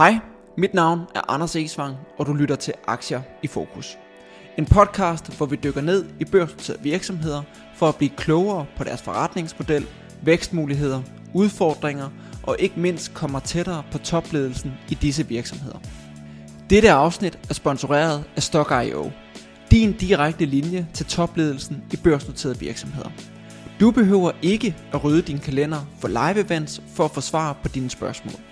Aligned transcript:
Hej, 0.00 0.18
mit 0.58 0.74
navn 0.74 1.00
er 1.14 1.30
Anders 1.30 1.56
Esvang, 1.56 1.96
og 2.18 2.26
du 2.26 2.32
lytter 2.32 2.56
til 2.56 2.74
Aktier 2.86 3.22
i 3.42 3.46
Fokus. 3.46 3.98
En 4.58 4.66
podcast, 4.66 5.36
hvor 5.36 5.46
vi 5.46 5.56
dykker 5.56 5.80
ned 5.80 6.04
i 6.20 6.24
børsnoterede 6.24 6.82
virksomheder 6.82 7.42
for 7.74 7.88
at 7.88 7.96
blive 7.96 8.10
klogere 8.16 8.66
på 8.76 8.84
deres 8.84 9.02
forretningsmodel, 9.02 9.86
vækstmuligheder, 10.22 11.02
udfordringer 11.34 12.08
og 12.42 12.56
ikke 12.58 12.80
mindst 12.80 13.14
kommer 13.14 13.40
tættere 13.40 13.82
på 13.92 13.98
topledelsen 13.98 14.72
i 14.88 14.94
disse 14.94 15.26
virksomheder. 15.26 15.78
Dette 16.70 16.90
afsnit 16.90 17.38
er 17.50 17.54
sponsoreret 17.54 18.24
af 18.36 18.42
Stock.io, 18.42 19.10
din 19.70 19.92
direkte 19.92 20.44
linje 20.44 20.88
til 20.94 21.06
topledelsen 21.06 21.82
i 21.92 21.96
børsnoterede 21.96 22.58
virksomheder. 22.58 23.10
Du 23.80 23.90
behøver 23.90 24.32
ikke 24.42 24.76
at 24.92 25.04
rydde 25.04 25.22
din 25.22 25.38
kalender 25.38 25.86
for 25.98 26.08
live 26.08 26.44
events 26.44 26.82
for 26.94 27.04
at 27.04 27.10
få 27.10 27.20
svar 27.20 27.52
på 27.62 27.68
dine 27.68 27.90
spørgsmål. 27.90 28.49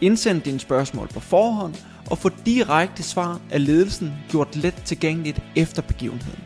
Indsend 0.00 0.42
dine 0.42 0.60
spørgsmål 0.60 1.08
på 1.08 1.20
forhånd 1.20 1.74
og 2.10 2.18
få 2.18 2.30
direkte 2.46 3.02
svar 3.02 3.40
af 3.50 3.66
ledelsen 3.66 4.12
gjort 4.28 4.56
let 4.56 4.82
tilgængeligt 4.84 5.42
efter 5.56 5.82
begivenheden. 5.82 6.40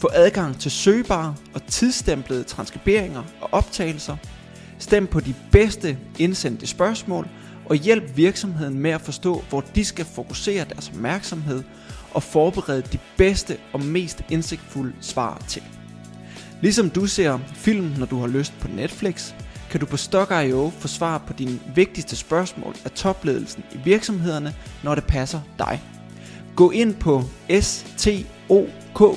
Få 0.00 0.10
adgang 0.12 0.60
til 0.60 0.70
søgbare 0.70 1.34
og 1.54 1.66
tidsstemplede 1.66 2.44
transkriberinger 2.44 3.22
og 3.40 3.48
optagelser. 3.52 4.16
Stem 4.78 5.06
på 5.06 5.20
de 5.20 5.34
bedste 5.52 5.98
indsendte 6.18 6.66
spørgsmål 6.66 7.28
og 7.66 7.76
hjælp 7.76 8.16
virksomheden 8.16 8.78
med 8.78 8.90
at 8.90 9.00
forstå, 9.00 9.44
hvor 9.48 9.60
de 9.60 9.84
skal 9.84 10.04
fokusere 10.04 10.64
deres 10.64 10.88
opmærksomhed 10.88 11.62
og 12.14 12.22
forberede 12.22 12.82
de 12.92 12.98
bedste 13.16 13.56
og 13.72 13.84
mest 13.84 14.22
indsigtfulde 14.30 14.92
svar 15.00 15.42
til. 15.48 15.62
Ligesom 16.60 16.90
du 16.90 17.06
ser 17.06 17.38
film, 17.54 17.94
når 17.98 18.06
du 18.06 18.20
har 18.20 18.26
lyst 18.26 18.52
på 18.60 18.68
Netflix, 18.68 19.32
kan 19.72 19.80
du 19.80 19.86
på 19.86 19.96
Stock.io 19.96 20.72
få 20.78 20.88
svar 20.88 21.18
på 21.18 21.32
dine 21.32 21.60
vigtigste 21.74 22.16
spørgsmål 22.16 22.74
af 22.84 22.90
topledelsen 22.90 23.64
i 23.74 23.78
virksomhederne, 23.84 24.54
når 24.82 24.94
det 24.94 25.04
passer 25.04 25.40
dig. 25.58 25.82
Gå 26.56 26.70
ind 26.70 26.94
på 26.94 27.22
stokk.io 27.60 29.12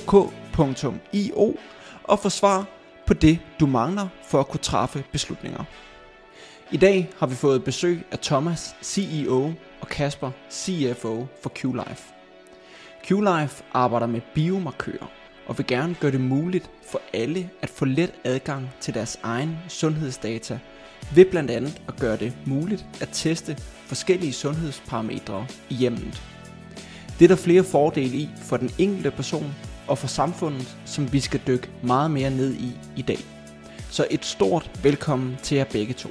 og 2.04 2.20
få 2.20 2.30
svar 2.30 2.66
på 3.08 3.14
det, 3.14 3.40
du 3.60 3.66
mangler 3.66 4.08
for 4.30 4.40
at 4.40 4.48
kunne 4.48 4.60
træffe 4.60 5.04
beslutninger. 5.12 5.64
I 6.72 6.78
dag 6.78 7.10
har 7.20 7.28
vi 7.28 7.36
fået 7.36 7.64
besøg 7.64 8.06
af 8.12 8.20
Thomas, 8.20 8.76
CEO, 8.84 9.54
og 9.82 9.88
Kasper, 9.88 10.32
CFO 10.52 11.28
for 11.44 11.52
QLife. 11.56 12.04
QLife 13.04 13.64
arbejder 13.74 14.08
med 14.08 14.22
biomarkører 14.36 15.25
og 15.46 15.58
vil 15.58 15.68
gerne 15.68 15.96
gøre 16.00 16.12
det 16.12 16.22
muligt 16.22 16.70
for 16.92 17.02
alle 17.14 17.50
at 17.62 17.70
få 17.70 17.86
let 17.86 18.12
adgang 18.24 18.70
til 18.80 18.94
deres 18.94 19.20
egen 19.24 19.58
sundhedsdata 19.68 20.60
ved 21.16 21.26
blandt 21.26 21.52
andet 21.52 21.82
at 21.88 22.00
gøre 22.00 22.18
det 22.18 22.34
muligt 22.46 22.86
at 23.02 23.10
teste 23.12 23.58
forskellige 23.88 24.34
sundhedsparametre 24.34 25.48
i 25.70 25.74
hjemmet. 25.74 26.24
Det 27.20 27.26
er 27.26 27.30
der 27.30 27.36
flere 27.36 27.64
fordele 27.64 28.18
i 28.18 28.30
for 28.42 28.58
den 28.58 28.70
enkelte 28.78 29.12
person 29.12 29.56
og 29.88 29.98
for 29.98 30.08
samfundet, 30.08 30.78
som 30.86 31.14
vi 31.14 31.20
skal 31.20 31.40
dykke 31.48 31.70
meget 31.84 32.12
mere 32.12 32.30
ned 32.30 32.54
i 32.54 32.72
i 32.96 33.02
dag. 33.02 33.20
Så 33.90 34.08
et 34.12 34.26
stort 34.26 34.72
velkommen 34.84 35.38
til 35.44 35.58
jer 35.58 35.66
begge 35.72 35.94
to. 35.94 36.10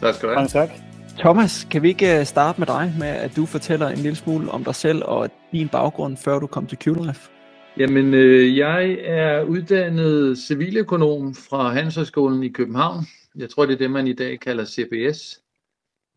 Tak 0.00 0.14
skal 0.14 0.28
du 0.28 0.34
have. 0.34 0.48
tak. 0.48 0.70
Thomas, 1.18 1.66
kan 1.70 1.82
vi 1.82 1.88
ikke 1.88 2.18
øh, 2.18 2.26
starte 2.26 2.60
med 2.60 2.66
dig 2.66 2.94
med, 2.98 3.08
at 3.08 3.36
du 3.36 3.46
fortæller 3.46 3.88
en 3.88 3.98
lille 3.98 4.16
smule 4.16 4.50
om 4.50 4.64
dig 4.64 4.74
selv 4.74 5.02
og 5.04 5.30
din 5.52 5.68
baggrund, 5.68 6.16
før 6.16 6.38
du 6.38 6.46
kom 6.46 6.66
til 6.66 6.78
QLife? 6.78 7.39
Jamen, 7.78 8.14
øh, 8.14 8.56
jeg 8.56 8.98
er 9.00 9.42
uddannet 9.42 10.38
civiløkonom 10.38 11.34
fra 11.34 11.72
Handelshøjskolen 11.72 12.42
i 12.42 12.48
København. 12.48 13.04
Jeg 13.36 13.50
tror, 13.50 13.66
det 13.66 13.72
er 13.72 13.78
det, 13.78 13.90
man 13.90 14.06
i 14.06 14.12
dag 14.12 14.40
kalder 14.40 14.64
CBS, 14.64 15.42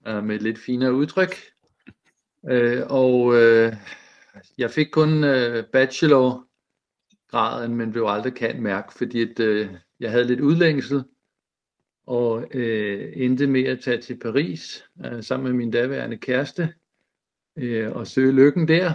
øh, 0.07 0.23
med 0.23 0.35
et 0.35 0.41
lidt 0.41 0.59
finere 0.59 0.93
udtryk. 0.93 1.35
Øh, 2.49 2.81
og 2.89 3.35
øh, 3.35 3.73
jeg 4.57 4.71
fik 4.71 4.87
kun 4.91 5.23
øh, 5.23 5.65
bachelorgraden, 5.65 7.75
men 7.75 7.91
blev 7.91 8.05
aldrig 8.07 8.33
kan 8.33 8.61
mærke, 8.61 8.93
fordi 8.93 9.21
at, 9.21 9.39
øh, 9.39 9.69
jeg 9.99 10.11
havde 10.11 10.27
lidt 10.27 10.39
udlængsel 10.39 11.03
og 12.07 12.47
øh, 12.53 13.13
endte 13.15 13.47
med 13.47 13.63
at 13.63 13.79
tage 13.79 14.01
til 14.01 14.19
Paris 14.19 14.85
øh, 15.05 15.23
sammen 15.23 15.51
med 15.51 15.57
min 15.57 15.71
daværende 15.71 16.17
kæreste 16.17 16.73
øh, 17.57 17.91
og 17.91 18.07
søge 18.07 18.31
lykken 18.31 18.67
der. 18.67 18.93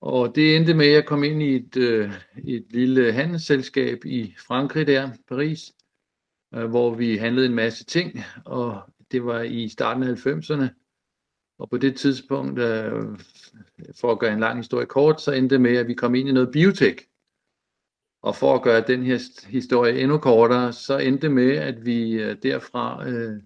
Og 0.00 0.34
det 0.34 0.56
endte 0.56 0.74
med, 0.74 0.86
at 0.86 0.92
jeg 0.92 1.06
kom 1.06 1.24
ind 1.24 1.42
i 1.42 1.56
et, 1.56 1.76
øh, 1.76 2.10
et 2.44 2.66
lille 2.70 3.12
handelsselskab 3.12 4.04
i 4.04 4.34
Frankrig 4.46 4.86
der, 4.86 5.10
Paris, 5.28 5.72
øh, 6.54 6.64
hvor 6.64 6.94
vi 6.94 7.16
handlede 7.16 7.46
en 7.46 7.54
masse 7.54 7.84
ting, 7.84 8.18
og 8.44 8.82
det 9.12 9.24
var 9.24 9.42
i 9.42 9.68
starten 9.68 10.02
af 10.02 10.08
90'erne. 10.08 10.68
Og 11.58 11.70
på 11.70 11.76
det 11.76 11.96
tidspunkt, 11.96 12.58
øh, 12.58 13.18
for 14.00 14.12
at 14.12 14.18
gøre 14.18 14.32
en 14.32 14.40
lang 14.40 14.56
historie 14.56 14.86
kort, 14.86 15.20
så 15.20 15.32
endte 15.32 15.54
det 15.54 15.60
med, 15.60 15.76
at 15.76 15.88
vi 15.88 15.94
kom 15.94 16.14
ind 16.14 16.28
i 16.28 16.32
noget 16.32 16.52
biotek. 16.52 17.08
Og 18.22 18.36
for 18.36 18.54
at 18.54 18.62
gøre 18.62 18.84
den 18.86 19.02
her 19.02 19.48
historie 19.48 20.00
endnu 20.00 20.18
kortere, 20.18 20.72
så 20.72 20.98
endte 20.98 21.26
det 21.26 21.34
med, 21.34 21.56
at 21.56 21.86
vi 21.86 22.12
øh, 22.12 22.36
derfra 22.42 23.08
øh, 23.08 23.42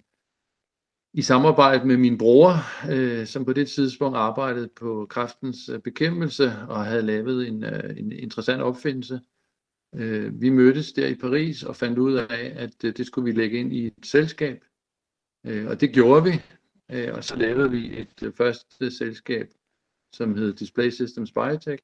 i 1.12 1.22
samarbejde 1.22 1.86
med 1.86 1.96
min 1.96 2.18
bror, 2.18 2.52
øh, 2.92 3.26
som 3.26 3.44
på 3.44 3.52
det 3.52 3.68
tidspunkt 3.68 4.16
arbejdede 4.16 4.68
på 4.68 5.06
kraftens 5.10 5.68
øh, 5.68 5.78
bekæmpelse 5.78 6.44
og 6.68 6.84
havde 6.84 7.02
lavet 7.02 7.48
en, 7.48 7.64
øh, 7.64 7.96
en 7.98 8.12
interessant 8.12 8.62
opfindelse. 8.62 9.20
Øh, 9.94 10.40
vi 10.40 10.50
mødtes 10.50 10.92
der 10.92 11.06
i 11.06 11.14
Paris 11.14 11.62
og 11.62 11.76
fandt 11.76 11.98
ud 11.98 12.14
af, 12.14 12.52
at 12.56 12.84
øh, 12.84 12.96
det 12.96 13.06
skulle 13.06 13.24
vi 13.32 13.40
lægge 13.40 13.58
ind 13.58 13.72
i 13.72 13.86
et 13.86 14.06
selskab. 14.06 14.64
Øh, 15.46 15.66
og 15.66 15.80
det 15.80 15.92
gjorde 15.92 16.24
vi, 16.24 16.30
øh, 16.90 17.14
og 17.14 17.24
så 17.24 17.36
lavede 17.36 17.70
vi 17.70 18.00
et 18.00 18.22
øh, 18.22 18.32
første 18.32 18.90
selskab, 18.90 19.50
som 20.12 20.34
hed 20.34 20.52
Display 20.52 20.90
Systems 20.90 21.32
Biotech, 21.32 21.82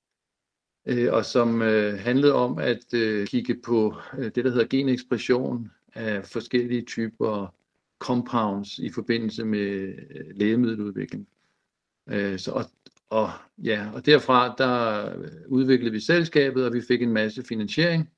øh, 0.86 1.12
og 1.12 1.24
som 1.24 1.62
øh, 1.62 1.98
handlede 1.98 2.32
om 2.32 2.58
at 2.58 2.94
øh, 2.94 3.26
kigge 3.26 3.60
på 3.64 3.94
øh, 4.18 4.24
det, 4.24 4.44
der 4.44 4.50
hedder 4.50 4.66
genekspression 4.66 5.70
af 5.94 6.26
forskellige 6.26 6.82
typer 6.82 7.54
compounds 7.98 8.78
i 8.78 8.90
forbindelse 8.92 9.44
med 9.44 9.94
øh, 10.10 10.24
lægemiddeludvikling. 10.34 11.28
Øh, 12.08 12.38
så, 12.38 12.50
og, 12.50 12.64
og, 13.10 13.30
ja, 13.58 13.90
og 13.94 14.06
derfra 14.06 14.54
der 14.58 15.06
øh, 15.18 15.30
udviklede 15.48 15.92
vi 15.92 16.00
selskabet, 16.00 16.66
og 16.66 16.72
vi 16.72 16.80
fik 16.88 17.02
en 17.02 17.12
masse 17.12 17.42
finansiering 17.42 18.10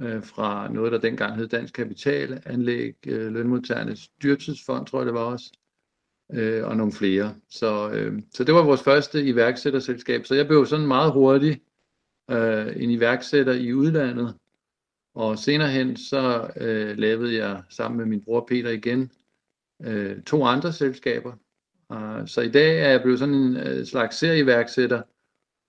øh, 0.00 0.22
fra 0.22 0.68
noget, 0.72 0.92
der 0.92 0.98
dengang 0.98 1.36
hed 1.36 1.48
Dansk 1.48 1.74
Kapital, 1.74 2.42
Anlæg, 2.46 2.94
øh, 3.06 3.32
Lønmodtagernes 3.32 4.08
Dyrtidsfond, 4.22 4.86
tror 4.86 4.98
jeg 4.98 5.06
det 5.06 5.14
var 5.14 5.24
også, 5.24 5.52
øh, 6.32 6.66
og 6.66 6.76
nogle 6.76 6.92
flere. 6.92 7.34
Så, 7.48 7.90
øh, 7.90 8.22
så 8.34 8.44
det 8.44 8.54
var 8.54 8.62
vores 8.62 8.82
første 8.82 9.24
iværksætterselskab. 9.24 10.26
Så 10.26 10.34
jeg 10.34 10.46
blev 10.46 10.66
sådan 10.66 10.86
meget 10.86 11.12
hurtigt 11.12 11.62
øh, 12.30 12.82
en 12.82 12.90
iværksætter 12.90 13.52
i 13.52 13.74
udlandet, 13.74 14.34
og 15.14 15.38
senere 15.38 15.68
hen 15.68 15.96
så 15.96 16.50
øh, 16.56 16.98
lavede 16.98 17.36
jeg 17.44 17.62
sammen 17.68 17.98
med 17.98 18.06
min 18.06 18.24
bror 18.24 18.44
Peter 18.48 18.70
igen 18.70 19.10
øh, 19.82 20.22
to 20.22 20.44
andre 20.44 20.72
selskaber. 20.72 21.32
Uh, 21.94 22.26
så 22.26 22.40
i 22.40 22.48
dag 22.48 22.80
er 22.80 22.88
jeg 22.88 23.02
blevet 23.02 23.18
sådan 23.18 23.34
en 23.34 23.56
uh, 23.56 23.84
slags 23.84 24.16
serieværksætter, 24.16 25.02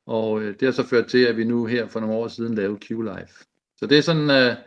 og 0.07 0.31
uh, 0.31 0.43
det 0.43 0.61
har 0.61 0.71
så 0.71 0.87
ført 0.87 1.07
til, 1.07 1.23
at 1.25 1.37
vi 1.37 1.43
nu 1.43 1.65
her 1.65 1.87
for 1.87 1.99
nogle 1.99 2.15
år 2.15 2.27
siden 2.27 2.55
lavede 2.55 2.79
Q-Life. 2.85 3.45
Så 3.77 3.85
det 3.85 3.97
er 3.97 4.01
sådan 4.01 4.49
uh, 4.51 4.57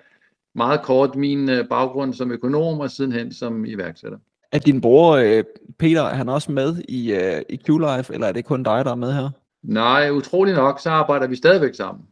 meget 0.54 0.82
kort 0.82 1.16
min 1.16 1.48
uh, 1.48 1.68
baggrund 1.70 2.14
som 2.14 2.30
økonom 2.30 2.80
og 2.80 2.90
sidenhen 2.90 3.32
som 3.32 3.64
iværksætter. 3.64 4.18
Er 4.52 4.58
din 4.58 4.80
bror 4.80 5.42
Peter, 5.78 6.02
er 6.02 6.14
han 6.14 6.28
også 6.28 6.52
med 6.52 6.76
i, 6.88 7.12
uh, 7.12 7.42
i 7.48 7.60
Q-Life, 7.68 8.14
eller 8.14 8.26
er 8.26 8.32
det 8.32 8.44
kun 8.44 8.62
dig, 8.62 8.84
der 8.84 8.90
er 8.90 8.94
med 8.94 9.12
her? 9.12 9.30
Nej, 9.62 10.10
utrolig 10.10 10.54
nok, 10.54 10.80
så 10.80 10.90
arbejder 10.90 11.26
vi 11.26 11.36
stadigvæk 11.36 11.74
sammen. 11.74 12.04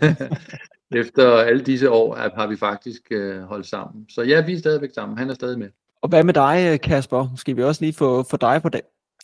Efter 0.94 1.36
alle 1.36 1.62
disse 1.62 1.90
år 1.90 2.14
har 2.14 2.46
vi 2.46 2.56
faktisk 2.56 3.02
øh, 3.10 3.42
holdt 3.42 3.66
sammen. 3.66 4.06
Så 4.08 4.22
ja, 4.22 4.44
vi 4.46 4.52
er 4.52 4.58
stadigvæk 4.58 4.90
sammen. 4.94 5.18
Han 5.18 5.30
er 5.30 5.34
stadig 5.34 5.58
med. 5.58 5.68
Og 6.02 6.08
hvad 6.08 6.24
med 6.24 6.34
dig, 6.34 6.80
Kasper? 6.80 7.28
Skal 7.36 7.56
vi 7.56 7.62
også 7.62 7.84
lige 7.84 7.94
få, 7.94 8.22
få, 8.22 8.36
dig, 8.36 8.62
på, 8.62 8.68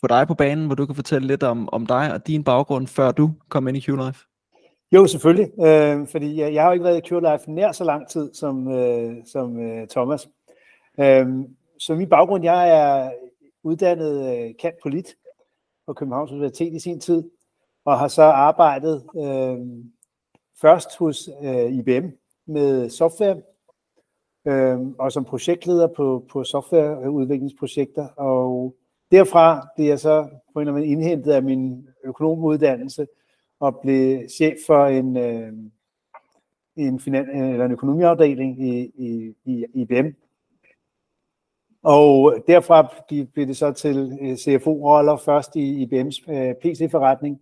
få 0.01 0.07
dig 0.07 0.27
på 0.27 0.33
banen, 0.33 0.65
hvor 0.65 0.75
du 0.75 0.85
kan 0.85 0.95
fortælle 0.95 1.27
lidt 1.27 1.43
om, 1.43 1.69
om 1.71 1.85
dig 1.85 2.13
og 2.13 2.27
din 2.27 2.43
baggrund, 2.43 2.87
før 2.87 3.11
du 3.11 3.31
kom 3.49 3.67
ind 3.67 3.77
i 3.77 3.81
QLife? 3.81 4.25
Jo, 4.91 5.07
selvfølgelig. 5.07 5.65
Øh, 5.65 6.07
fordi 6.07 6.39
jeg, 6.39 6.53
jeg 6.53 6.61
har 6.61 6.69
jo 6.69 6.73
ikke 6.73 6.85
været 6.85 6.97
i 6.97 7.09
QLife 7.09 7.51
nær 7.51 7.71
så 7.71 7.83
lang 7.83 8.09
tid 8.09 8.33
som, 8.33 8.71
øh, 8.71 9.15
som 9.25 9.59
øh, 9.59 9.87
Thomas. 9.87 10.29
Øh, 10.99 11.27
så 11.79 11.95
min 11.95 12.09
baggrund, 12.09 12.43
jeg 12.43 12.69
er 12.69 13.11
uddannet 13.63 14.37
øh, 14.37 14.53
kant 14.59 14.75
polit 14.83 15.15
på 15.87 15.93
Københavns 15.93 16.31
Universitet 16.31 16.73
i 16.73 16.79
sin 16.79 16.99
tid, 16.99 17.23
og 17.85 17.99
har 17.99 18.07
så 18.07 18.23
arbejdet 18.23 19.03
øh, 19.15 19.57
først 20.61 20.97
hos 20.97 21.29
øh, 21.43 21.73
IBM 21.73 22.07
med 22.45 22.89
software, 22.89 23.41
øh, 24.47 24.79
og 24.99 25.11
som 25.11 25.25
projektleder 25.25 25.87
på, 25.87 26.25
på 26.31 26.43
softwareudviklingsprojekter. 26.43 28.07
Og 28.07 28.75
derfra 29.11 29.67
blev 29.75 29.87
jeg 29.87 29.99
så 29.99 30.27
på 30.53 30.59
en 30.59 30.67
eller 30.67 30.77
anden 30.77 30.91
indhentet 30.91 31.31
af 31.31 31.43
min 31.43 31.87
økonomuddannelse 32.03 33.07
og 33.59 33.79
blev 33.81 34.29
chef 34.29 34.57
for 34.67 34.85
en, 34.85 35.17
øh, 35.17 35.53
en, 36.75 36.99
finan- 36.99 37.37
eller 37.37 37.65
en 37.65 37.71
økonomiafdeling 37.71 38.67
i, 38.67 38.91
i, 38.95 39.33
i 39.45 39.65
IBM. 39.73 40.07
Og 41.83 42.35
derfra 42.47 42.93
blev 43.33 43.47
det 43.47 43.57
så 43.57 43.71
til 43.71 44.17
øh, 44.21 44.35
CFO-roller 44.37 45.17
først 45.17 45.55
i 45.55 45.85
IBM's 45.85 46.31
øh, 46.31 46.55
PC-forretning, 46.55 47.41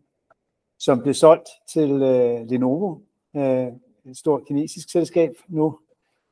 som 0.79 1.01
blev 1.01 1.13
solgt 1.13 1.49
til 1.73 1.91
øh, 1.91 2.49
Lenovo, 2.49 2.97
Øh, 3.35 3.67
et 4.05 4.17
stort 4.17 4.45
kinesisk 4.45 4.91
selskab 4.91 5.31
nu. 5.47 5.77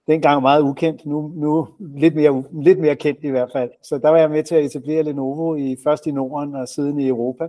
Dengang 0.07 0.41
meget 0.41 0.61
ukendt, 0.61 1.05
nu, 1.05 1.31
nu 1.35 1.67
lidt, 1.79 2.15
mere, 2.15 2.43
lidt 2.51 2.79
mere 2.79 2.95
kendt 2.95 3.23
i 3.23 3.29
hvert 3.29 3.49
fald. 3.51 3.71
Så 3.83 3.97
der 3.97 4.09
var 4.09 4.17
jeg 4.17 4.29
med 4.29 4.43
til 4.43 4.55
at 4.55 4.65
etablere 4.65 5.03
Lenovo 5.03 5.55
i, 5.55 5.77
først 5.83 6.07
i 6.07 6.11
Norden 6.11 6.55
og 6.55 6.67
siden 6.67 6.99
i 6.99 7.07
Europa 7.07 7.47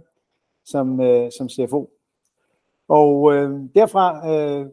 som, 0.65 1.01
øh, 1.01 1.31
som 1.39 1.49
CFO. 1.49 1.91
Og 2.89 3.35
øh, 3.35 3.51
derfra 3.75 4.31
øh, 4.33 4.67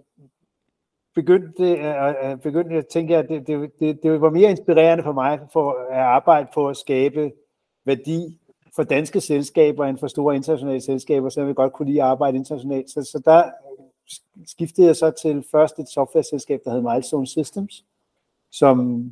begyndte, 1.15 1.63
øh, 1.63 2.31
øh 2.31 2.37
begyndte 2.37 2.75
at 2.75 2.87
tænke, 2.87 3.17
at 3.17 3.29
det, 3.29 3.47
det, 3.47 3.71
det, 3.79 4.03
det 4.03 4.21
var 4.21 4.29
mere 4.29 4.49
inspirerende 4.49 5.03
for 5.03 5.11
mig 5.11 5.39
for 5.53 5.71
at 5.91 5.97
arbejde 5.97 6.47
på 6.53 6.69
at 6.69 6.77
skabe 6.77 7.31
værdi 7.85 8.39
for 8.75 8.83
danske 8.83 9.21
selskaber 9.21 9.85
end 9.85 9.97
for 9.97 10.07
store 10.07 10.35
internationale 10.35 10.81
selskaber, 10.81 11.29
så 11.29 11.39
jeg 11.39 11.47
vil 11.47 11.55
godt 11.55 11.73
kunne 11.73 11.87
lide 11.87 12.03
at 12.03 12.09
arbejde 12.09 12.37
internationalt. 12.37 12.89
Så, 12.89 13.03
så 13.03 13.21
der 13.25 13.43
skiftede 14.45 14.87
jeg 14.87 14.95
så 14.95 15.11
til 15.11 15.45
først 15.51 15.79
et 15.79 15.89
software-selskab, 15.89 16.61
der 16.65 16.71
hed 16.71 16.81
Milestone 16.81 17.27
Systems, 17.27 17.85
som 18.51 19.05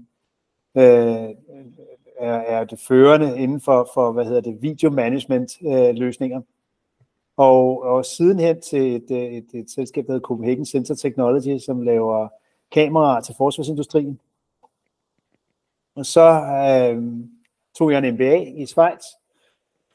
øh, 0.76 1.30
er, 2.18 2.34
er 2.34 2.64
det 2.64 2.80
førende 2.80 3.40
inden 3.40 3.62
for, 3.62 3.90
for 3.94 4.12
hvad 4.12 4.26
hedder 4.26 4.42
det, 4.42 4.62
video 4.62 4.90
management 4.90 5.58
øh, 5.62 5.96
løsninger. 5.96 6.42
Og, 7.38 7.84
og 7.84 8.06
sidenhen 8.06 8.62
til 8.62 8.96
et, 8.96 9.12
et, 9.12 9.38
et, 9.38 9.46
et 9.54 9.72
selskab, 9.72 10.06
der 10.06 10.14
hedder 10.14 10.28
Copenhagen 10.28 10.66
Sensor 10.66 10.96
Technology, 10.96 11.58
som 11.58 11.82
laver 11.82 12.28
kameraer 12.72 13.22
til 13.22 13.36
forsvarsindustrien. 13.38 14.20
Og 15.96 16.06
så 16.06 16.30
øh, 16.32 17.04
tog 17.76 17.92
jeg 17.92 18.08
en 18.08 18.14
MBA 18.14 18.36
i 18.36 18.66
Schweiz 18.66 19.04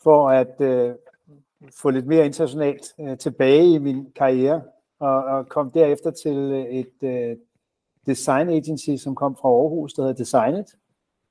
for 0.03 0.31
at 0.31 0.61
øh, 0.61 0.94
få 1.73 1.91
lidt 1.91 2.06
mere 2.06 2.27
internationalt 2.27 2.94
øh, 3.01 3.19
tilbage 3.19 3.75
i 3.75 3.79
min 3.79 4.12
karriere, 4.17 4.62
og, 4.99 5.25
og 5.25 5.49
kom 5.49 5.71
derefter 5.71 6.11
til 6.11 6.37
øh, 6.37 6.65
et 6.65 7.03
øh, 7.03 7.37
design 8.06 8.49
agency, 8.49 8.97
som 8.97 9.15
kom 9.15 9.37
fra 9.37 9.49
Aarhus, 9.49 9.95
der 9.95 10.03
hedder 10.03 10.17
Designet, 10.17 10.67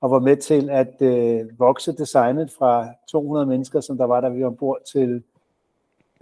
og 0.01 0.11
var 0.11 0.19
med 0.19 0.37
til 0.37 0.69
at 0.69 1.01
øh, 1.01 1.59
vokse 1.59 1.91
designet 1.91 2.51
fra 2.51 2.87
200 3.11 3.45
mennesker, 3.45 3.81
som 3.81 3.97
der 3.97 4.05
var, 4.05 4.21
der 4.21 4.29
vi 4.29 4.41
var 4.41 4.47
ombord 4.47 4.79
til 4.91 5.23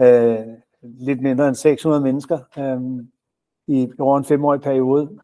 øh, 0.01 0.37
lidt 0.81 1.21
mindre 1.21 1.47
end 1.47 1.55
600 1.55 2.03
mennesker 2.03 2.39
øh, 2.57 3.05
i 3.67 3.91
over 3.99 4.17
en 4.17 4.25
femårig 4.25 4.61
periode. 4.61 5.19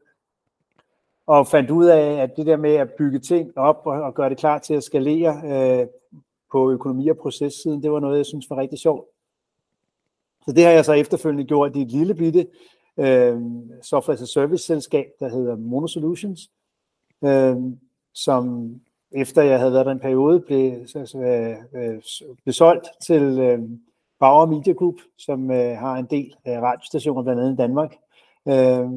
Og 1.27 1.47
fandt 1.47 1.69
ud 1.69 1.85
af, 1.85 2.21
at 2.21 2.35
det 2.37 2.45
der 2.45 2.57
med 2.57 2.75
at 2.75 2.93
bygge 2.97 3.19
ting 3.19 3.57
op 3.57 3.81
og, 3.85 4.01
og 4.01 4.13
gøre 4.13 4.29
det 4.29 4.37
klar 4.37 4.57
til 4.57 4.73
at 4.73 4.83
skalere 4.83 5.41
øh, 5.45 5.87
på 6.51 6.71
økonomi- 6.71 7.09
og 7.09 7.17
processiden, 7.17 7.83
det 7.83 7.91
var 7.91 7.99
noget, 7.99 8.17
jeg 8.17 8.25
synes 8.25 8.49
var 8.49 8.57
rigtig 8.57 8.79
sjovt. 8.79 9.10
Så 10.45 10.51
det 10.51 10.63
har 10.63 10.71
jeg 10.71 10.85
så 10.85 10.93
efterfølgende 10.93 11.45
gjort 11.45 11.75
i 11.75 11.81
et 11.81 11.91
lille 11.91 12.15
bitte 12.15 12.47
øh, 12.97 13.41
software 13.83 14.13
as 14.13 14.21
a 14.21 14.25
service 14.25 14.65
selskab, 14.65 15.05
der 15.19 15.29
hedder 15.29 15.55
Mono 15.55 15.87
Solutions, 15.87 16.49
øh, 17.23 17.55
som 18.13 18.75
efter 19.11 19.41
jeg 19.41 19.59
havde 19.59 19.73
været 19.73 19.85
der 19.85 19.91
en 19.91 19.99
periode, 19.99 20.39
blev, 20.39 20.87
så 20.87 21.17
øh, 21.17 21.83
øh 21.83 22.01
blev 22.43 22.53
solgt 22.53 22.87
til 23.01 23.21
øh, 23.21 23.59
Bauer 24.19 24.45
Media 24.45 24.73
Group, 24.73 24.95
som 25.17 25.51
øh, 25.51 25.77
har 25.77 25.95
en 25.95 26.05
del 26.05 26.33
øh, 26.47 26.61
radiostationer 26.61 27.23
blandt 27.23 27.41
andet 27.41 27.53
i 27.53 27.57
Danmark, 27.57 27.95
øh, 28.47 28.89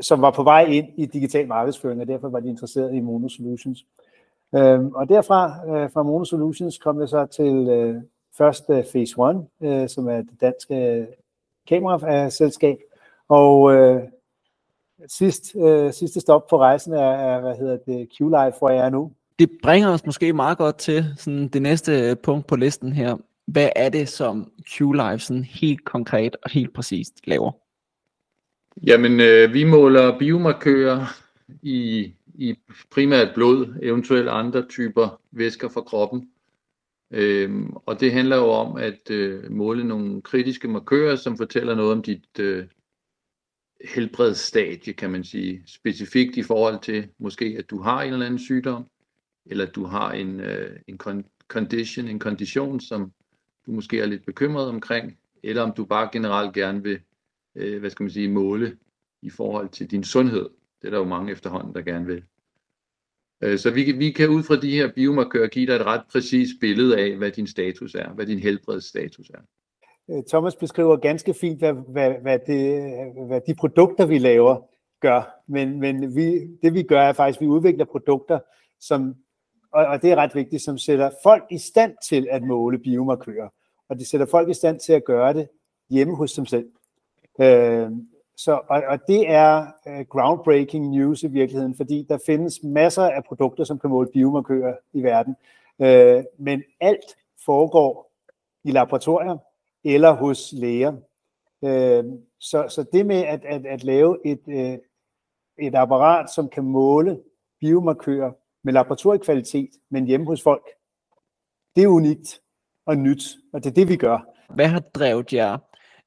som 0.00 0.22
var 0.22 0.30
på 0.30 0.42
vej 0.42 0.64
ind 0.64 0.88
i 0.96 1.06
digital 1.06 1.48
markedsføring, 1.48 2.00
og 2.00 2.08
derfor 2.08 2.28
var 2.28 2.40
de 2.40 2.48
interesseret 2.48 2.94
i 2.94 3.00
Mono 3.00 3.28
Solutions. 3.28 3.86
Øh, 4.54 4.84
og 4.84 5.08
derfra, 5.08 5.68
øh, 5.68 5.90
fra 5.92 6.02
Mono 6.02 6.24
Solutions, 6.24 6.78
kom 6.78 7.00
jeg 7.00 7.08
så 7.08 7.26
til 7.26 7.68
øh, 7.68 8.02
først 8.40 8.64
øh, 8.70 8.84
Phase 8.84 9.14
1, 9.62 9.82
øh, 9.82 9.88
som 9.88 10.08
er 10.08 10.16
det 10.16 10.40
danske 10.40 10.74
øh, 10.74 11.06
kameraselskab, 11.68 12.78
og 13.28 13.74
øh, 13.74 14.02
sidst, 15.06 15.56
øh, 15.56 15.92
sidste 15.92 16.20
stop 16.20 16.46
på 16.46 16.58
rejsen 16.58 16.92
er, 16.92 17.10
er 17.10 17.40
hvad 17.40 17.54
hedder 17.54 17.76
det, 17.76 18.08
Q-Live, 18.14 18.58
hvor 18.58 18.70
jeg 18.70 18.86
er 18.86 18.90
nu. 18.90 19.12
Det 19.38 19.50
bringer 19.62 19.88
os 19.88 20.06
måske 20.06 20.32
meget 20.32 20.58
godt 20.58 20.76
til 20.76 21.04
sådan 21.16 21.48
det 21.48 21.62
næste 21.62 22.16
punkt 22.22 22.46
på 22.46 22.56
listen 22.56 22.92
her 22.92 23.16
hvad 23.52 23.68
er 23.76 23.88
det, 23.88 24.08
som 24.08 24.52
Q-Live 24.68 25.18
sådan 25.18 25.44
helt 25.44 25.84
konkret 25.84 26.36
og 26.42 26.50
helt 26.50 26.74
præcist 26.74 27.26
laver? 27.26 27.52
Jamen, 28.86 29.20
øh, 29.20 29.52
vi 29.52 29.64
måler 29.64 30.18
biomarkører 30.18 31.06
i, 31.62 32.12
i 32.34 32.54
primært 32.90 33.28
blod, 33.34 33.78
eventuelt 33.82 34.28
andre 34.28 34.66
typer 34.66 35.20
væsker 35.30 35.68
fra 35.68 35.80
kroppen. 35.80 36.28
Øhm, 37.10 37.70
og 37.86 38.00
det 38.00 38.12
handler 38.12 38.36
jo 38.36 38.48
om 38.48 38.76
at 38.76 39.10
øh, 39.10 39.52
måle 39.52 39.84
nogle 39.84 40.22
kritiske 40.22 40.68
markører, 40.68 41.16
som 41.16 41.36
fortæller 41.36 41.74
noget 41.74 41.92
om 41.92 42.02
dit 42.02 42.38
øh, 42.40 42.66
helbredsstadie, 43.84 44.92
kan 44.92 45.10
man 45.10 45.24
sige. 45.24 45.62
Specifikt 45.66 46.36
i 46.36 46.42
forhold 46.42 46.82
til 46.82 47.08
måske, 47.18 47.56
at 47.58 47.70
du 47.70 47.80
har 47.80 48.02
en 48.02 48.12
eller 48.12 48.26
anden 48.26 48.38
sygdom, 48.38 48.86
eller 49.46 49.66
at 49.66 49.74
du 49.74 49.84
har 49.84 50.12
en, 50.12 50.40
øh, 50.40 50.80
en 50.86 50.98
condition, 51.48 52.08
en 52.08 52.18
kondition, 52.18 52.80
som 52.80 53.12
du 53.66 53.72
måske 53.72 54.00
er 54.00 54.06
lidt 54.06 54.26
bekymret 54.26 54.68
omkring, 54.68 55.18
eller 55.42 55.62
om 55.62 55.72
du 55.72 55.84
bare 55.84 56.08
generelt 56.12 56.54
gerne 56.54 56.82
vil, 56.82 57.00
øh, 57.54 57.80
hvad 57.80 57.90
skal 57.90 58.04
man 58.04 58.10
sige, 58.10 58.30
måle 58.30 58.78
i 59.22 59.30
forhold 59.30 59.68
til 59.68 59.90
din 59.90 60.04
sundhed. 60.04 60.48
Det 60.82 60.86
er 60.86 60.90
der 60.90 60.98
jo 60.98 61.04
mange 61.04 61.32
efterhånden, 61.32 61.74
der 61.74 61.82
gerne 61.82 62.06
vil. 62.06 62.24
Øh, 63.42 63.58
så 63.58 63.70
vi, 63.70 63.92
vi 63.92 64.10
kan 64.10 64.28
ud 64.28 64.42
fra 64.42 64.56
de 64.56 64.70
her 64.70 64.92
biomarkører 64.94 65.48
give 65.48 65.66
dig 65.66 65.72
et 65.72 65.86
ret 65.86 66.02
præcist 66.12 66.52
billede 66.60 66.98
af, 66.98 67.16
hvad 67.16 67.30
din 67.30 67.46
status 67.46 67.94
er, 67.94 68.10
hvad 68.12 68.26
din 68.26 68.38
helbredsstatus 68.38 69.30
er. 69.30 69.40
Øh, 70.10 70.22
Thomas 70.28 70.56
beskriver 70.56 70.96
ganske 70.96 71.34
fint, 71.34 71.58
hvad, 71.58 71.72
hvad, 71.72 72.14
hvad, 72.22 72.38
det, 72.46 72.82
hvad 73.26 73.40
de 73.46 73.54
produkter, 73.54 74.06
vi 74.06 74.18
laver, 74.18 74.56
gør. 75.00 75.42
Men, 75.48 75.80
men 75.80 76.16
vi, 76.16 76.46
det 76.62 76.74
vi 76.74 76.82
gør 76.82 77.00
er 77.00 77.12
faktisk, 77.12 77.40
at 77.40 77.44
vi 77.44 77.50
udvikler 77.50 77.84
produkter, 77.84 78.38
som, 78.80 79.14
og, 79.72 79.86
og 79.86 80.02
det 80.02 80.12
er 80.12 80.16
ret 80.16 80.34
vigtigt, 80.34 80.62
som 80.62 80.78
sætter 80.78 81.10
folk 81.22 81.44
i 81.50 81.58
stand 81.58 81.94
til 82.08 82.28
at 82.30 82.42
måle 82.42 82.78
biomarkører 82.78 83.48
og 83.90 83.98
det 83.98 84.06
sætter 84.06 84.26
folk 84.26 84.48
i 84.48 84.54
stand 84.54 84.80
til 84.80 84.92
at 84.92 85.04
gøre 85.04 85.34
det 85.34 85.48
hjemme 85.90 86.16
hos 86.16 86.32
dem 86.32 86.46
selv. 86.46 86.66
Øh, 87.40 87.90
så, 88.44 88.60
og, 88.68 88.82
og 88.88 88.98
det 89.08 89.30
er 89.30 89.66
uh, 89.86 90.06
groundbreaking 90.08 90.88
news 90.88 91.22
i 91.22 91.26
virkeligheden, 91.26 91.76
fordi 91.76 92.06
der 92.08 92.18
findes 92.26 92.62
masser 92.62 93.02
af 93.02 93.24
produkter, 93.24 93.64
som 93.64 93.78
kan 93.78 93.90
måle 93.90 94.08
biomarkører 94.12 94.76
i 94.92 95.02
verden, 95.02 95.36
øh, 95.80 96.24
men 96.38 96.62
alt 96.80 97.16
foregår 97.44 98.12
i 98.64 98.70
laboratorier 98.70 99.38
eller 99.84 100.12
hos 100.12 100.52
læger. 100.52 100.92
Øh, 101.64 102.04
så, 102.38 102.68
så 102.68 102.84
det 102.92 103.06
med 103.06 103.16
at, 103.16 103.44
at, 103.44 103.66
at 103.66 103.84
lave 103.84 104.26
et, 104.26 104.40
øh, 104.48 104.78
et 105.66 105.74
apparat, 105.74 106.30
som 106.30 106.48
kan 106.48 106.64
måle 106.64 107.20
biomarkører 107.60 108.32
med 108.64 108.72
laboratoriekvalitet, 108.72 109.70
men 109.90 110.06
hjemme 110.06 110.26
hos 110.26 110.42
folk, 110.42 110.64
det 111.76 111.84
er 111.84 111.88
unikt 111.88 112.40
og 112.86 112.96
nyt, 112.96 113.22
og 113.52 113.64
det 113.64 113.70
er 113.70 113.74
det, 113.74 113.88
vi 113.88 113.96
gør. 113.96 114.18
Hvad 114.54 114.66
har 114.66 114.80
drevet 114.80 115.32
jer 115.32 115.58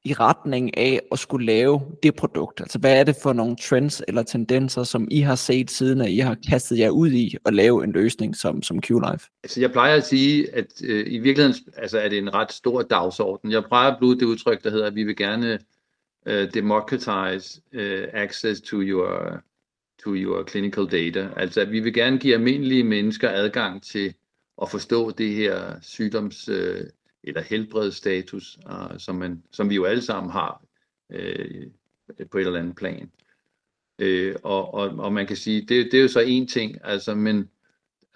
i 0.06 0.14
retning 0.14 0.78
af 0.78 1.02
at 1.12 1.20
skulle 1.20 1.46
lave 1.46 1.82
det 2.04 2.16
produkt? 2.16 2.62
Altså 2.62 2.80
hvad 2.80 3.00
er 3.00 3.04
det 3.04 3.16
for 3.24 3.34
nogle 3.34 3.56
trends 3.56 4.02
eller 4.08 4.24
tendenser, 4.24 4.84
som 4.84 5.08
I 5.12 5.20
har 5.20 5.36
set 5.36 5.72
siden, 5.72 6.02
at 6.02 6.10
I 6.10 6.18
har 6.18 6.38
kastet 6.50 6.80
jer 6.80 6.90
ud 6.90 7.12
i 7.12 7.38
at 7.46 7.54
lave 7.54 7.84
en 7.84 7.92
løsning 7.92 8.36
som, 8.36 8.64
som 8.64 8.82
QLife? 8.82 9.30
Altså 9.44 9.62
jeg 9.62 9.72
plejer 9.72 9.96
at 9.96 10.06
sige, 10.06 10.56
at 10.56 10.82
øh, 10.84 11.06
i 11.08 11.18
virkeligheden 11.18 11.56
altså, 11.78 12.00
er 12.00 12.10
det 12.10 12.18
en 12.18 12.34
ret 12.34 12.52
stor 12.52 12.82
dagsorden. 12.82 13.52
Jeg 13.52 13.64
plejer 13.64 13.92
at 13.92 13.98
bruge 14.00 14.16
det 14.16 14.26
udtryk, 14.26 14.64
der 14.64 14.70
hedder, 14.70 14.88
at 14.88 14.96
vi 14.96 15.04
vil 15.04 15.16
gerne 15.16 15.60
øh, 16.26 16.54
democratize 16.54 17.62
øh, 17.74 18.08
access 18.14 18.62
to 18.62 18.78
your, 18.82 19.42
to 20.04 20.16
your 20.16 20.44
clinical 20.50 20.86
data. 20.86 21.30
Altså 21.36 21.62
at 21.62 21.72
vi 21.72 21.80
vil 21.80 21.94
gerne 21.94 22.18
give 22.20 22.34
almindelige 22.34 22.84
mennesker 22.84 23.30
adgang 23.30 23.84
til 23.84 24.14
at 24.62 24.70
forstå 24.70 25.12
det 25.12 25.36
her 25.36 25.76
sygdoms- 25.82 26.52
øh, 26.52 26.86
eller 27.24 27.42
helbredsstatus, 27.42 28.60
øh, 28.68 29.00
som, 29.00 29.16
man, 29.16 29.44
som 29.52 29.70
vi 29.70 29.76
jo 29.76 29.86
alle 29.86 30.02
sammen 30.02 30.32
har 30.32 30.64
øh, 31.10 31.68
på 32.32 32.38
et 32.38 32.46
eller 32.46 32.60
andet 32.60 32.76
plan. 32.76 33.12
Øh, 34.00 34.36
og, 34.44 34.74
og, 34.74 34.90
og 34.90 35.14
man 35.14 35.28
kan 35.28 35.38
sige, 35.38 35.62
det, 35.62 35.86
det 35.92 35.94
er 35.94 36.02
jo 36.02 36.08
så 36.08 36.20
en 36.20 36.48
ting, 36.48 36.78
altså, 36.84 37.16
men 37.16 37.50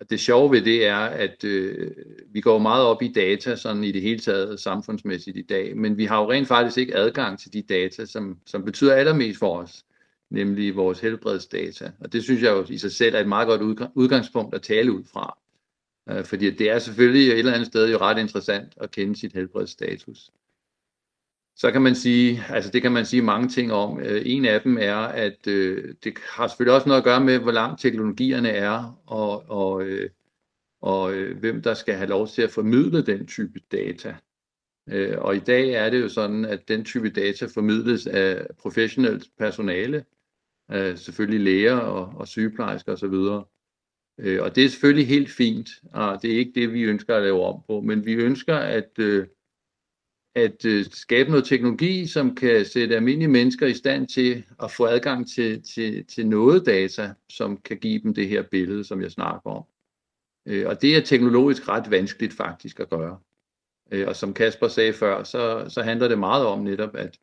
det 0.09 0.19
sjove 0.19 0.51
ved 0.51 0.61
det 0.61 0.87
er, 0.87 0.97
at 0.97 1.43
øh, 1.43 1.91
vi 2.29 2.41
går 2.41 2.59
meget 2.59 2.85
op 2.85 3.01
i 3.01 3.11
data 3.11 3.55
sådan 3.55 3.83
i 3.83 3.91
det 3.91 4.01
hele 4.01 4.19
taget 4.19 4.59
samfundsmæssigt 4.59 5.37
i 5.37 5.41
dag, 5.41 5.77
men 5.77 5.97
vi 5.97 6.05
har 6.05 6.21
jo 6.21 6.31
rent 6.31 6.47
faktisk 6.47 6.77
ikke 6.77 6.95
adgang 6.95 7.39
til 7.39 7.53
de 7.53 7.61
data, 7.61 8.05
som, 8.05 8.39
som 8.45 8.65
betyder 8.65 8.93
allermest 8.93 9.39
for 9.39 9.59
os, 9.59 9.85
nemlig 10.29 10.75
vores 10.75 10.99
helbredsdata. 10.99 11.91
Og 11.99 12.13
det 12.13 12.23
synes 12.23 12.41
jeg 12.41 12.51
jo 12.51 12.65
i 12.69 12.77
sig 12.77 12.91
selv 12.91 13.15
er 13.15 13.19
et 13.19 13.27
meget 13.27 13.47
godt 13.47 13.91
udgangspunkt 13.95 14.55
at 14.55 14.61
tale 14.61 14.91
ud 14.91 15.03
fra. 15.03 15.37
Øh, 16.09 16.25
fordi 16.25 16.49
det 16.49 16.69
er 16.69 16.79
selvfølgelig 16.79 17.27
et 17.27 17.39
eller 17.39 17.53
andet 17.53 17.67
sted 17.67 17.91
jo 17.91 17.97
ret 17.97 18.17
interessant 18.17 18.73
at 18.77 18.91
kende 18.91 19.15
sit 19.15 19.33
helbredsstatus. 19.33 20.31
så 21.55 21.71
kan 21.71 21.81
man 21.81 21.95
sige, 21.95 22.43
altså 22.49 22.71
det 22.71 22.81
kan 22.81 22.91
man 22.91 23.05
sige 23.05 23.21
mange 23.21 23.47
ting 23.49 23.73
om. 23.73 23.99
Øh, 23.99 24.21
en 24.25 24.45
af 24.45 24.61
dem 24.61 24.77
er, 24.77 24.97
at 24.97 25.47
øh, 25.47 25.95
det 26.03 26.17
har 26.17 26.47
selvfølgelig 26.47 26.75
også 26.75 26.87
noget 26.87 27.01
at 27.01 27.05
gøre 27.05 27.23
med, 27.23 27.39
hvor 27.39 27.51
langt 27.51 27.81
teknologierne 27.81 28.49
er, 28.49 29.01
og, 29.05 29.49
og, 29.49 29.83
øh, 29.83 30.09
og 30.81 31.13
øh, 31.13 31.39
hvem 31.39 31.61
der 31.61 31.73
skal 31.73 31.95
have 31.95 32.09
lov 32.09 32.27
til 32.27 32.41
at 32.41 32.51
formidle 32.51 33.05
den 33.05 33.27
type 33.27 33.59
data. 33.71 34.15
Øh, 34.89 35.17
og 35.17 35.35
i 35.35 35.39
dag 35.39 35.69
er 35.69 35.89
det 35.89 36.01
jo 36.01 36.09
sådan, 36.09 36.45
at 36.45 36.67
den 36.67 36.85
type 36.85 37.09
data 37.09 37.45
formidles 37.45 38.07
af 38.07 38.47
professionelt 38.59 39.27
personale, 39.37 40.05
øh, 40.71 40.97
selvfølgelig 40.97 41.39
læger 41.39 41.77
og, 41.77 42.13
og 42.15 42.27
sygeplejersker 42.27 42.93
osv. 42.93 43.47
Øh, 44.19 44.43
og 44.43 44.55
det 44.55 44.65
er 44.65 44.69
selvfølgelig 44.69 45.07
helt 45.07 45.29
fint, 45.29 45.69
og 45.93 46.21
det 46.21 46.33
er 46.33 46.37
ikke 46.37 46.51
det, 46.55 46.73
vi 46.73 46.83
ønsker 46.83 47.15
at 47.15 47.23
lave 47.23 47.43
om 47.43 47.61
på, 47.67 47.81
men 47.81 48.05
vi 48.05 48.13
ønsker 48.13 48.55
at, 48.55 48.89
øh, 48.99 49.27
at 50.35 50.65
øh, 50.65 50.85
skabe 50.91 51.29
noget 51.29 51.45
teknologi, 51.45 52.07
som 52.07 52.35
kan 52.35 52.65
sætte 52.65 52.95
almindelige 52.95 53.27
mennesker 53.27 53.67
i 53.67 53.73
stand 53.73 54.07
til 54.07 54.45
at 54.63 54.71
få 54.71 54.85
adgang 54.85 55.29
til, 55.29 55.63
til, 55.63 56.05
til 56.05 56.27
noget 56.27 56.65
data, 56.65 57.13
som 57.29 57.57
kan 57.57 57.77
give 57.77 57.99
dem 58.03 58.13
det 58.13 58.29
her 58.29 58.43
billede, 58.51 58.83
som 58.83 59.01
jeg 59.01 59.11
snakker 59.11 59.49
om. 59.49 59.63
Øh, 60.45 60.67
og 60.67 60.81
det 60.81 60.97
er 60.97 61.01
teknologisk 61.01 61.67
ret 61.69 61.91
vanskeligt 61.91 62.33
faktisk 62.33 62.79
at 62.79 62.89
gøre. 62.89 63.19
Øh, 63.91 64.07
og 64.07 64.15
som 64.15 64.33
Kasper 64.33 64.67
sagde 64.67 64.93
før, 64.93 65.23
så, 65.23 65.65
så 65.69 65.81
handler 65.81 66.07
det 66.07 66.19
meget 66.19 66.45
om 66.45 66.59
netop 66.59 66.95
at, 66.95 67.19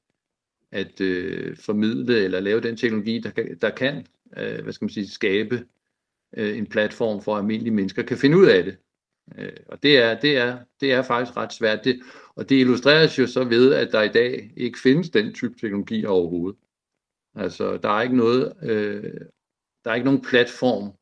at 0.73 1.01
øh, 1.01 1.57
formidle 1.57 2.25
eller 2.25 2.41
lave 2.41 2.61
den 2.61 2.77
teknologi, 2.77 3.19
der 3.19 3.31
kan, 3.31 3.59
der 3.61 3.71
kan 3.71 4.07
øh, 4.37 4.63
hvad 4.63 4.73
skal 4.73 4.85
man 4.85 4.91
sige, 4.91 5.09
skabe 5.09 5.67
øh, 6.37 6.59
en 6.59 6.67
platform 6.67 7.23
for, 7.23 7.35
at 7.35 7.41
almindelige 7.41 7.75
mennesker 7.75 8.03
kan 8.03 8.17
finde 8.17 8.39
ud 8.39 8.47
af 8.47 8.65
det. 8.65 8.77
Øh, 9.39 9.57
og 9.69 9.83
det 9.83 9.99
er, 9.99 10.21
det, 10.21 10.37
er, 10.37 10.59
det 10.81 10.93
er 10.93 11.03
faktisk 11.03 11.37
ret 11.37 11.53
svært. 11.53 11.85
Det, 11.85 12.01
og 12.37 12.49
det 12.49 12.61
illustreres 12.61 13.19
jo 13.19 13.27
så 13.27 13.45
ved, 13.45 13.75
at 13.75 13.93
der 13.93 14.03
i 14.03 14.09
dag 14.09 14.53
ikke 14.57 14.79
findes 14.79 15.11
den 15.11 15.35
type 15.35 15.55
teknologi 15.61 16.05
overhovedet. 16.05 16.59
Altså, 17.35 17.77
der 17.77 17.89
er 17.89 18.03
ikke 18.03 18.17
noget, 18.17 18.53
øh, 18.63 19.21
der 19.85 19.91
er 19.91 19.95
ikke 19.95 20.05
nogen 20.05 20.23
platform, 20.23 20.93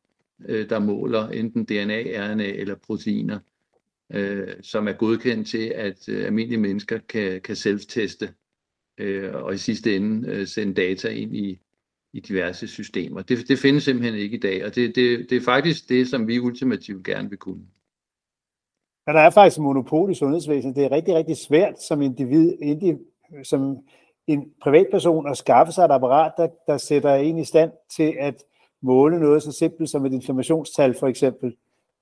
øh, 0.45 0.69
der 0.69 0.79
måler 0.79 1.29
enten 1.29 1.65
DNA, 1.65 2.01
RNA 2.01 2.47
eller 2.47 2.75
proteiner, 2.75 3.39
øh, 4.13 4.53
som 4.61 4.87
er 4.87 4.93
godkendt 4.93 5.47
til, 5.47 5.67
at 5.75 6.09
øh, 6.09 6.25
almindelige 6.25 6.59
mennesker 6.59 6.97
kan, 6.97 7.41
kan 7.41 7.55
selvteste 7.55 8.33
øh, 8.97 9.35
og 9.35 9.53
i 9.53 9.57
sidste 9.57 9.95
ende 9.95 10.31
øh, 10.31 10.47
sende 10.47 10.73
data 10.73 11.07
ind 11.07 11.35
i, 11.35 11.59
i 12.13 12.19
diverse 12.19 12.67
systemer. 12.67 13.21
Det, 13.21 13.47
det 13.47 13.59
findes 13.59 13.83
simpelthen 13.83 14.15
ikke 14.15 14.37
i 14.37 14.39
dag, 14.39 14.65
og 14.65 14.75
det, 14.75 14.95
det, 14.95 15.29
det 15.29 15.37
er 15.37 15.41
faktisk 15.41 15.89
det, 15.89 16.07
som 16.07 16.27
vi 16.27 16.39
ultimativt 16.39 17.05
gerne 17.05 17.29
vil 17.29 17.37
kunne. 17.37 17.61
Ja, 19.07 19.13
der 19.13 19.19
er 19.19 19.29
faktisk 19.29 19.59
monopol 19.59 20.11
i 20.11 20.15
sundhedsvæsenet. 20.15 20.75
Det 20.75 20.85
er 20.85 20.91
rigtig, 20.91 21.15
rigtig 21.15 21.37
svært 21.37 21.81
som 21.81 22.01
individ, 22.01 22.57
indi, 22.61 22.93
som 23.43 23.77
en 24.27 24.51
privatperson 24.61 25.27
at 25.27 25.37
skaffe 25.37 25.73
sig 25.73 25.85
et 25.85 25.91
apparat, 25.91 26.31
der, 26.37 26.47
der 26.67 26.77
sætter 26.77 27.15
en 27.15 27.37
i 27.37 27.45
stand 27.45 27.71
til 27.95 28.15
at 28.19 28.43
måle 28.81 29.19
noget 29.19 29.43
så 29.43 29.51
simpelt 29.51 29.89
som 29.89 30.05
et 30.05 30.13
inflammationstal 30.13 30.95
for 30.99 31.07
eksempel 31.07 31.55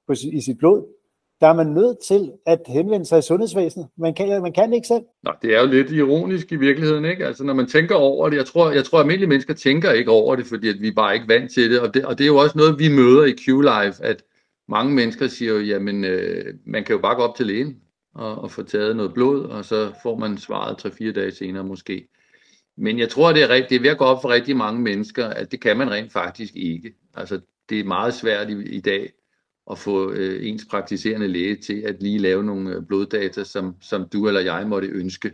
på, 0.08 0.13
i 0.13 0.41
sit 0.41 0.58
blod 0.58 1.00
der 1.41 1.48
er 1.48 1.53
man 1.53 1.67
nødt 1.67 1.98
til 2.07 2.31
at 2.45 2.60
henvende 2.67 3.05
sig 3.05 3.19
i 3.19 3.21
sundhedsvæsenet. 3.21 3.88
Man 3.98 4.13
kan, 4.13 4.41
man 4.41 4.53
kan 4.53 4.74
ikke 4.74 4.88
selv. 4.88 5.03
Nå, 5.24 5.31
det 5.41 5.55
er 5.55 5.62
jo 5.62 5.67
lidt 5.67 5.91
ironisk 5.91 6.51
i 6.51 6.55
virkeligheden, 6.55 7.05
ikke? 7.05 7.25
Altså, 7.25 7.43
når 7.43 7.53
man 7.53 7.67
tænker 7.67 7.95
over 7.95 8.29
det, 8.29 8.38
jeg 8.38 8.45
tror, 8.45 8.71
jeg 8.71 8.86
tror 8.86 8.98
at 8.98 9.03
almindelige 9.03 9.29
mennesker 9.29 9.53
tænker 9.53 9.91
ikke 9.91 10.12
over 10.12 10.36
det, 10.36 10.45
fordi 10.45 10.69
at 10.69 10.81
vi 10.81 10.91
bare 10.91 11.13
ikke 11.13 11.27
vant 11.27 11.51
til 11.51 11.71
det, 11.71 11.79
og 11.79 11.93
det, 11.93 12.05
og 12.05 12.17
det 12.17 12.24
er 12.24 12.27
jo 12.27 12.38
også 12.38 12.57
noget, 12.57 12.79
vi 12.79 12.89
møder 12.89 13.25
i 13.25 13.36
Q-Life, 13.41 14.03
at 14.03 14.24
mange 14.67 14.93
mennesker 14.93 15.27
siger 15.27 15.53
jo, 15.53 15.60
jamen, 15.60 16.03
øh, 16.03 16.53
man 16.65 16.83
kan 16.83 16.95
jo 16.95 17.01
bare 17.01 17.15
gå 17.15 17.21
op 17.21 17.36
til 17.36 17.45
lægen 17.45 17.77
og, 18.15 18.36
og 18.36 18.51
få 18.51 18.63
taget 18.63 18.95
noget 18.95 19.13
blod, 19.13 19.45
og 19.45 19.65
så 19.65 19.91
får 20.03 20.17
man 20.17 20.38
svaret 20.38 20.86
3-4 20.86 21.12
dage 21.12 21.31
senere 21.31 21.63
måske. 21.63 22.07
Men 22.77 23.00
jeg 23.00 23.10
tror, 23.10 23.33
det 23.33 23.43
er, 23.43 23.67
det 23.69 23.75
er 23.75 23.81
ved 23.81 23.89
at 23.89 23.98
gå 23.98 24.05
op 24.05 24.21
for 24.21 24.29
rigtig 24.29 24.57
mange 24.57 24.81
mennesker, 24.81 25.27
at 25.27 25.51
det 25.51 25.62
kan 25.62 25.77
man 25.77 25.91
rent 25.91 26.12
faktisk 26.12 26.55
ikke. 26.55 26.93
Altså, 27.13 27.39
det 27.69 27.79
er 27.79 27.83
meget 27.83 28.13
svært 28.13 28.50
i, 28.50 28.63
i 28.63 28.79
dag 28.81 29.12
at 29.72 29.77
få 29.77 30.12
øh, 30.12 30.48
ens 30.48 30.65
praktiserende 30.70 31.27
læge 31.27 31.56
til 31.56 31.82
at 31.82 32.03
lige 32.03 32.18
lave 32.18 32.44
nogle 32.44 32.75
øh, 32.75 32.86
bloddata, 32.88 33.44
som, 33.44 33.75
som 33.82 34.10
du 34.13 34.27
eller 34.27 34.41
jeg 34.41 34.68
måtte 34.68 34.88
ønske. 34.88 35.32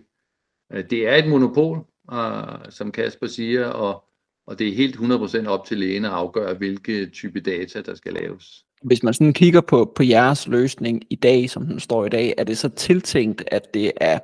Øh, 0.73 0.83
det 0.89 1.07
er 1.07 1.15
et 1.15 1.29
monopol, 1.29 1.77
øh, 2.13 2.57
som 2.69 2.91
Kasper 2.91 3.27
siger, 3.27 3.65
og, 3.65 4.03
og 4.47 4.59
det 4.59 4.67
er 4.67 4.75
helt 4.75 4.95
100% 4.95 5.47
op 5.47 5.65
til 5.65 5.77
lægen 5.77 6.05
at 6.05 6.11
afgøre, 6.11 6.53
hvilke 6.53 7.09
type 7.09 7.39
data, 7.39 7.81
der 7.81 7.95
skal 7.95 8.13
laves. 8.13 8.63
Hvis 8.83 9.03
man 9.03 9.13
sådan 9.13 9.33
kigger 9.33 9.61
på, 9.61 9.93
på 9.95 10.03
jeres 10.03 10.47
løsning 10.47 11.03
i 11.09 11.15
dag, 11.15 11.49
som 11.49 11.65
den 11.65 11.79
står 11.79 12.05
i 12.05 12.09
dag, 12.09 12.33
er 12.37 12.43
det 12.43 12.57
så 12.57 12.69
tiltænkt, 12.69 13.43
at 13.47 13.73
det 13.73 13.91
er 13.97 14.19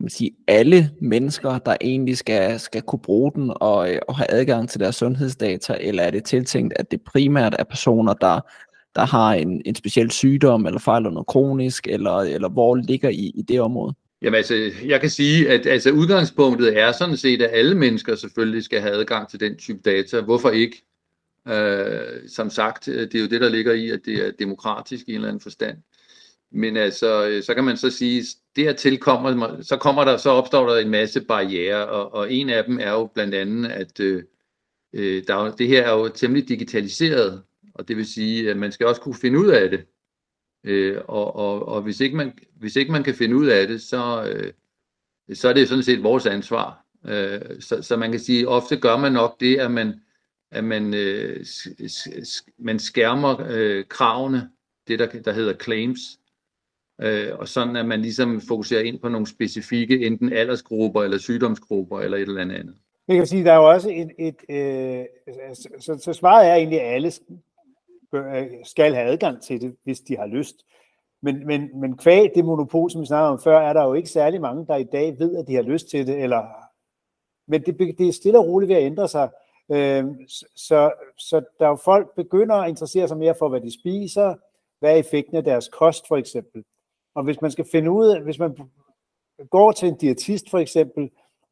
kan 0.00 0.04
man 0.04 0.10
sige, 0.10 0.30
alle 0.48 0.90
mennesker, 1.00 1.58
der 1.58 1.76
egentlig 1.80 2.18
skal, 2.18 2.60
skal 2.60 2.82
kunne 2.82 3.00
bruge 3.00 3.32
den 3.34 3.52
og, 3.56 3.92
øh, 3.92 3.98
og 4.08 4.16
have 4.16 4.30
adgang 4.30 4.68
til 4.68 4.80
deres 4.80 4.96
sundhedsdata, 4.96 5.76
eller 5.80 6.02
er 6.02 6.10
det 6.10 6.24
tiltænkt, 6.24 6.74
at 6.76 6.90
det 6.90 7.02
primært 7.02 7.56
er 7.58 7.64
personer, 7.64 8.12
der 8.12 8.40
der 8.94 9.06
har 9.06 9.34
en, 9.34 9.62
en 9.64 9.74
speciel 9.74 10.10
sygdom, 10.10 10.66
eller 10.66 10.80
fejler 10.80 11.10
noget 11.10 11.26
kronisk, 11.26 11.86
eller, 11.86 12.16
eller 12.16 12.48
hvor 12.48 12.76
ligger 12.76 13.08
I 13.08 13.32
i 13.34 13.42
det 13.42 13.60
område? 13.60 13.94
Jamen 14.22 14.36
altså, 14.36 14.72
jeg 14.84 15.00
kan 15.00 15.10
sige, 15.10 15.50
at 15.50 15.66
altså, 15.66 15.90
udgangspunktet 15.90 16.78
er 16.78 16.92
sådan 16.92 17.16
set, 17.16 17.42
at 17.42 17.50
alle 17.52 17.74
mennesker 17.74 18.14
selvfølgelig 18.14 18.62
skal 18.64 18.80
have 18.80 18.94
adgang 18.94 19.28
til 19.28 19.40
den 19.40 19.56
type 19.56 19.80
data. 19.84 20.20
Hvorfor 20.20 20.50
ikke? 20.50 20.84
Øh, 21.48 22.28
som 22.28 22.50
sagt, 22.50 22.88
øh, 22.88 23.00
det 23.00 23.14
er 23.14 23.20
jo 23.20 23.26
det, 23.26 23.40
der 23.40 23.48
ligger 23.48 23.72
i, 23.72 23.90
at 23.90 24.00
det 24.04 24.26
er 24.26 24.30
demokratisk 24.38 25.08
i 25.08 25.10
en 25.10 25.14
eller 25.14 25.28
anden 25.28 25.40
forstand. 25.40 25.76
Men 26.52 26.76
altså, 26.76 27.28
øh, 27.28 27.42
så 27.42 27.54
kan 27.54 27.64
man 27.64 27.76
så 27.76 27.90
sige, 27.90 28.24
dertil 28.56 28.98
kommer, 28.98 29.56
så 29.62 29.76
kommer 29.76 30.04
der, 30.04 30.16
så 30.16 30.30
opstår 30.30 30.68
der 30.68 30.76
en 30.76 30.90
masse 30.90 31.20
barriere, 31.20 31.86
og, 31.86 32.14
og 32.14 32.32
en 32.32 32.50
af 32.50 32.64
dem 32.64 32.78
er 32.80 32.90
jo 32.90 33.06
blandt 33.06 33.34
andet, 33.34 33.70
at 33.70 34.00
øh, 34.00 34.22
øh 34.92 35.22
der, 35.26 35.50
det 35.50 35.68
her 35.68 35.82
er 35.82 35.92
jo 35.92 36.08
temmelig 36.08 36.48
digitaliseret, 36.48 37.42
og 37.80 37.88
det 37.88 37.96
vil 37.96 38.06
sige, 38.06 38.50
at 38.50 38.56
man 38.56 38.72
skal 38.72 38.86
også 38.86 39.00
kunne 39.00 39.14
finde 39.14 39.38
ud 39.38 39.48
af 39.48 39.70
det. 39.70 39.86
Øh, 40.64 41.00
og 41.08 41.36
og, 41.36 41.68
og 41.68 41.82
hvis, 41.82 42.00
ikke 42.00 42.16
man, 42.16 42.38
hvis 42.56 42.76
ikke 42.76 42.92
man 42.92 43.02
kan 43.02 43.14
finde 43.14 43.36
ud 43.36 43.46
af 43.46 43.68
det, 43.68 43.82
så, 43.82 44.24
øh, 44.32 44.52
så 45.36 45.48
er 45.48 45.52
det 45.52 45.68
sådan 45.68 45.84
set 45.84 46.02
vores 46.02 46.26
ansvar. 46.26 46.86
Øh, 47.06 47.60
så, 47.60 47.82
så 47.82 47.96
man 47.96 48.10
kan 48.10 48.20
sige, 48.20 48.48
ofte 48.48 48.76
gør 48.76 48.96
man 48.96 49.12
nok 49.12 49.40
det, 49.40 49.56
at 49.56 49.70
man, 49.70 50.00
at 50.50 50.64
man, 50.64 50.94
øh, 50.94 51.44
man 52.58 52.78
skærmer 52.78 53.46
øh, 53.50 53.84
kravene, 53.88 54.50
det 54.88 54.98
der, 54.98 55.06
der 55.06 55.32
hedder 55.32 55.54
claims, 55.54 56.00
øh, 57.00 57.38
og 57.38 57.48
sådan 57.48 57.76
at 57.76 57.86
man 57.86 58.02
ligesom 58.02 58.40
fokuserer 58.40 58.82
ind 58.82 59.00
på 59.00 59.08
nogle 59.08 59.26
specifikke, 59.26 60.06
enten 60.06 60.32
aldersgrupper 60.32 61.02
eller 61.02 61.18
sygdomsgrupper 61.18 62.00
eller 62.00 62.16
et 62.16 62.28
eller 62.28 62.40
andet. 62.40 62.74
Jeg 63.08 63.16
kan 63.16 63.26
sige, 63.26 63.44
der 63.44 63.52
er 63.52 63.56
jo 63.56 63.70
også 63.70 63.90
et, 63.90 64.10
et 64.18 64.36
øh, 64.50 65.04
altså, 65.48 65.68
så, 65.80 65.98
så 66.04 66.12
svaret 66.12 66.48
er 66.48 66.54
egentlig, 66.54 66.80
at 66.80 66.94
alle 66.94 67.12
Øh, 68.14 68.46
skal 68.64 68.94
have 68.94 69.06
adgang 69.06 69.42
til 69.42 69.60
det, 69.60 69.76
hvis 69.84 70.00
de 70.00 70.16
har 70.16 70.26
lyst. 70.26 70.56
Men, 71.22 71.46
men, 71.46 71.80
men 71.80 71.96
kvæg 71.96 72.30
det 72.34 72.44
monopol, 72.44 72.90
som 72.90 73.00
vi 73.00 73.06
snakkede 73.06 73.30
om 73.30 73.40
før, 73.40 73.60
er 73.60 73.72
der 73.72 73.84
jo 73.84 73.94
ikke 73.94 74.08
særlig 74.08 74.40
mange, 74.40 74.66
der 74.66 74.76
i 74.76 74.84
dag 74.84 75.18
ved, 75.18 75.36
at 75.36 75.46
de 75.46 75.54
har 75.54 75.62
lyst 75.62 75.90
til 75.90 76.06
det. 76.06 76.22
Eller... 76.22 76.46
Men 77.46 77.62
det, 77.62 77.98
det 77.98 78.08
er 78.08 78.12
stille 78.12 78.38
og 78.38 78.46
roligt 78.46 78.68
ved 78.68 78.76
at 78.76 78.82
ændre 78.82 79.08
sig. 79.08 79.30
Øh, 79.70 80.04
så, 80.56 80.92
så 81.18 81.42
der 81.58 81.64
er 81.64 81.68
jo 81.68 81.76
folk 81.76 82.14
begynder 82.16 82.54
at 82.54 82.68
interessere 82.68 83.08
sig 83.08 83.16
mere 83.18 83.34
for, 83.38 83.48
hvad 83.48 83.60
de 83.60 83.80
spiser, 83.80 84.34
hvad 84.78 84.92
er 84.92 84.96
effekten 84.96 85.36
af 85.36 85.44
deres 85.44 85.68
kost 85.68 86.08
for 86.08 86.16
eksempel. 86.16 86.64
Og 87.14 87.24
hvis 87.24 87.40
man 87.40 87.50
skal 87.50 87.64
finde 87.72 87.90
ud 87.90 88.08
af, 88.08 88.22
hvis 88.22 88.38
man 88.38 88.56
går 89.50 89.72
til 89.72 89.88
en 89.88 89.96
diætist 89.96 90.50
for 90.50 90.58
eksempel, 90.58 91.10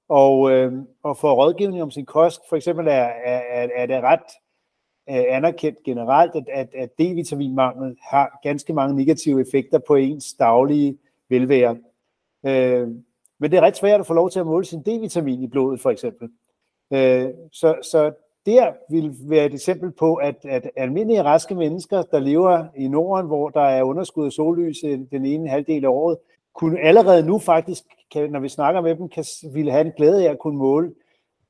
og, 0.08 0.50
øh, 0.50 0.72
og 1.02 1.16
får 1.16 1.34
rådgivning 1.34 1.82
om 1.82 1.90
sin 1.90 2.06
kost, 2.06 2.40
for 2.48 2.56
eksempel 2.56 2.86
er, 2.86 3.08
er, 3.24 3.68
er 3.74 3.86
det 3.86 4.02
ret 4.02 4.30
øh, 5.10 5.24
anerkendt 5.28 5.82
generelt, 5.82 6.34
at, 6.34 6.48
at, 6.52 6.68
at 6.74 6.90
D-vitaminmangel 7.00 7.96
har 8.02 8.38
ganske 8.42 8.72
mange 8.72 8.96
negative 8.96 9.40
effekter 9.40 9.78
på 9.78 9.94
ens 9.94 10.34
daglige 10.34 10.98
velvære. 11.28 11.76
Øh, 12.46 12.88
men 13.38 13.50
det 13.50 13.56
er 13.56 13.60
ret 13.60 13.76
svært 13.76 14.00
at 14.00 14.06
få 14.06 14.14
lov 14.14 14.30
til 14.30 14.40
at 14.40 14.46
måle 14.46 14.64
sin 14.64 14.80
D-vitamin 14.80 15.42
i 15.42 15.46
blodet, 15.46 15.80
for 15.80 15.90
eksempel. 15.90 16.28
Øh, 16.90 17.28
så, 17.52 17.74
så 17.82 18.12
der 18.46 18.72
vil 18.90 19.16
være 19.20 19.46
et 19.46 19.54
eksempel 19.54 19.90
på, 19.90 20.14
at, 20.14 20.36
at 20.44 20.70
almindelige 20.76 21.22
raske 21.22 21.54
mennesker, 21.54 22.02
der 22.02 22.18
lever 22.18 22.64
i 22.76 22.88
Norden, 22.88 23.26
hvor 23.26 23.48
der 23.48 23.60
er 23.60 23.82
underskud 23.82 24.26
af 24.26 24.32
sollys 24.32 24.84
øh, 24.84 25.00
den 25.10 25.26
ene 25.26 25.48
halvdel 25.48 25.84
af 25.84 25.88
året, 25.88 26.18
kunne 26.54 26.80
allerede 26.80 27.26
nu 27.26 27.38
faktisk, 27.38 27.84
kan, 28.12 28.30
når 28.30 28.40
vi 28.40 28.48
snakker 28.48 28.80
med 28.80 28.96
dem, 28.96 29.08
kan, 29.08 29.24
ville 29.52 29.72
have 29.72 29.86
en 29.86 29.92
glæde 29.96 30.26
af 30.26 30.30
at 30.30 30.38
kunne 30.38 30.58
måle 30.58 30.92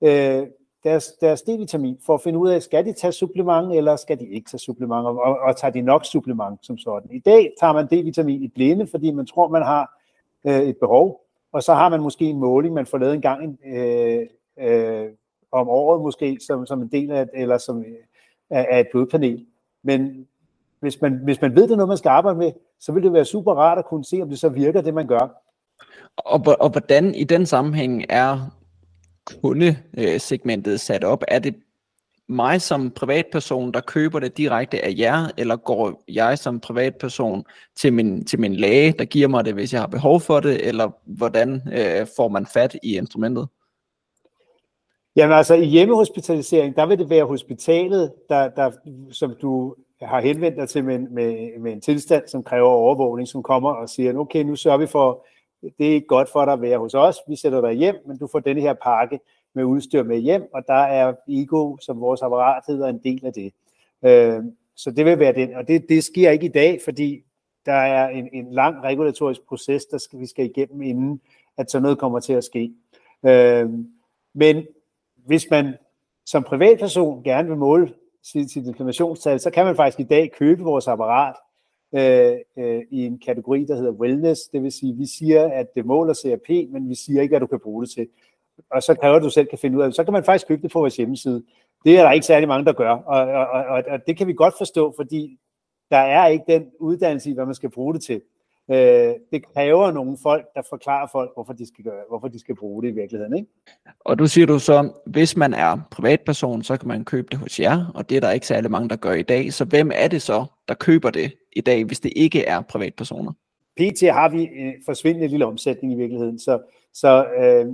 øh, 0.03 0.47
deres, 0.88 1.12
deres 1.21 1.42
D-vitamin, 1.42 1.99
for 2.07 2.14
at 2.14 2.21
finde 2.23 2.38
ud 2.38 2.49
af, 2.49 2.62
skal 2.62 2.85
de 2.85 2.92
tage 2.92 3.12
supplement, 3.12 3.73
eller 3.73 3.97
skal 3.97 4.21
de 4.21 4.26
ikke 4.28 4.50
tage 4.50 4.59
supplement, 4.59 5.07
og, 5.07 5.23
og, 5.23 5.38
og 5.38 5.57
tager 5.57 5.73
de 5.73 5.80
nok 5.80 6.04
supplement 6.04 6.66
som 6.66 6.78
sådan. 6.78 7.11
I 7.11 7.18
dag 7.18 7.52
tager 7.61 7.73
man 7.73 7.87
D-vitamin 7.87 8.42
i 8.42 8.49
blinde, 8.49 8.87
fordi 8.87 9.11
man 9.11 9.26
tror, 9.26 9.49
man 9.49 9.62
har 9.62 10.00
øh, 10.45 10.61
et 10.61 10.76
behov, 10.76 11.25
og 11.52 11.62
så 11.62 11.75
har 11.75 11.88
man 11.88 12.00
måske 12.00 12.25
en 12.25 12.38
måling, 12.38 12.75
man 12.75 12.87
får 12.87 12.99
lavet 12.99 13.14
en 13.14 13.21
gang 13.21 13.59
øh, 13.66 14.26
øh, 14.59 15.07
om 15.52 15.68
året 15.68 16.02
måske, 16.02 16.38
som, 16.47 16.66
som 16.66 16.83
en 16.83 16.88
del 16.88 17.11
af, 17.11 17.26
eller 17.35 17.59
som, 17.59 17.78
øh, 17.78 17.85
af 18.50 18.80
et 18.80 18.88
blodpanel. 18.92 19.47
Men 19.83 20.26
hvis 20.80 21.00
man, 21.02 21.21
hvis 21.25 21.40
man 21.40 21.54
ved, 21.54 21.62
det 21.62 21.71
er 21.71 21.76
noget, 21.76 21.88
man 21.88 21.99
skal 21.99 22.09
arbejde 22.09 22.38
med, 22.38 22.52
så 22.80 22.92
vil 22.92 23.02
det 23.02 23.12
være 23.12 23.25
super 23.25 23.54
rart 23.54 23.78
at 23.78 23.87
kunne 23.87 24.04
se, 24.04 24.23
om 24.23 24.28
det 24.28 24.38
så 24.38 24.49
virker, 24.49 24.80
det 24.80 24.95
man 24.95 25.07
gør. 25.07 25.42
Og, 26.16 26.40
og 26.61 26.71
hvordan 26.71 27.14
i 27.14 27.25
den 27.25 27.47
sammenhæng 27.47 28.04
er 28.09 28.58
kundesegmentet 29.42 30.73
øh, 30.73 30.78
sat 30.78 31.04
op? 31.04 31.25
Er 31.28 31.38
det 31.38 31.54
mig 32.28 32.62
som 32.62 32.90
privatperson, 32.90 33.73
der 33.73 33.80
køber 33.80 34.20
det 34.20 34.37
direkte 34.37 34.85
af 34.85 34.94
jer, 34.99 35.28
eller 35.38 35.56
går 35.56 36.02
jeg 36.08 36.38
som 36.38 36.61
privatperson 36.61 37.44
til 37.76 37.92
min, 37.92 38.25
til 38.25 38.40
min 38.40 38.54
læge, 38.54 38.92
der 38.92 39.04
giver 39.04 39.28
mig 39.28 39.44
det, 39.44 39.54
hvis 39.54 39.73
jeg 39.73 39.80
har 39.80 39.88
behov 39.88 40.20
for 40.20 40.40
det, 40.40 40.68
eller 40.68 40.90
hvordan 41.04 41.62
øh, 41.73 42.06
får 42.16 42.28
man 42.28 42.47
fat 42.47 42.76
i 42.82 42.97
instrumentet? 42.97 43.49
Jamen 45.16 45.37
altså 45.37 45.54
i 45.54 45.64
hjemmehospitalisering, 45.64 46.76
der 46.76 46.87
vil 46.87 46.99
det 46.99 47.11
være 47.11 47.25
hospitalet, 47.25 48.12
der, 48.28 48.49
der, 48.49 48.70
som 49.11 49.35
du 49.42 49.75
har 50.02 50.20
henvendt 50.20 50.58
dig 50.58 50.68
til 50.68 50.85
med, 50.85 50.99
med, 50.99 51.61
med 51.61 51.73
en 51.73 51.80
tilstand, 51.80 52.28
som 52.28 52.42
kræver 52.42 52.68
overvågning, 52.68 53.28
som 53.28 53.42
kommer 53.42 53.70
og 53.70 53.88
siger, 53.88 54.18
okay, 54.18 54.42
nu 54.42 54.56
sørger 54.56 54.78
vi 54.78 54.87
for, 54.87 55.26
det 55.62 55.87
er 55.87 55.93
ikke 55.93 56.07
godt 56.07 56.29
for 56.29 56.45
dig 56.45 56.53
at 56.53 56.62
være 56.62 56.79
hos 56.79 56.95
os, 56.95 57.17
vi 57.29 57.37
sætter 57.37 57.61
dig 57.61 57.73
hjem, 57.73 57.97
men 58.07 58.19
du 58.19 58.27
får 58.27 58.38
denne 58.38 58.61
her 58.61 58.73
pakke 58.73 59.21
med 59.55 59.65
udstyr 59.65 60.03
med 60.03 60.19
hjem, 60.19 60.49
og 60.55 60.62
der 60.67 60.75
er 60.75 61.15
Ego, 61.29 61.77
som 61.77 62.00
vores 62.00 62.23
apparat 62.23 62.62
hedder, 62.67 62.88
en 62.88 63.00
del 63.05 63.27
af 63.27 63.33
det. 63.33 63.53
Øh, 64.03 64.43
så 64.75 64.91
det 64.91 65.05
vil 65.05 65.19
være 65.19 65.33
den, 65.33 65.55
og 65.55 65.69
det, 65.69 65.88
det 65.88 66.05
sker 66.05 66.31
ikke 66.31 66.47
i 66.47 66.53
dag, 66.53 66.81
fordi 66.85 67.25
der 67.67 67.73
er 67.73 68.09
en, 68.09 68.29
en 68.33 68.53
lang 68.53 68.83
regulatorisk 68.83 69.41
proces, 69.49 69.85
der 69.85 69.99
skal, 69.99 70.21
vi 70.21 70.27
skal 70.27 70.45
igennem, 70.45 70.83
inden 70.83 71.21
at 71.57 71.71
sådan 71.71 71.83
noget 71.83 71.99
kommer 71.99 72.21
til 72.21 72.33
at 72.33 72.45
ske. 72.45 72.73
Øh, 73.27 73.69
men 74.35 74.67
hvis 75.15 75.50
man 75.50 75.75
som 76.27 76.43
privatperson 76.43 77.25
gerne 77.25 77.49
vil 77.49 77.59
måle 77.59 77.95
sit, 78.23 78.50
sit 78.50 78.67
inflammationstal, 78.67 79.41
så 79.41 79.50
kan 79.50 79.67
man 79.67 79.77
faktisk 79.77 80.00
i 80.00 80.03
dag 80.03 80.33
købe 80.33 80.62
vores 80.62 80.88
apparat 80.88 81.35
øh, 81.95 82.37
øh, 82.59 82.83
i 82.90 83.07
en 83.07 83.18
kategori, 83.18 83.64
der 83.64 83.76
hedder 83.76 83.92
wellness. 83.92 84.40
Det 84.52 84.62
vil 84.62 84.73
sige, 84.73 84.95
vi 84.95 85.07
siger, 85.07 85.49
at 85.49 85.75
det 85.75 85.87
måler 85.87 86.14
CRP, 86.14 86.73
men 86.73 86.88
vi 86.88 86.95
siger 86.95 87.23
ikke, 87.23 87.33
hvad 87.33 87.40
du 87.40 87.47
kan 87.47 87.61
bruge 87.61 87.85
det 87.85 87.90
til. 87.90 88.09
Og 88.71 88.83
så 88.83 88.95
kræver, 88.95 89.18
du 89.18 89.30
selv 89.30 89.47
kan 89.47 89.59
finde 89.59 89.78
ud 89.78 89.83
af 89.83 89.88
det. 89.88 89.97
Så 89.97 90.04
kan 90.04 90.12
man 90.12 90.25
faktisk 90.25 90.49
købe 90.49 90.62
det 90.62 90.71
på 90.71 90.78
vores 90.78 90.97
hjemmeside. 90.97 91.45
Det 91.85 91.99
er 91.99 92.02
der 92.02 92.12
ikke 92.12 92.26
særlig 92.26 92.49
mange, 92.49 92.64
der 92.64 92.73
gør. 92.73 92.90
Og, 92.90 93.21
og, 93.21 93.47
og, 93.47 93.83
og 93.88 94.07
det 94.07 94.16
kan 94.16 94.26
vi 94.26 94.33
godt 94.33 94.54
forstå, 94.59 94.95
fordi 94.97 95.38
der 95.90 95.97
er 95.97 96.26
ikke 96.26 96.45
den 96.49 96.71
uddannelse 96.80 97.30
i, 97.30 97.35
hvad 97.35 97.47
man 97.47 97.54
skal 97.54 97.71
bruge 97.71 97.95
det 97.95 98.02
til. 98.02 98.23
Øh, 98.70 99.14
det 99.32 99.54
kræver 99.54 99.90
nogle 99.92 100.18
folk, 100.22 100.46
der 100.54 100.62
forklarer 100.68 101.08
folk, 101.12 101.30
hvorfor 101.34 101.52
de 101.52 101.66
skal, 101.66 101.84
gøre, 101.84 102.02
hvorfor 102.08 102.28
de 102.28 102.38
skal 102.38 102.56
bruge 102.56 102.82
det 102.82 102.88
i 102.88 102.92
virkeligheden. 102.92 103.37
Ikke? 103.37 103.48
Og 104.00 104.18
du 104.18 104.26
siger 104.26 104.46
du 104.46 104.58
så, 104.58 104.90
hvis 105.06 105.37
man 105.37 105.54
er 105.54 105.78
privatperson, 105.90 106.62
så 106.62 106.76
kan 106.76 106.88
man 106.88 107.04
købe 107.04 107.28
det 107.30 107.38
hos 107.38 107.60
jer, 107.60 107.92
og 107.94 108.10
det 108.10 108.16
er 108.16 108.20
der 108.20 108.30
ikke 108.30 108.46
særlig 108.46 108.70
mange, 108.70 108.88
der 108.88 108.96
gør 108.96 109.12
i 109.12 109.22
dag. 109.22 109.52
Så 109.52 109.64
hvem 109.64 109.90
er 109.94 110.08
det 110.08 110.22
så, 110.22 110.44
der 110.68 110.75
køber 110.75 111.10
det 111.10 111.34
i 111.56 111.60
dag, 111.60 111.84
hvis 111.84 112.00
det 112.00 112.12
ikke 112.16 112.44
er 112.44 112.60
privatpersoner? 112.60 113.32
PT 113.76 114.02
har 114.02 114.28
vi 114.28 114.42
en 114.42 114.75
forsvindende 114.87 115.28
lille 115.28 115.46
omsætning 115.46 115.92
i 115.92 115.96
virkeligheden, 115.96 116.38
så, 116.38 116.58
så 116.94 117.26
øh, 117.38 117.66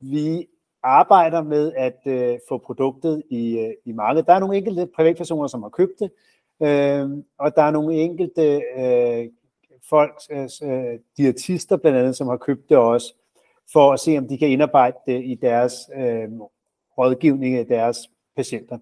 vi 0.00 0.46
arbejder 0.82 1.42
med 1.42 1.72
at 1.76 1.98
øh, 2.06 2.38
få 2.48 2.58
produktet 2.58 3.22
i, 3.30 3.58
øh, 3.58 3.72
i 3.84 3.92
markedet. 3.92 4.26
Der 4.26 4.32
er 4.32 4.38
nogle 4.38 4.56
enkelte 4.56 4.88
privatpersoner, 4.96 5.46
som 5.46 5.62
har 5.62 5.68
købt 5.68 5.98
det, 6.00 6.10
øh, 6.62 7.10
og 7.38 7.56
der 7.56 7.62
er 7.62 7.70
nogle 7.70 7.94
enkelte 7.94 8.62
øh, 8.78 9.28
folk, 9.88 10.12
øh, 10.30 10.48
øh, 10.62 10.98
diætister 11.16 11.76
blandt 11.76 11.98
andet, 11.98 12.16
som 12.16 12.28
har 12.28 12.36
købt 12.36 12.68
det 12.68 12.76
også, 12.76 13.14
for 13.72 13.92
at 13.92 14.00
se, 14.00 14.18
om 14.18 14.28
de 14.28 14.38
kan 14.38 14.48
indarbejde 14.48 14.96
det 15.06 15.24
i 15.24 15.34
deres 15.42 15.74
øh, 15.94 16.28
rådgivning 16.98 17.56
af 17.56 17.66
deres 17.66 17.98
patienter. 18.36 18.78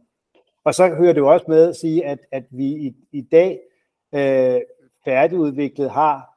Og 0.65 0.75
så 0.75 0.89
hører 0.89 1.13
det 1.13 1.21
jo 1.21 1.33
også 1.33 1.47
med 1.49 1.69
at 1.69 1.77
sige, 1.77 2.07
at, 2.07 2.19
at 2.33 2.45
vi 2.51 2.67
i, 2.67 2.97
i 3.13 3.21
dag 3.21 3.61
øh, 4.15 4.61
færdigudviklet 5.05 5.91
har 5.91 6.31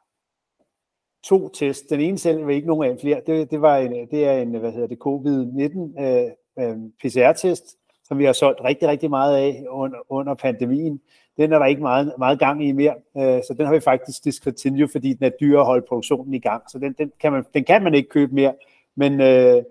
to 1.24 1.50
test. 1.50 1.90
Den 1.90 2.00
ene 2.00 2.18
selv 2.18 2.46
var 2.46 2.52
ikke 2.52 2.68
nogen 2.68 2.92
af 2.92 2.98
flere. 3.02 3.22
Det, 3.28 3.52
det, 3.52 3.62
var 3.62 3.78
en, 3.78 3.92
det 4.12 4.26
er 4.26 4.34
en, 4.34 4.56
hvad 4.56 4.72
hedder 4.72 4.88
det, 4.88 4.98
covid-19 5.06 6.02
øh, 6.04 6.32
øh, 6.60 6.78
PCR-test, 7.00 7.78
som 8.04 8.18
vi 8.18 8.26
har 8.26 8.34
solgt 8.34 8.64
rigtig, 8.64 8.88
rigtig 8.88 9.10
meget 9.10 9.38
af 9.38 9.66
under, 9.70 9.98
under 10.10 10.34
pandemien. 10.34 11.02
Den 11.38 11.54
er 11.54 11.60
der 11.60 11.66
ikke 11.66 11.82
meget, 11.82 12.14
meget 12.18 12.40
gang 12.40 12.68
i 12.68 12.72
mere, 12.72 12.96
øh, 13.18 13.42
så 13.48 13.56
den 13.58 13.66
har 13.66 13.74
vi 13.74 13.80
faktisk 13.80 14.24
discontinued, 14.24 14.88
fordi 14.92 15.14
den 15.14 15.26
er 15.26 15.32
dyr 15.42 15.60
at 15.60 15.66
holde 15.66 15.86
produktionen 15.88 16.34
i 16.34 16.40
gang. 16.40 16.64
Så 16.70 16.80
den, 16.80 16.94
den, 16.94 17.12
kan, 17.20 17.32
man, 17.32 17.46
den 17.54 17.64
kan 17.64 17.84
man 17.84 17.94
ikke 17.94 18.10
købe 18.10 18.36
mere. 18.36 18.54
Men, 18.96 19.22
øh, 19.22 19.64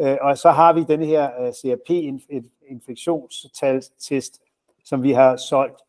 øh, 0.00 0.16
og 0.20 0.38
så 0.38 0.50
har 0.50 0.72
vi 0.72 0.84
den 0.88 1.02
her 1.02 1.30
øh, 1.40 1.52
CRP-infektionstest, 1.52 4.40
som 4.84 5.02
vi 5.02 5.12
har 5.12 5.36
solgt 5.36 5.80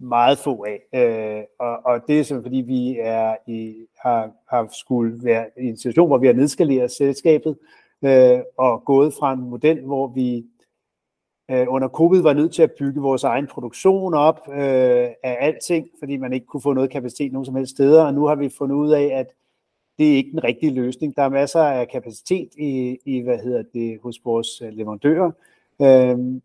meget 0.00 0.38
få 0.38 0.64
af. 0.64 0.80
Øh, 0.94 1.42
og, 1.58 1.78
og 1.84 2.00
det 2.06 2.20
er 2.20 2.24
simpelthen 2.24 2.50
fordi, 2.50 2.60
vi 2.72 2.98
er 3.00 3.36
i, 3.46 3.86
har, 3.98 4.30
har 4.48 4.68
skulle 4.72 5.24
være 5.24 5.46
i 5.60 5.66
en 5.66 5.76
situation, 5.76 6.06
hvor 6.06 6.18
vi 6.18 6.26
har 6.26 6.34
nedskaleret 6.34 6.90
selskabet 6.90 7.56
øh, 8.02 8.40
og 8.56 8.84
gået 8.84 9.14
fra 9.14 9.32
en 9.32 9.40
model, 9.40 9.80
hvor 9.80 10.06
vi 10.06 10.44
øh, 11.50 11.66
under 11.68 11.88
covid 11.88 12.22
var 12.22 12.32
nødt 12.32 12.54
til 12.54 12.62
at 12.62 12.72
bygge 12.78 13.00
vores 13.00 13.24
egen 13.24 13.46
produktion 13.46 14.14
op 14.14 14.40
øh, 14.48 15.08
af 15.22 15.36
alting, 15.40 15.88
fordi 15.98 16.16
man 16.16 16.32
ikke 16.32 16.46
kunne 16.46 16.60
få 16.60 16.72
noget 16.72 16.90
kapacitet 16.90 17.32
nogen 17.32 17.46
som 17.46 17.54
helst 17.54 17.70
steder, 17.70 18.04
og 18.04 18.14
nu 18.14 18.26
har 18.26 18.34
vi 18.34 18.48
fundet 18.48 18.76
ud 18.76 18.90
af, 18.90 19.04
at 19.04 19.26
det 19.98 20.12
er 20.12 20.16
ikke 20.16 20.30
den 20.30 20.44
rigtige 20.44 20.74
løsning. 20.74 21.16
Der 21.16 21.22
er 21.22 21.28
masser 21.28 21.60
af 21.60 21.88
kapacitet 21.88 22.48
i, 22.58 22.98
i 23.04 23.20
hvad 23.20 23.38
hedder 23.38 23.62
det, 23.74 23.98
hos 24.02 24.20
vores 24.24 24.62
øh, 24.62 24.72
leverandører. 24.72 25.30
Øhm, 25.82 26.42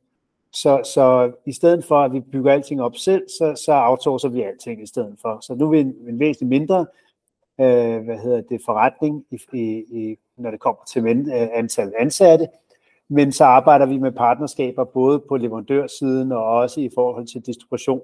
så, 0.52 0.82
så 0.94 1.32
i 1.46 1.52
stedet 1.52 1.86
for, 1.86 1.96
at 1.96 2.14
vi 2.14 2.20
bygger 2.20 2.52
alting 2.52 2.82
op 2.82 2.96
selv, 2.96 3.30
så, 3.30 3.62
så 3.66 3.74
outsourcer 3.74 4.30
vi 4.30 4.42
alting 4.42 4.84
i 4.84 4.86
stedet 4.86 5.16
for. 5.22 5.38
Så 5.42 5.56
nu 5.56 5.66
er 5.66 5.70
vi 5.70 5.80
en, 5.80 5.96
en 6.08 6.20
væsentlig 6.20 6.50
mindre 6.50 6.86
øh, 7.60 8.04
hvad 8.04 8.18
hedder 8.18 8.42
det, 8.42 8.62
forretning, 8.66 9.26
i, 9.32 9.40
i, 9.54 9.84
i, 10.02 10.18
når 10.38 10.52
det 10.52 10.60
kommer 10.60 10.84
til 10.94 11.04
men, 11.04 11.32
øh, 11.32 11.48
antal 11.54 11.94
ansatte, 12.00 12.48
men 13.14 13.32
så 13.32 13.46
arbejder 13.46 13.86
vi 13.86 13.98
med 13.98 14.12
partnerskaber 14.12 14.84
både 14.84 15.20
på 15.30 15.38
leverandørsiden 15.38 16.32
og 16.32 16.46
også 16.46 16.82
i 16.82 16.90
forhold 16.96 17.28
til 17.28 17.42
distribution 17.46 18.02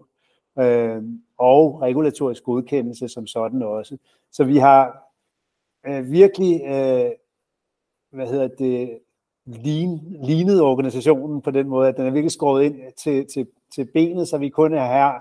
øh, 0.60 1.04
og 1.38 1.82
regulatorisk 1.82 2.44
godkendelse 2.44 3.08
som 3.08 3.28
sådan 3.28 3.64
også. 3.64 3.98
Så 4.32 4.44
vi 4.44 4.58
har 4.58 5.04
øh, 5.88 6.12
virkelig, 6.12 6.62
øh, 6.66 7.12
hvad 8.12 8.28
hedder 8.28 8.48
det, 8.48 9.00
lean, 9.46 10.00
lignet 10.24 10.62
organisationen 10.62 11.42
på 11.42 11.52
den 11.52 11.68
måde, 11.68 11.88
at 11.90 11.98
den 11.98 12.08
er 12.08 12.12
virkelig 12.12 12.32
skåret 12.32 12.64
ind 12.64 12.76
til, 13.04 13.28
til, 13.34 13.48
til 13.76 13.88
benet, 13.94 14.28
så 14.28 14.38
vi 14.38 14.50
kun 14.50 14.74
er 14.74 14.86
her 14.86 15.20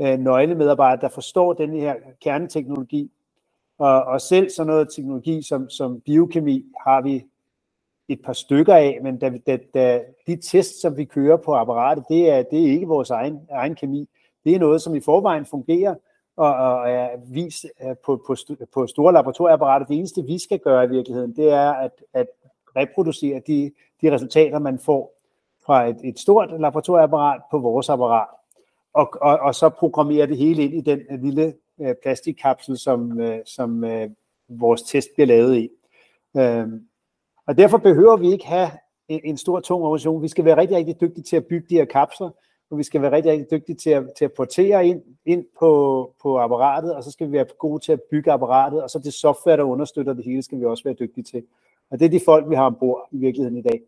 øh, 0.00 0.18
nøglemedarbejdere, 0.18 1.00
der 1.00 1.14
forstår 1.14 1.52
den 1.52 1.72
her 1.72 1.94
kerneteknologi. 2.22 3.10
Og, 3.78 4.04
og 4.04 4.20
selv 4.20 4.50
sådan 4.50 4.66
noget 4.66 4.88
teknologi 4.96 5.42
som, 5.42 5.70
som 5.70 6.00
biokemi 6.00 6.64
har 6.86 7.02
vi 7.02 7.24
et 8.08 8.20
par 8.24 8.32
stykker 8.32 8.74
af, 8.74 8.98
men 9.02 9.18
da, 9.18 9.32
da, 9.46 9.58
da 9.74 10.02
de 10.26 10.36
tests, 10.36 10.80
som 10.80 10.96
vi 10.96 11.04
kører 11.04 11.36
på 11.36 11.54
apparatet, 11.54 12.04
det 12.08 12.30
er, 12.30 12.42
det 12.42 12.62
er 12.62 12.72
ikke 12.72 12.86
vores 12.86 13.10
egen, 13.10 13.40
egen 13.50 13.74
kemi. 13.74 14.08
Det 14.44 14.54
er 14.54 14.58
noget, 14.58 14.82
som 14.82 14.94
i 14.94 15.00
forvejen 15.00 15.46
fungerer 15.46 15.94
og, 16.36 16.54
og 16.54 16.90
er 16.90 17.08
vist 17.32 17.66
øh, 17.82 17.96
på, 18.04 18.22
på, 18.26 18.36
på 18.74 18.86
store 18.86 19.12
laboratorieapparater. 19.12 19.86
Det 19.86 19.96
eneste, 19.96 20.24
vi 20.24 20.38
skal 20.38 20.58
gøre 20.58 20.84
i 20.84 20.88
virkeligheden, 20.88 21.36
det 21.36 21.50
er 21.50 21.72
at, 21.72 21.90
at 22.12 22.26
reproducere 22.76 23.40
de, 23.46 23.72
de 24.02 24.14
resultater, 24.14 24.58
man 24.58 24.78
får 24.78 25.14
fra 25.66 25.88
et, 25.88 25.96
et 26.04 26.18
stort 26.18 26.60
laboratorieapparat 26.60 27.40
på 27.50 27.58
vores 27.58 27.88
apparat. 27.88 28.28
Og, 28.92 29.10
og, 29.20 29.38
og 29.38 29.54
så 29.54 29.68
programmere 29.68 30.26
det 30.26 30.36
hele 30.36 30.62
ind 30.62 30.74
i 30.74 30.80
den 30.80 31.00
øh, 31.10 31.22
lille 31.22 31.54
øh, 31.80 31.94
plastikkapsel, 32.02 32.78
som, 32.78 33.20
øh, 33.20 33.38
som 33.46 33.84
øh, 33.84 34.10
vores 34.48 34.82
test 34.82 35.08
bliver 35.14 35.26
lavet 35.26 35.56
i. 35.56 35.68
Øh, 36.36 36.68
og 37.46 37.58
derfor 37.58 37.78
behøver 37.78 38.16
vi 38.16 38.32
ikke 38.32 38.46
have 38.46 38.70
en, 39.08 39.20
en 39.24 39.36
stor, 39.36 39.60
tung 39.60 39.82
organisation. 39.82 40.22
Vi 40.22 40.28
skal 40.28 40.44
være 40.44 40.56
rigtig, 40.56 40.76
rigtig 40.76 41.00
dygtige 41.00 41.24
til 41.24 41.36
at 41.36 41.46
bygge 41.46 41.66
de 41.70 41.74
her 41.74 41.84
kapsler, 41.84 42.30
og 42.70 42.78
vi 42.78 42.82
skal 42.82 43.02
være 43.02 43.12
rigtig, 43.12 43.32
rigtig 43.32 43.50
dygtige 43.50 43.76
til 43.76 43.90
at, 43.90 44.04
til 44.18 44.24
at 44.24 44.32
portere 44.32 44.86
ind, 44.86 45.02
ind 45.26 45.44
på, 45.58 46.12
på 46.22 46.38
apparatet, 46.38 46.94
og 46.94 47.04
så 47.04 47.10
skal 47.10 47.26
vi 47.26 47.32
være 47.32 47.46
gode 47.58 47.84
til 47.84 47.92
at 47.92 48.00
bygge 48.10 48.32
apparatet, 48.32 48.82
og 48.82 48.90
så 48.90 48.98
det 48.98 49.14
software, 49.14 49.56
der 49.56 49.62
understøtter 49.62 50.12
det 50.12 50.24
hele, 50.24 50.42
skal 50.42 50.58
vi 50.58 50.64
også 50.64 50.84
være 50.84 50.94
dygtige 50.94 51.24
til. 51.24 51.42
Og 51.90 51.98
det 51.98 52.04
er 52.06 52.10
de 52.10 52.20
folk, 52.24 52.50
vi 52.50 52.54
har 52.54 52.64
ombord 52.64 53.08
i 53.12 53.16
virkeligheden 53.16 53.58
i 53.58 53.62
dag. 53.62 53.80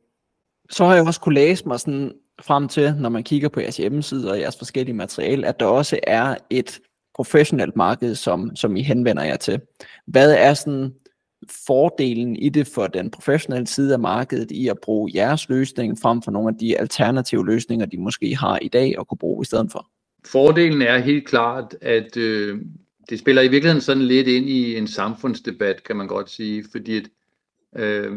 Så 0.71 0.85
har 0.85 0.95
jeg 0.95 1.07
også 1.07 1.21
kunne 1.21 1.35
læse 1.35 1.69
mig 1.69 1.81
sådan 1.81 2.12
frem 2.42 2.69
til, 2.69 2.95
når 3.01 3.09
man 3.09 3.25
kigger 3.25 3.49
på 3.49 3.61
jeres 3.61 3.77
hjemmeside 3.77 4.31
og 4.31 4.40
jeres 4.40 4.59
forskellige 4.59 4.97
materiale, 4.97 5.47
at 5.47 5.61
der 5.61 5.66
også 5.66 5.99
er 6.03 6.35
et 6.51 6.81
professionelt 7.14 7.77
marked, 7.77 8.14
som, 8.14 8.57
som 8.57 8.77
I 8.77 8.83
henvender 8.83 9.25
jer 9.25 9.37
til. 9.37 9.61
Hvad 10.07 10.35
er 10.35 10.55
sådan 10.55 10.95
fordelen 11.66 12.37
i 12.37 12.49
det 12.49 12.66
for 12.66 12.87
den 12.87 13.11
professionelle 13.11 13.66
side 13.66 13.92
af 13.92 14.01
markedet 14.01 14.51
i 14.51 14.68
at 14.68 14.79
bruge 14.79 15.11
jeres 15.14 15.49
løsning 15.49 15.99
frem 15.99 16.22
for 16.22 16.31
nogle 16.31 16.49
af 16.49 16.55
de 16.61 16.79
alternative 16.79 17.46
løsninger, 17.46 17.87
de 17.87 17.99
måske 17.99 18.37
har 18.37 18.59
i 18.62 18.68
dag 18.68 18.99
og 18.99 19.09
kunne 19.09 19.18
bruge 19.18 19.42
i 19.42 19.44
stedet 19.44 19.72
for? 19.72 19.87
Fordelen 20.27 20.83
er 20.83 20.99
helt 20.99 21.27
klart, 21.29 21.77
at 21.81 22.16
øh, 22.16 22.61
det 23.11 23.18
spiller 23.18 23.42
i 23.42 23.49
virkeligheden 23.49 23.81
sådan 23.81 24.03
lidt 24.03 24.29
ind 24.29 24.49
i 24.49 24.77
en 24.77 24.87
samfundsdebat, 24.87 25.85
kan 25.85 25.96
man 25.96 26.07
godt 26.07 26.31
sige, 26.31 26.64
fordi 26.72 26.96
at, 26.96 27.09
øh, 27.77 28.12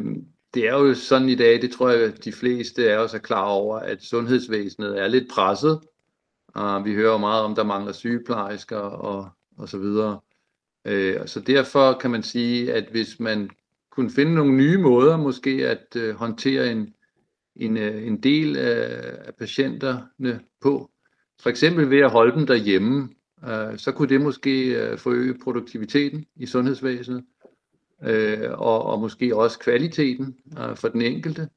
det 0.53 0.67
er 0.67 0.73
jo 0.73 0.93
sådan 0.93 1.29
i 1.29 1.36
dag, 1.36 1.62
det 1.62 1.71
tror 1.71 1.89
jeg, 1.89 2.23
de 2.23 2.32
fleste 2.32 2.91
af 2.91 2.97
os 2.97 3.13
er 3.13 3.19
klar 3.19 3.45
over, 3.45 3.79
at 3.79 4.03
sundhedsvæsenet 4.03 4.99
er 4.99 5.08
lidt 5.08 5.29
presset. 5.29 5.79
Uh, 6.55 6.86
vi 6.86 6.93
hører 6.93 7.17
meget 7.17 7.43
om, 7.43 7.55
der 7.55 7.63
mangler 7.63 7.91
sygeplejersker 7.91 8.77
og, 8.77 9.29
og 9.58 9.69
så 9.69 9.77
videre. 9.77 10.19
Øh, 10.89 11.28
så 11.28 11.39
derfor 11.39 11.93
kan 11.93 12.12
man 12.12 12.23
sige, 12.23 12.73
at 12.73 12.86
hvis 12.91 13.19
man 13.19 13.49
kunne 13.91 14.12
finde 14.12 14.34
nogle 14.34 14.56
nye 14.56 14.78
måder 14.78 15.17
måske 15.17 15.67
at 15.67 15.95
øh, 15.95 16.15
håndtere 16.15 16.71
en, 16.71 16.93
en, 17.56 17.78
øh, 17.78 18.08
en 18.08 18.23
del 18.23 18.58
af, 18.58 19.02
af 19.25 19.36
patienterne 19.36 20.39
på. 20.62 20.89
For 21.41 21.49
eksempel 21.49 21.89
ved 21.89 21.99
at 21.99 22.12
holde 22.12 22.36
dem 22.36 22.47
derhjemme, 22.47 23.10
øh, 23.43 23.78
så 23.78 23.91
kunne 23.91 24.10
det 24.10 24.21
måske 24.21 24.82
øh, 24.82 24.97
forøge 24.97 25.38
produktiviteten 25.43 26.25
i 26.36 26.45
sundhedsvæsenet, 26.45 27.23
øh, 28.04 28.52
og, 28.52 28.84
og 28.86 28.99
måske 28.99 29.36
også 29.36 29.60
kvaliteten 29.60 30.38
øh, 30.60 30.75
for 30.75 30.88
den 30.88 31.02
enkelte. 31.02 31.49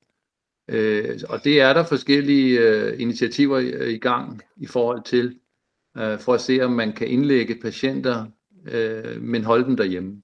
Øh, 0.68 1.20
og 1.28 1.44
det 1.44 1.60
er 1.60 1.72
der 1.72 1.84
forskellige 1.84 2.60
øh, 2.60 3.00
initiativer 3.00 3.58
i, 3.58 3.94
i 3.94 3.98
gang 3.98 4.42
i 4.56 4.66
forhold 4.66 5.02
til, 5.04 5.38
øh, 5.98 6.18
for 6.18 6.34
at 6.34 6.40
se 6.40 6.60
om 6.60 6.72
man 6.72 6.92
kan 6.92 7.08
indlægge 7.08 7.58
patienter, 7.62 8.26
øh, 8.64 9.22
men 9.22 9.44
holde 9.44 9.64
dem 9.64 9.76
derhjemme. 9.76 10.22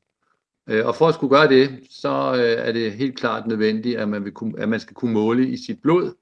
Øh, 0.69 0.87
og 0.87 0.95
for 0.97 1.09
at 1.09 1.15
skulle 1.15 1.37
gøre 1.37 1.49
det, 1.49 1.81
så 1.91 2.35
øh, 2.35 2.67
er 2.69 2.73
det 2.73 2.93
helt 2.93 3.19
klart 3.19 3.47
nødvendigt, 3.47 3.99
at 3.99 4.09
man, 4.09 4.25
vil 4.25 4.33
kunne, 4.33 4.61
at 4.61 4.69
man 4.69 4.81
skal 4.81 4.95
kunne 4.95 5.13
måle 5.13 5.49
i 5.49 5.57
sit 5.57 5.83
blod, 5.83 6.15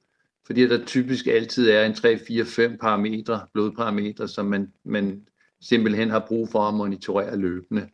fordi 0.46 0.68
der 0.68 0.84
typisk 0.84 1.26
altid 1.26 1.70
er 1.70 1.84
en 1.84 1.94
3, 1.94 2.18
4, 2.18 2.44
5 2.44 2.78
parametre, 2.78 3.46
blodparametre, 3.52 4.28
som 4.28 4.46
man, 4.46 4.72
man 4.84 5.26
simpelthen 5.60 6.10
har 6.10 6.24
brug 6.28 6.48
for 6.48 6.60
at 6.60 6.74
monitorere 6.74 7.36
løbende. 7.36 7.88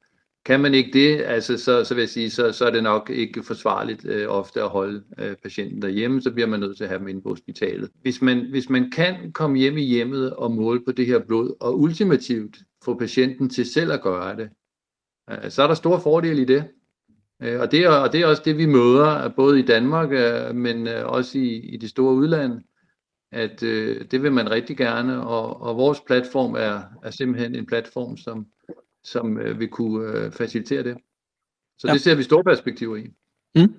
Kan 0.44 0.61
man 0.61 0.74
ikke 0.74 0.90
det, 0.92 1.20
altså, 1.20 1.59
så, 1.59 1.85
så 1.85 1.94
vil 1.94 2.02
jeg 2.02 2.09
sige, 2.09 2.31
så, 2.31 2.52
så 2.52 2.64
er 2.64 2.70
det 2.70 2.83
nok 2.83 3.11
ikke 3.11 3.42
forsvarligt 3.42 4.05
øh, 4.05 4.28
ofte 4.28 4.62
at 4.62 4.68
holde 4.68 5.02
øh, 5.18 5.37
patienten 5.37 5.83
derhjemme, 5.83 6.22
så 6.22 6.31
bliver 6.31 6.46
man 6.46 6.61
nødt 6.61 6.76
til 6.76 6.85
at 6.85 6.90
have 6.90 6.98
dem 6.98 7.09
inde 7.09 7.22
på 7.22 7.28
hospitalet. 7.28 7.90
Hvis 8.02 8.22
man, 8.22 8.50
hvis 8.50 8.70
man 8.70 8.90
kan 8.90 9.33
komme 9.33 9.59
hjem 9.59 9.78
i 9.78 9.83
hjemmet 9.83 10.33
og 10.33 10.52
måle 10.52 10.85
på 10.85 10.92
det 10.92 11.07
her 11.07 11.18
blod, 11.18 11.57
og 11.61 11.81
ultimativt 11.81 12.57
få 12.85 12.98
patienten 12.98 13.48
til 13.48 13.66
selv 13.66 13.92
at 13.92 14.02
gøre 14.02 14.37
det, 14.37 14.50
øh, 15.31 15.50
så 15.50 15.62
er 15.62 15.66
der 15.66 15.74
store 15.74 16.00
fordele 16.00 16.42
i 16.42 16.44
det. 16.44 16.64
Øh, 17.42 17.61
og, 17.61 17.70
det 17.72 17.85
er, 17.85 17.88
og 17.88 18.12
det 18.12 18.20
er 18.20 18.26
også 18.26 18.42
det, 18.44 18.59
vi 18.59 18.66
møder, 18.66 19.28
både 19.28 19.59
i 19.59 19.62
Danmark, 19.62 20.09
øh, 20.12 20.55
men 20.55 20.88
øh, 20.88 21.07
også 21.07 21.38
i, 21.38 21.57
i 21.57 21.76
det 21.76 21.90
store 21.90 22.14
udland, 22.14 22.52
at 23.33 23.62
øh, 23.62 24.05
det 24.11 24.22
vil 24.22 24.33
man 24.33 24.50
rigtig 24.50 24.76
gerne, 24.76 25.26
og, 25.26 25.62
og 25.62 25.76
vores 25.76 26.00
platform 26.00 26.55
er, 26.55 26.83
er 27.02 27.11
simpelthen 27.11 27.55
en 27.55 27.66
platform, 27.66 28.16
som 28.16 28.46
som 29.05 29.38
øh, 29.38 29.61
vil 29.61 29.69
kunne 29.69 30.07
øh, 30.07 30.33
facilitere 30.33 30.83
det. 30.83 30.97
Så 31.79 31.88
ja. 31.88 31.93
det 31.93 32.01
ser 32.01 32.15
vi 32.15 32.23
store 32.23 32.45
perspektiver 32.45 32.97
i. 32.97 33.07
Mm. 33.55 33.75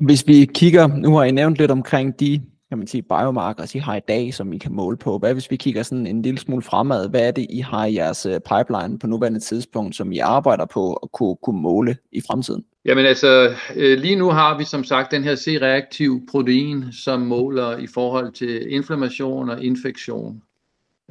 Hvis 0.00 0.26
vi 0.26 0.50
kigger, 0.54 0.86
nu 0.86 1.16
har 1.16 1.24
I 1.24 1.30
nævnt 1.30 1.58
lidt 1.58 1.70
omkring 1.70 2.20
de 2.20 2.42
kan 2.70 2.78
man 2.78 2.86
sige, 2.86 3.02
biomarkers, 3.02 3.74
I 3.74 3.78
har 3.78 3.96
i 3.96 4.00
dag, 4.08 4.34
som 4.34 4.52
I 4.52 4.58
kan 4.58 4.72
måle 4.72 4.96
på. 4.96 5.18
Hvad 5.18 5.32
hvis 5.32 5.50
vi 5.50 5.56
kigger 5.56 5.82
sådan 5.82 6.06
en 6.06 6.22
lille 6.22 6.40
smule 6.40 6.62
fremad? 6.62 7.08
Hvad 7.08 7.20
er 7.20 7.30
det, 7.30 7.46
I 7.50 7.58
har 7.58 7.86
i 7.86 7.94
jeres 7.94 8.26
øh, 8.26 8.40
pipeline 8.40 8.98
på 8.98 9.06
nuværende 9.06 9.40
tidspunkt, 9.40 9.96
som 9.96 10.12
I 10.12 10.18
arbejder 10.18 10.66
på 10.66 10.92
at 10.92 11.12
kunne, 11.12 11.36
kunne 11.42 11.60
måle 11.60 11.96
i 12.12 12.20
fremtiden? 12.26 12.64
Jamen 12.84 13.06
altså, 13.06 13.54
øh, 13.76 13.98
lige 13.98 14.16
nu 14.16 14.30
har 14.30 14.58
vi 14.58 14.64
som 14.64 14.84
sagt 14.84 15.10
den 15.10 15.24
her 15.24 15.36
C-reaktiv 15.36 16.26
protein, 16.30 16.92
som 16.92 17.20
måler 17.20 17.76
i 17.76 17.86
forhold 17.86 18.32
til 18.32 18.72
inflammation 18.72 19.50
og 19.50 19.64
infektion. 19.64 20.42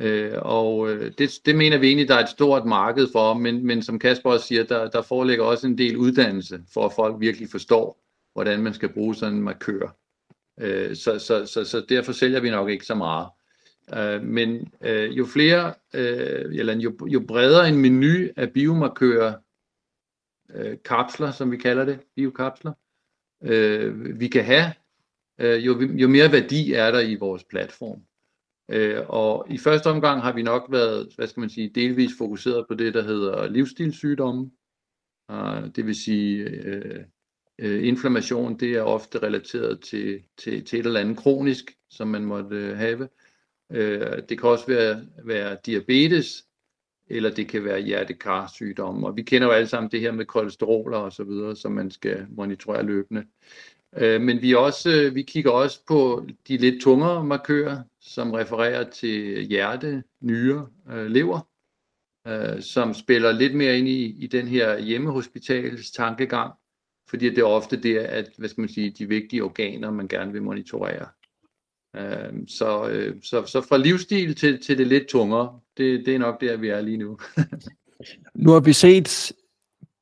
Øh, 0.02 0.34
og 0.36 0.90
øh, 0.90 1.12
det, 1.18 1.40
det 1.46 1.56
mener 1.56 1.78
vi 1.78 1.88
egentlig, 1.88 2.08
der 2.08 2.16
er 2.16 2.24
et 2.24 2.30
stort 2.30 2.66
marked 2.66 3.08
for, 3.12 3.34
men, 3.34 3.66
men 3.66 3.82
som 3.82 4.00
Kasper 4.00 4.32
også 4.32 4.48
siger, 4.48 4.64
der, 4.64 4.90
der 4.90 5.02
foreligger 5.02 5.44
også 5.44 5.68
en 5.68 5.78
del 5.78 5.98
uddannelse, 5.98 6.60
for 6.74 6.86
at 6.86 6.94
folk 6.96 7.16
virkelig 7.20 7.50
forstår, 7.50 8.00
hvordan 8.34 8.62
man 8.62 8.74
skal 8.74 8.94
bruge 8.94 9.16
sådan 9.16 9.36
en 9.36 9.42
markør. 9.42 9.96
Øh, 10.60 10.96
så, 10.96 11.20
så, 11.20 11.46
så, 11.46 11.64
så 11.64 11.86
derfor 11.90 12.12
sælger 12.12 12.40
vi 12.40 12.50
nok 12.50 12.70
ikke 12.70 12.86
så 12.86 12.96
meget. 12.96 13.28
Øh, 13.96 14.24
men 14.24 14.74
øh, 14.82 15.18
jo 15.18 15.26
flere, 15.26 15.74
øh, 15.94 16.56
eller 16.60 16.76
jo, 16.76 16.98
jo 17.08 17.24
bredere 17.28 17.70
en 17.70 17.78
menu 17.78 18.28
af 18.38 18.54
biomarkører, 18.54 19.34
øh, 20.56 20.78
kapsler, 20.86 21.32
som 21.32 21.52
vi 21.52 21.58
kalder 21.58 21.86
det, 21.86 22.00
biokapsler, 22.16 22.74
øh, 23.44 24.20
vi 24.20 24.28
kan 24.28 24.44
have, 24.44 24.74
øh, 25.40 25.66
jo, 25.66 25.82
jo 25.82 26.08
mere 26.08 26.32
værdi 26.32 26.74
er 26.74 26.92
der 26.92 27.00
i 27.00 27.16
vores 27.16 27.44
platform. 27.44 28.02
Øh, 28.70 29.04
og 29.10 29.48
i 29.50 29.58
første 29.58 29.88
omgang 29.88 30.22
har 30.22 30.34
vi 30.34 30.42
nok 30.42 30.68
været, 30.70 31.14
hvad 31.16 31.28
skal 31.28 31.40
man 31.42 31.50
sige, 31.50 31.72
delvis 31.76 32.12
fokuseret 32.18 32.66
på 32.68 32.74
det, 32.74 32.94
der 32.94 33.02
hedder 33.04 33.48
livsstilssygdomme. 33.48 34.52
Uh, 35.32 35.68
det 35.76 35.86
vil 35.86 35.96
sige, 35.96 36.44
øh, 36.44 37.04
øh, 37.60 37.88
inflammation, 37.88 38.60
det 38.60 38.72
er 38.72 38.82
ofte 38.82 39.20
relateret 39.24 39.82
til, 39.82 40.24
til, 40.38 40.66
til 40.66 40.80
et 40.80 40.86
eller 40.86 41.00
andet 41.00 41.18
kronisk, 41.18 41.78
som 41.90 42.08
man 42.08 42.26
måtte 42.26 42.56
øh, 42.56 42.78
have. 42.78 43.10
Øh, 43.72 44.22
det 44.30 44.40
kan 44.40 44.50
også 44.50 44.68
være, 44.68 45.02
være 45.24 45.58
diabetes, 45.66 46.46
eller 47.08 47.30
det 47.30 47.48
kan 47.48 47.64
være 47.64 47.82
hjertekarsygdomme. 47.82 49.08
Og 49.08 49.16
vi 49.16 49.22
kender 49.22 49.48
jo 49.48 49.54
alle 49.54 49.68
sammen 49.68 49.92
det 49.92 50.00
her 50.00 50.12
med 50.12 50.26
kolesteroler 50.26 50.98
og 50.98 51.12
så 51.12 51.24
videre, 51.24 51.56
som 51.56 51.72
man 51.72 51.92
skal 51.92 52.26
monitorere 52.30 52.84
løbende. 52.84 53.26
Øh, 53.98 54.22
men 54.22 54.42
vi, 54.42 54.56
også, 54.56 54.90
øh, 54.90 55.16
vi 55.16 55.22
kigger 55.22 55.52
også 55.52 55.80
på 55.88 56.26
de 56.48 56.58
lidt 56.58 56.82
tungere 56.82 57.24
markører, 57.24 57.84
som 58.02 58.32
refererer 58.32 58.90
til 58.90 59.46
hjerte, 59.46 60.04
nyre, 60.22 60.68
øh, 60.90 61.06
lever, 61.06 61.50
øh, 62.28 62.62
som 62.62 62.94
spiller 62.94 63.32
lidt 63.32 63.56
mere 63.56 63.78
ind 63.78 63.88
i, 63.88 64.24
i 64.24 64.28
den 64.28 64.48
her 64.48 64.80
hjemmehospitals 64.80 65.92
tankegang, 65.92 66.54
fordi 67.10 67.30
det 67.30 67.38
er 67.38 67.44
ofte 67.44 67.82
det, 67.82 67.98
at 67.98 68.30
hvad 68.38 68.50
skal 68.50 68.62
man 68.62 68.70
sige, 68.70 68.90
de 68.90 69.08
vigtige 69.08 69.44
organer, 69.44 69.92
man 69.92 70.08
gerne 70.08 70.32
vil 70.32 70.44
monitorere. 70.44 71.08
Øh, 71.96 72.48
så, 72.48 72.90
øh, 72.90 73.16
så, 73.24 73.46
så 73.46 73.62
fra 73.62 73.78
livsstil 73.78 74.36
til, 74.36 74.62
til 74.62 74.78
det 74.78 74.88
lidt 74.88 75.08
tungere, 75.08 75.60
det, 75.78 76.06
det 76.06 76.16
er 76.16 76.20
nok 76.20 76.42
der, 76.42 76.58
vi 76.58 76.70
er 76.70 76.82
lige 76.82 76.98
nu. 76.98 77.18
nu 78.44 78.52
har 78.52 78.60
vi 78.60 78.74
set 78.74 79.32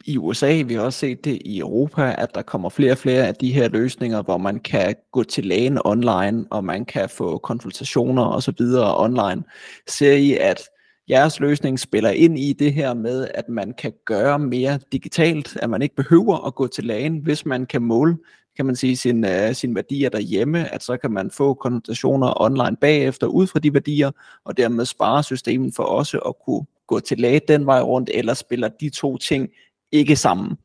i 0.07 0.17
USA, 0.17 0.61
vi 0.61 0.73
har 0.73 0.81
også 0.81 0.99
set 0.99 1.25
det 1.25 1.41
i 1.45 1.59
Europa, 1.59 2.15
at 2.17 2.35
der 2.35 2.41
kommer 2.41 2.69
flere 2.69 2.91
og 2.91 2.97
flere 2.97 3.27
af 3.27 3.35
de 3.35 3.53
her 3.53 3.69
løsninger, 3.69 4.21
hvor 4.23 4.37
man 4.37 4.59
kan 4.59 4.95
gå 5.11 5.23
til 5.23 5.45
lægen 5.45 5.79
online, 5.85 6.45
og 6.51 6.63
man 6.63 6.85
kan 6.85 7.09
få 7.09 7.37
konsultationer 7.37 8.23
og 8.23 8.43
så 8.43 8.53
videre 8.57 8.97
online. 9.03 9.43
Ser 9.87 10.13
I, 10.13 10.33
at 10.33 10.61
jeres 11.09 11.39
løsning 11.39 11.79
spiller 11.79 12.09
ind 12.09 12.39
i 12.39 12.53
det 12.53 12.73
her 12.73 12.93
med, 12.93 13.27
at 13.33 13.49
man 13.49 13.73
kan 13.73 13.93
gøre 14.05 14.39
mere 14.39 14.79
digitalt, 14.91 15.57
at 15.61 15.69
man 15.69 15.81
ikke 15.81 15.95
behøver 15.95 16.47
at 16.47 16.55
gå 16.55 16.67
til 16.67 16.83
lægen, 16.83 17.17
hvis 17.17 17.45
man 17.45 17.65
kan 17.65 17.81
måle 17.81 18.17
kan 18.57 18.65
man 18.65 18.75
sige, 18.75 18.97
sin, 18.97 19.25
øh, 19.25 19.49
uh, 19.49 19.55
sin 19.55 19.75
værdier 19.75 20.09
derhjemme, 20.09 20.73
at 20.73 20.83
så 20.83 20.97
kan 20.97 21.11
man 21.11 21.31
få 21.31 21.53
konsultationer 21.53 22.41
online 22.41 22.77
bagefter 22.81 23.27
ud 23.27 23.47
fra 23.47 23.59
de 23.59 23.73
værdier, 23.73 24.11
og 24.45 24.57
dermed 24.57 24.85
spare 24.85 25.23
systemet 25.23 25.75
for 25.75 25.83
også 25.83 26.19
at 26.19 26.33
kunne 26.45 26.65
gå 26.87 26.99
til 26.99 27.17
læge 27.17 27.41
den 27.47 27.65
vej 27.65 27.81
rundt, 27.81 28.09
eller 28.13 28.33
spiller 28.33 28.67
de 28.67 28.89
to 28.89 29.17
ting 29.17 29.49
ikke 29.91 30.15
sammen? 30.15 30.57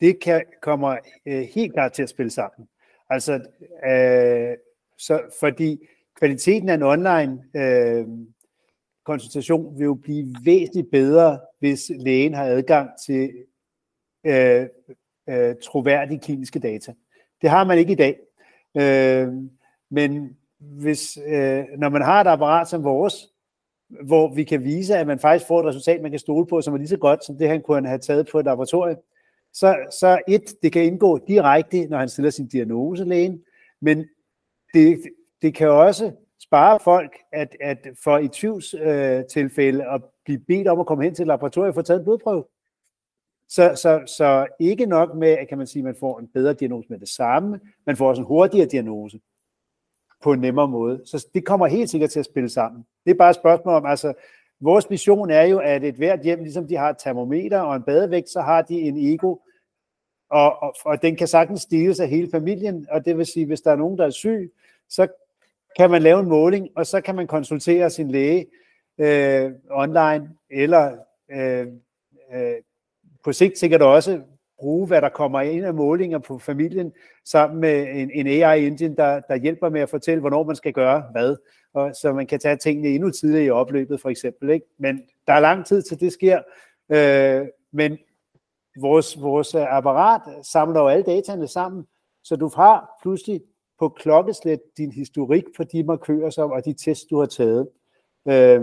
Det 0.00 0.20
kan, 0.20 0.42
kommer 0.62 0.96
øh, 1.26 1.40
helt 1.54 1.72
klart 1.72 1.92
til 1.92 2.02
at 2.02 2.08
spille 2.08 2.30
sammen. 2.30 2.68
Altså, 3.10 3.32
øh, 3.90 4.56
så, 4.98 5.20
fordi 5.40 5.78
kvaliteten 6.18 6.68
af 6.68 6.74
en 6.74 6.82
online 6.82 7.44
øh, 7.56 8.06
konsultation 9.04 9.78
vil 9.78 9.84
jo 9.84 9.94
blive 9.94 10.34
væsentligt 10.44 10.90
bedre, 10.92 11.40
hvis 11.58 11.90
lægen 11.98 12.34
har 12.34 12.44
adgang 12.44 12.90
til 13.06 13.30
øh, 14.26 14.66
øh, 15.28 15.54
troværdige 15.62 16.20
kliniske 16.20 16.58
data. 16.58 16.92
Det 17.42 17.50
har 17.50 17.64
man 17.64 17.78
ikke 17.78 17.92
i 17.92 17.96
dag. 17.96 18.18
Øh, 18.76 19.28
men 19.90 20.36
hvis, 20.58 21.18
øh, 21.26 21.64
når 21.78 21.88
man 21.88 22.02
har 22.02 22.20
et 22.20 22.26
apparat 22.26 22.68
som 22.68 22.84
vores, 22.84 23.29
hvor 24.04 24.34
vi 24.34 24.44
kan 24.44 24.64
vise, 24.64 24.96
at 24.96 25.06
man 25.06 25.18
faktisk 25.18 25.46
får 25.46 25.60
et 25.60 25.66
resultat, 25.66 26.02
man 26.02 26.10
kan 26.10 26.20
stole 26.20 26.46
på, 26.46 26.60
som 26.60 26.74
er 26.74 26.78
lige 26.78 26.88
så 26.88 26.96
godt, 26.96 27.24
som 27.24 27.38
det 27.38 27.48
han 27.48 27.62
kunne 27.62 27.88
have 27.88 27.98
taget 27.98 28.28
på 28.32 28.38
et 28.38 28.44
laboratorium. 28.44 28.98
Så, 29.52 29.76
så 30.00 30.20
et, 30.28 30.54
det 30.62 30.72
kan 30.72 30.84
indgå 30.84 31.18
direkte, 31.28 31.86
når 31.86 31.98
han 31.98 32.08
stiller 32.08 32.30
sin 32.30 32.48
diagnose 32.48 33.04
lægen, 33.04 33.42
men 33.80 34.06
det, 34.74 35.02
det 35.42 35.54
kan 35.54 35.68
også 35.68 36.12
spare 36.40 36.80
folk, 36.80 37.16
at, 37.32 37.56
at 37.60 37.86
for 38.04 38.18
i 38.18 38.28
tvivlstilfælde 38.28 39.84
øh, 39.84 39.94
at 39.94 40.02
blive 40.24 40.38
bedt 40.38 40.68
om 40.68 40.80
at 40.80 40.86
komme 40.86 41.04
hen 41.04 41.14
til 41.14 41.22
et 41.22 41.26
laboratorium 41.26 41.68
og 41.68 41.74
få 41.74 41.82
taget 41.82 41.98
en 41.98 42.04
blodprøve. 42.04 42.44
Så, 43.48 43.72
så, 43.74 44.02
så 44.16 44.46
ikke 44.60 44.86
nok 44.86 45.14
med, 45.14 45.28
at 45.28 45.48
kan 45.48 45.58
man 45.58 45.66
sige, 45.66 45.80
at 45.80 45.84
man 45.84 45.96
får 46.00 46.18
en 46.18 46.28
bedre 46.28 46.52
diagnose 46.52 46.88
med 46.90 46.98
det 46.98 47.08
samme, 47.08 47.60
man 47.86 47.96
får 47.96 48.08
også 48.08 48.22
en 48.22 48.26
hurtigere 48.26 48.66
diagnose 48.66 49.20
på 50.22 50.32
en 50.32 50.40
nemmere 50.40 50.68
måde. 50.68 51.02
Så 51.04 51.26
det 51.34 51.46
kommer 51.46 51.66
helt 51.66 51.90
sikkert 51.90 52.10
til 52.10 52.18
at 52.18 52.24
spille 52.24 52.48
sammen. 52.48 52.86
Det 53.04 53.10
er 53.10 53.14
bare 53.14 53.30
et 53.30 53.36
spørgsmål 53.36 53.74
om, 53.74 53.86
altså, 53.86 54.12
vores 54.60 54.90
mission 54.90 55.30
er 55.30 55.42
jo, 55.42 55.58
at 55.58 55.84
et 55.84 55.94
hvert 55.94 56.20
hjem, 56.20 56.42
ligesom 56.42 56.68
de 56.68 56.76
har 56.76 56.90
et 56.90 56.98
termometer 56.98 57.60
og 57.60 57.76
en 57.76 57.82
badevægt, 57.82 58.28
så 58.28 58.40
har 58.40 58.62
de 58.62 58.80
en 58.80 58.96
ego, 58.96 59.36
og, 60.30 60.62
og, 60.62 60.74
og 60.84 61.02
den 61.02 61.16
kan 61.16 61.26
sagtens 61.26 61.62
stiges 61.62 62.00
af 62.00 62.08
hele 62.08 62.30
familien, 62.30 62.86
og 62.90 63.04
det 63.04 63.18
vil 63.18 63.26
sige, 63.26 63.46
hvis 63.46 63.60
der 63.60 63.72
er 63.72 63.76
nogen, 63.76 63.98
der 63.98 64.06
er 64.06 64.10
syg, 64.10 64.52
så 64.88 65.08
kan 65.76 65.90
man 65.90 66.02
lave 66.02 66.20
en 66.20 66.28
måling, 66.28 66.68
og 66.76 66.86
så 66.86 67.00
kan 67.00 67.14
man 67.14 67.26
konsultere 67.26 67.90
sin 67.90 68.10
læge 68.10 68.46
øh, 68.98 69.52
online, 69.70 70.30
eller 70.50 70.96
øh, 71.30 71.66
øh, 72.32 72.54
på 73.24 73.32
sigt 73.32 73.58
sikkert 73.58 73.82
også 73.82 74.20
bruge, 74.60 74.86
hvad 74.86 75.02
der 75.02 75.08
kommer 75.08 75.40
ind 75.40 75.64
af 75.64 75.74
målinger 75.74 76.18
på 76.18 76.38
familien, 76.38 76.92
sammen 77.24 77.60
med 77.60 77.86
en, 77.88 78.10
en 78.10 78.26
AI-engine, 78.26 78.96
der, 78.96 79.20
der 79.20 79.36
hjælper 79.36 79.68
med 79.68 79.80
at 79.80 79.90
fortælle, 79.90 80.20
hvornår 80.20 80.44
man 80.44 80.56
skal 80.56 80.72
gøre 80.72 81.04
hvad, 81.12 81.36
og 81.74 81.94
så 81.94 82.12
man 82.12 82.26
kan 82.26 82.40
tage 82.40 82.56
tingene 82.56 82.88
endnu 82.88 83.10
tidligere 83.10 83.44
i 83.44 83.50
opløbet, 83.50 84.00
for 84.00 84.08
eksempel. 84.08 84.50
Ikke? 84.50 84.66
Men 84.78 85.02
der 85.26 85.32
er 85.32 85.40
lang 85.40 85.66
tid 85.66 85.82
til 85.82 86.00
det 86.00 86.12
sker, 86.12 86.42
øh, 86.90 87.46
men 87.72 87.98
vores, 88.80 89.22
vores 89.22 89.54
apparat 89.54 90.46
samler 90.46 90.80
jo 90.80 90.88
alle 90.88 91.04
dataene 91.04 91.46
sammen, 91.48 91.84
så 92.24 92.36
du 92.36 92.50
har 92.56 92.90
pludselig 93.02 93.40
på 93.78 93.88
klokkeslæt 93.88 94.60
din 94.76 94.92
historik 94.92 95.44
på 95.56 95.64
de 95.64 95.82
markører 95.82 96.30
som, 96.30 96.50
og 96.50 96.64
de 96.64 96.72
tests, 96.72 97.06
du 97.06 97.18
har 97.18 97.26
taget. 97.26 97.68
Øh, 98.28 98.60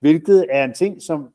hvilket 0.00 0.46
er 0.50 0.64
en 0.64 0.74
ting, 0.74 1.02
som 1.02 1.28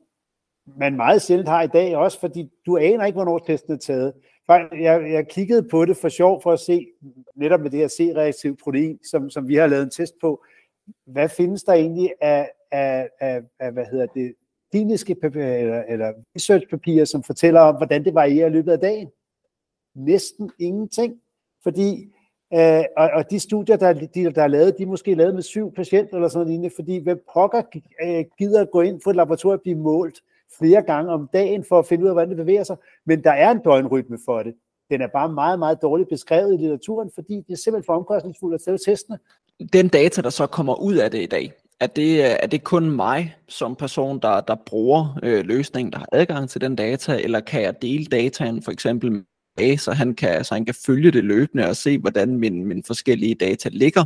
man 0.66 0.96
meget 0.96 1.22
sjældent 1.22 1.48
har 1.48 1.62
i 1.62 1.66
dag, 1.66 1.96
også 1.96 2.20
fordi 2.20 2.50
du 2.66 2.76
aner 2.76 3.04
ikke, 3.04 3.16
hvornår 3.16 3.38
testen 3.38 3.72
er 3.72 3.76
taget. 3.78 4.12
Jeg, 4.48 5.12
jeg 5.12 5.28
kiggede 5.28 5.68
på 5.68 5.84
det 5.84 5.96
for 5.96 6.08
sjov 6.08 6.42
for 6.42 6.52
at 6.52 6.60
se, 6.60 6.86
netop 7.36 7.60
med 7.60 7.70
det 7.70 7.78
her 7.78 7.88
C-reaktiv 7.88 8.56
protein, 8.64 8.98
som, 9.04 9.30
som 9.30 9.48
vi 9.48 9.54
har 9.54 9.66
lavet 9.66 9.82
en 9.82 9.90
test 9.90 10.14
på, 10.20 10.44
hvad 11.06 11.28
findes 11.28 11.62
der 11.62 11.72
egentlig 11.72 12.12
af, 12.20 12.50
af, 12.72 13.08
af, 13.20 13.40
af 13.60 13.72
hvad 13.72 13.84
hedder 13.90 14.06
det, 14.06 14.34
kliniske 14.70 15.14
papirer, 15.14 15.56
eller, 15.56 15.82
eller 15.88 16.12
researchpapirer, 16.36 17.04
som 17.04 17.22
fortæller 17.22 17.60
om, 17.60 17.76
hvordan 17.76 18.04
det 18.04 18.14
varierer 18.14 18.46
i 18.46 18.52
løbet 18.52 18.72
af 18.72 18.78
dagen? 18.78 19.08
Næsten 19.94 20.50
ingenting, 20.58 21.20
fordi 21.62 22.14
Øh, 22.54 22.84
og, 22.96 23.10
og 23.10 23.30
de 23.30 23.40
studier, 23.40 23.76
der, 23.76 23.92
de, 23.92 24.34
der 24.34 24.42
er 24.42 24.46
lavet, 24.46 24.78
de 24.78 24.82
er 24.82 24.86
måske 24.86 25.14
lavet 25.14 25.34
med 25.34 25.42
syv 25.42 25.72
patienter 25.72 26.14
eller 26.14 26.28
sådan 26.28 26.54
noget 26.54 26.72
fordi 26.76 27.02
hvem 27.02 27.24
pokker 27.34 27.62
øh, 28.04 28.24
gider 28.38 28.60
at 28.60 28.70
gå 28.70 28.80
ind 28.80 29.00
på 29.04 29.10
et 29.10 29.16
laboratorium 29.16 29.58
og 29.58 29.62
blive 29.62 29.78
målt 29.78 30.20
flere 30.58 30.82
gange 30.82 31.12
om 31.12 31.28
dagen 31.32 31.64
for 31.68 31.78
at 31.78 31.86
finde 31.86 32.04
ud 32.04 32.08
af, 32.08 32.14
hvordan 32.14 32.28
det 32.28 32.36
bevæger 32.36 32.64
sig. 32.64 32.76
Men 33.06 33.24
der 33.24 33.32
er 33.32 33.50
en 33.50 33.58
døgnrytme 33.58 34.18
for 34.24 34.42
det. 34.42 34.54
Den 34.90 35.00
er 35.00 35.06
bare 35.06 35.32
meget, 35.32 35.58
meget 35.58 35.82
dårligt 35.82 36.08
beskrevet 36.08 36.54
i 36.54 36.56
litteraturen, 36.56 37.10
fordi 37.14 37.34
det 37.34 37.52
er 37.52 37.56
simpelthen 37.56 37.86
for 37.86 37.96
omkostningsfuldt 37.96 38.54
at 38.54 38.60
stille 38.60 38.78
testene. 38.78 39.18
Den 39.72 39.88
data, 39.88 40.22
der 40.22 40.30
så 40.30 40.46
kommer 40.46 40.82
ud 40.82 40.94
af 40.94 41.10
det 41.10 41.22
i 41.22 41.26
dag, 41.26 41.52
er 41.80 41.86
det, 41.86 42.42
er 42.42 42.46
det 42.46 42.64
kun 42.64 42.90
mig 42.90 43.36
som 43.48 43.76
person, 43.76 44.18
der, 44.20 44.40
der 44.40 44.56
bruger 44.66 45.18
øh, 45.22 45.44
løsningen, 45.44 45.92
der 45.92 45.98
har 45.98 46.08
adgang 46.12 46.50
til 46.50 46.60
den 46.60 46.76
data, 46.76 47.20
eller 47.20 47.40
kan 47.40 47.62
jeg 47.62 47.82
dele 47.82 48.04
dataen 48.04 48.62
for 48.62 48.72
eksempel 48.72 49.12
med 49.12 49.22
så 49.78 49.92
han 49.92 50.14
kan, 50.14 50.44
så 50.44 50.54
han 50.54 50.64
kan 50.64 50.74
følge 50.86 51.10
det 51.10 51.24
løbende 51.24 51.68
og 51.68 51.76
se, 51.76 51.98
hvordan 51.98 52.36
min, 52.36 52.64
min 52.64 52.84
forskellige 52.86 53.34
data 53.34 53.68
ligger, 53.72 54.04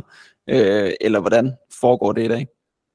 øh, 0.49 0.93
eller 1.01 1.19
hvordan 1.19 1.53
foregår 1.81 2.11
det 2.11 2.25
i 2.25 2.27
dag? 2.27 2.47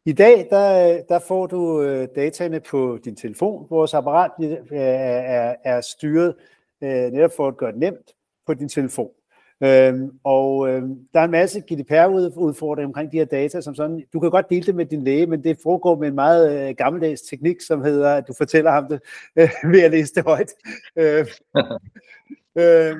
I 0.06 0.12
dag, 0.12 0.46
der, 0.50 1.00
der 1.08 1.18
får 1.18 1.46
du 1.46 1.82
øh, 1.82 2.08
dataene 2.16 2.60
på 2.60 2.98
din 3.04 3.16
telefon. 3.16 3.66
Vores 3.70 3.94
apparat 3.94 4.30
er, 4.40 4.56
er, 4.72 5.54
er 5.64 5.80
styret 5.80 6.34
øh, 6.82 7.12
netop 7.12 7.30
for 7.36 7.48
at 7.48 7.56
gøre 7.56 7.72
det 7.72 7.80
nemt 7.80 8.10
på 8.46 8.54
din 8.54 8.68
telefon. 8.68 9.10
Øhm, 9.60 10.10
og 10.24 10.68
øhm, 10.68 10.98
der 11.14 11.20
er 11.20 11.24
en 11.24 11.30
masse 11.30 11.60
GDPR-udfordringer 11.60 12.88
omkring 12.88 13.12
de 13.12 13.16
her 13.16 13.24
data, 13.24 13.60
som 13.60 13.74
sådan, 13.74 14.04
du 14.12 14.20
kan 14.20 14.30
godt 14.30 14.50
dele 14.50 14.66
det 14.66 14.74
med 14.74 14.86
din 14.86 15.04
læge, 15.04 15.26
men 15.26 15.44
det 15.44 15.58
foregår 15.62 15.96
med 15.96 16.08
en 16.08 16.14
meget 16.14 16.68
øh, 16.68 16.74
gammeldags 16.76 17.22
teknik, 17.22 17.60
som 17.60 17.84
hedder, 17.84 18.14
at 18.14 18.28
du 18.28 18.32
fortæller 18.38 18.70
ham 18.70 18.88
det 18.88 19.00
øh, 19.36 19.50
ved 19.72 19.80
at 19.80 19.90
læse 19.90 20.14
det 20.14 20.24
højt. 20.24 20.54
Øh, 20.96 21.26
øh, 22.58 22.96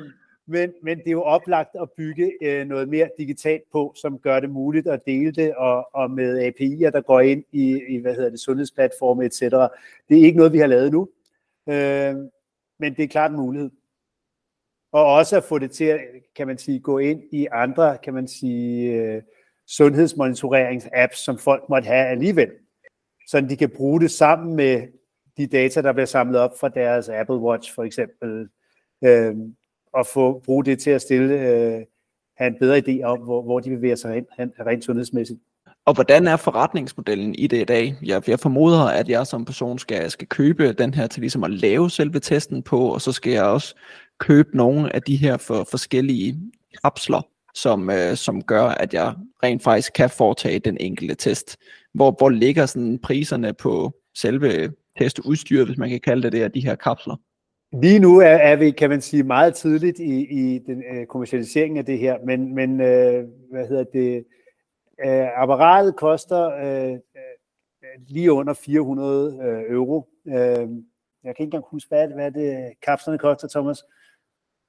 men, 0.47 0.73
men 0.83 0.99
det 0.99 1.07
er 1.07 1.13
jo 1.13 1.23
oplagt 1.23 1.71
at 1.83 1.91
bygge 1.97 2.33
øh, 2.43 2.67
noget 2.67 2.89
mere 2.89 3.11
digitalt 3.19 3.63
på, 3.73 3.95
som 3.97 4.19
gør 4.19 4.41
det 4.41 4.51
muligt 4.51 4.87
at 4.87 5.07
dele 5.07 5.33
det, 5.33 5.55
og, 5.55 5.89
og 5.95 6.11
med 6.11 6.47
API'er, 6.47 6.91
der 6.91 7.01
går 7.01 7.21
ind 7.21 7.45
i, 7.53 7.83
i 7.89 7.99
hvad 7.99 8.15
hedder 8.15 8.31
det, 8.31 8.41
sundhedsplatforme 8.41 9.25
etc. 9.25 9.41
Det 10.09 10.19
er 10.19 10.25
ikke 10.25 10.39
noget, 10.39 10.53
vi 10.53 10.59
har 10.59 10.67
lavet 10.67 10.93
nu, 10.93 11.09
øh, 11.69 12.15
men 12.79 12.97
det 12.97 13.03
er 13.03 13.09
klart 13.09 13.31
en 13.31 13.37
mulighed. 13.37 13.71
Og 14.93 15.05
også 15.05 15.37
at 15.37 15.45
få 15.45 15.59
det 15.59 15.71
til 15.71 15.85
at, 15.85 16.01
kan 16.37 16.47
man 16.47 16.59
sige, 16.59 16.81
gå 16.81 16.99
ind 16.99 17.23
i 17.33 17.47
andre, 17.53 17.99
kan 18.03 18.15
man 18.15 18.29
sige, 18.29 18.93
øh, 18.93 19.23
sundhedsmonitoreringsapps, 19.67 21.19
som 21.19 21.39
folk 21.39 21.69
måtte 21.69 21.87
have 21.87 22.07
alligevel, 22.07 22.51
så 23.27 23.41
de 23.41 23.57
kan 23.57 23.71
bruge 23.71 24.01
det 24.01 24.11
sammen 24.11 24.57
med 24.57 24.89
de 25.37 25.47
data, 25.47 25.83
der 25.83 25.93
bliver 25.93 26.07
samlet 26.07 26.41
op 26.41 26.59
fra 26.61 26.69
deres 26.69 27.09
Apple 27.09 27.37
Watch 27.37 27.75
for 27.75 27.85
eksempel, 27.85 28.49
øh, 29.05 29.35
og 29.95 30.07
få 30.07 30.39
bruge 30.45 30.65
det 30.65 30.79
til 30.79 30.91
at 30.91 31.03
stille, 31.03 31.35
øh, 31.35 31.81
have 32.37 32.49
en 32.49 32.57
bedre 32.61 32.79
idé 32.79 33.03
om, 33.03 33.19
hvor, 33.19 33.43
hvor 33.43 33.61
de 33.61 33.71
bevæger 33.71 33.97
sig 33.97 34.25
hen, 34.39 34.53
rent 34.67 34.85
sundhedsmæssigt. 34.85 35.41
Og 35.87 35.95
hvordan 35.95 36.27
er 36.27 36.37
forretningsmodellen 36.37 37.35
i 37.35 37.47
det 37.47 37.61
i 37.61 37.65
dag? 37.65 37.95
Jeg, 38.03 38.29
jeg 38.29 38.41
formoder, 38.41 38.85
at 38.85 39.09
jeg 39.09 39.27
som 39.27 39.45
person 39.45 39.79
skal, 39.79 40.11
skal 40.11 40.29
købe 40.29 40.73
den 40.73 40.95
her 40.95 41.07
til 41.07 41.21
ligesom 41.21 41.45
at 41.45 41.51
lave 41.51 41.91
selve 41.91 42.21
testen 42.21 42.63
på, 42.63 42.89
og 42.89 43.01
så 43.01 43.13
skal 43.13 43.33
jeg 43.33 43.45
også 43.45 43.75
købe 44.21 44.57
nogle 44.57 44.95
af 44.95 45.03
de 45.03 45.17
her 45.17 45.37
for, 45.37 45.67
forskellige 45.71 46.41
kapsler, 46.83 47.23
som, 47.55 47.91
øh, 47.91 48.17
som 48.17 48.43
gør, 48.43 48.65
at 48.65 48.95
jeg 48.95 49.15
rent 49.43 49.63
faktisk 49.63 49.93
kan 49.93 50.11
foretage 50.11 50.59
den 50.59 50.77
enkelte 50.81 51.15
test. 51.15 51.57
Hvor, 51.95 52.15
hvor 52.19 52.29
ligger 52.29 52.67
sådan 52.67 52.99
priserne 52.99 53.53
på 53.53 53.93
selve 54.17 54.73
testudstyret, 54.99 55.67
hvis 55.67 55.79
man 55.79 55.91
kan 55.91 56.01
kalde 56.01 56.23
det 56.23 56.33
det, 56.33 56.55
de 56.55 56.61
her 56.61 56.75
kapsler? 56.75 57.17
Lige 57.83 57.99
nu 57.99 58.19
er, 58.19 58.27
er 58.27 58.57
vi, 58.57 58.71
kan 58.71 58.91
man 58.91 59.01
sige, 59.01 59.23
meget 59.23 59.55
tidligt 59.55 59.99
i, 59.99 60.27
i 60.31 60.59
den 60.59 60.83
øh, 60.93 61.07
kommercialisering 61.07 61.79
af 61.79 61.85
det 61.85 61.99
her, 61.99 62.19
men, 62.27 62.55
men 62.55 62.81
øh, 62.81 63.29
hvad 63.51 63.69
hedder 63.69 63.85
det, 63.85 64.25
øh, 65.05 65.43
apparatet 65.43 65.97
koster 65.97 66.51
øh, 66.51 66.93
øh 66.93 66.99
lige 68.09 68.33
under 68.33 68.55
400 68.55 69.41
øh, 69.43 69.75
euro. 69.75 70.09
Øh, 70.27 70.35
jeg 70.35 70.57
kan 70.57 70.69
ikke 71.25 71.43
engang 71.43 71.65
huske, 71.71 71.89
hvad, 71.89 72.09
hvad 72.09 72.31
det 72.31 72.73
kapslerne 72.83 73.19
koster, 73.19 73.49
Thomas. 73.49 73.85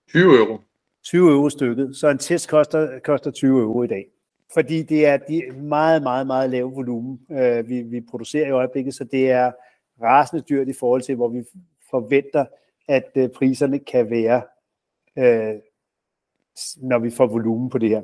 20 0.09 0.39
euro. 0.39 0.59
20 1.03 1.31
euro 1.31 1.49
stykket. 1.49 1.95
Så 1.95 2.09
en 2.09 2.17
test 2.17 2.49
koster, 2.49 2.99
koster 2.99 3.31
20 3.31 3.61
euro 3.61 3.83
i 3.83 3.87
dag. 3.87 4.07
Fordi 4.53 4.83
det 4.83 5.05
er 5.05 5.17
de 5.17 5.41
meget, 5.61 6.03
meget, 6.03 6.27
meget 6.27 6.49
lave 6.49 6.71
volumen, 6.71 7.19
øh, 7.31 7.69
vi, 7.69 7.81
vi 7.81 8.01
producerer 8.01 8.47
i 8.47 8.51
øjeblikket, 8.51 8.95
så 8.95 9.03
det 9.03 9.31
er 9.31 9.51
rasende 10.01 10.43
dyrt 10.49 10.67
i 10.67 10.73
forhold 10.73 11.01
til, 11.01 11.15
hvor 11.15 11.27
vi 11.27 11.43
forventer, 11.89 12.45
at 12.87 13.11
øh, 13.15 13.29
priserne 13.29 13.79
kan 13.79 14.09
være, 14.09 14.43
øh, 15.17 15.59
når 16.77 16.99
vi 16.99 17.11
får 17.11 17.27
volumen 17.27 17.69
på 17.69 17.77
det 17.77 17.89
her. 17.89 18.01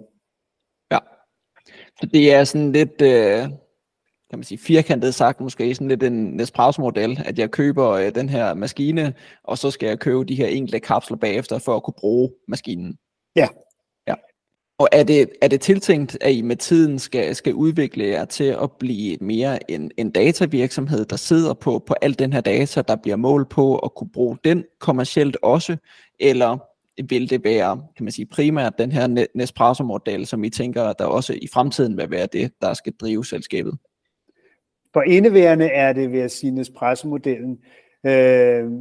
Ja, 0.92 1.00
så 2.00 2.06
det 2.14 2.34
er 2.34 2.44
sådan 2.44 2.72
lidt, 2.72 3.02
øh, 3.02 3.50
kan 4.30 4.40
man 4.40 4.44
sige, 4.44 4.58
firkantet 4.58 5.16
sagt, 5.16 5.42
måske 5.42 5.76
sådan 5.76 5.88
lidt 5.88 6.04
en 6.04 6.38
Nespresso-model, 6.38 7.22
at 7.26 7.40
jeg 7.40 7.52
køber 7.52 7.90
øh, 7.90 8.16
den 8.16 8.30
her 8.30 8.54
maskine, 8.54 9.14
og 9.44 9.58
så 9.58 9.72
skal 9.72 9.88
jeg 9.88 10.00
købe 10.00 10.24
de 10.24 10.36
her 10.36 10.48
enkelte 10.48 10.80
kapsler 10.80 11.18
bagefter, 11.18 11.60
for 11.60 11.76
at 11.76 11.84
kunne 11.84 11.94
bruge 11.98 12.32
maskinen. 12.48 12.98
Ja. 13.36 13.48
Og 14.82 14.88
er 14.92 15.04
det, 15.04 15.30
er 15.42 15.48
det 15.48 15.62
tiltænkt, 15.62 16.18
at 16.22 16.34
I 16.34 16.42
med 16.42 16.56
tiden 16.56 17.00
skal, 17.00 17.36
skal 17.36 17.54
udvikle 17.54 18.06
jer 18.06 18.26
til 18.26 18.58
at 18.64 18.72
blive 18.80 19.18
mere 19.22 19.72
en, 19.72 19.92
en 19.98 20.12
datavirksomhed, 20.12 21.06
der 21.06 21.16
sidder 21.16 21.54
på, 21.54 21.84
på 21.88 21.96
al 22.02 22.20
den 22.20 22.34
her 22.34 22.42
data, 22.42 22.82
der 22.82 22.96
bliver 22.96 23.16
mål 23.16 23.46
på, 23.46 23.76
og 23.76 23.94
kunne 23.96 24.10
bruge 24.10 24.38
den 24.44 24.64
kommercielt 24.80 25.38
også, 25.42 25.78
eller 26.20 26.58
vil 27.10 27.30
det 27.30 27.44
være, 27.44 27.84
kan 27.98 28.04
man 28.04 28.12
sige, 28.12 28.26
primært 28.26 28.74
den 28.78 28.92
her 28.92 29.28
Nespresso-model, 29.36 30.26
som 30.26 30.44
I 30.44 30.50
tænker, 30.50 30.94
der 30.94 31.06
også 31.06 31.34
i 31.34 31.48
fremtiden 31.54 31.98
vil 31.98 32.12
være 32.12 32.28
det, 32.34 32.52
der 32.62 32.74
skal 32.74 32.94
drive 33.02 33.26
selskabet? 33.26 33.74
For 34.94 35.02
indeværende 35.02 35.66
er 35.66 35.94
det, 35.94 36.12
vil 36.12 36.20
jeg 36.20 36.32
sige, 36.32 36.52
Nespresso-modellen. 36.52 37.58
Øh, 38.06 38.72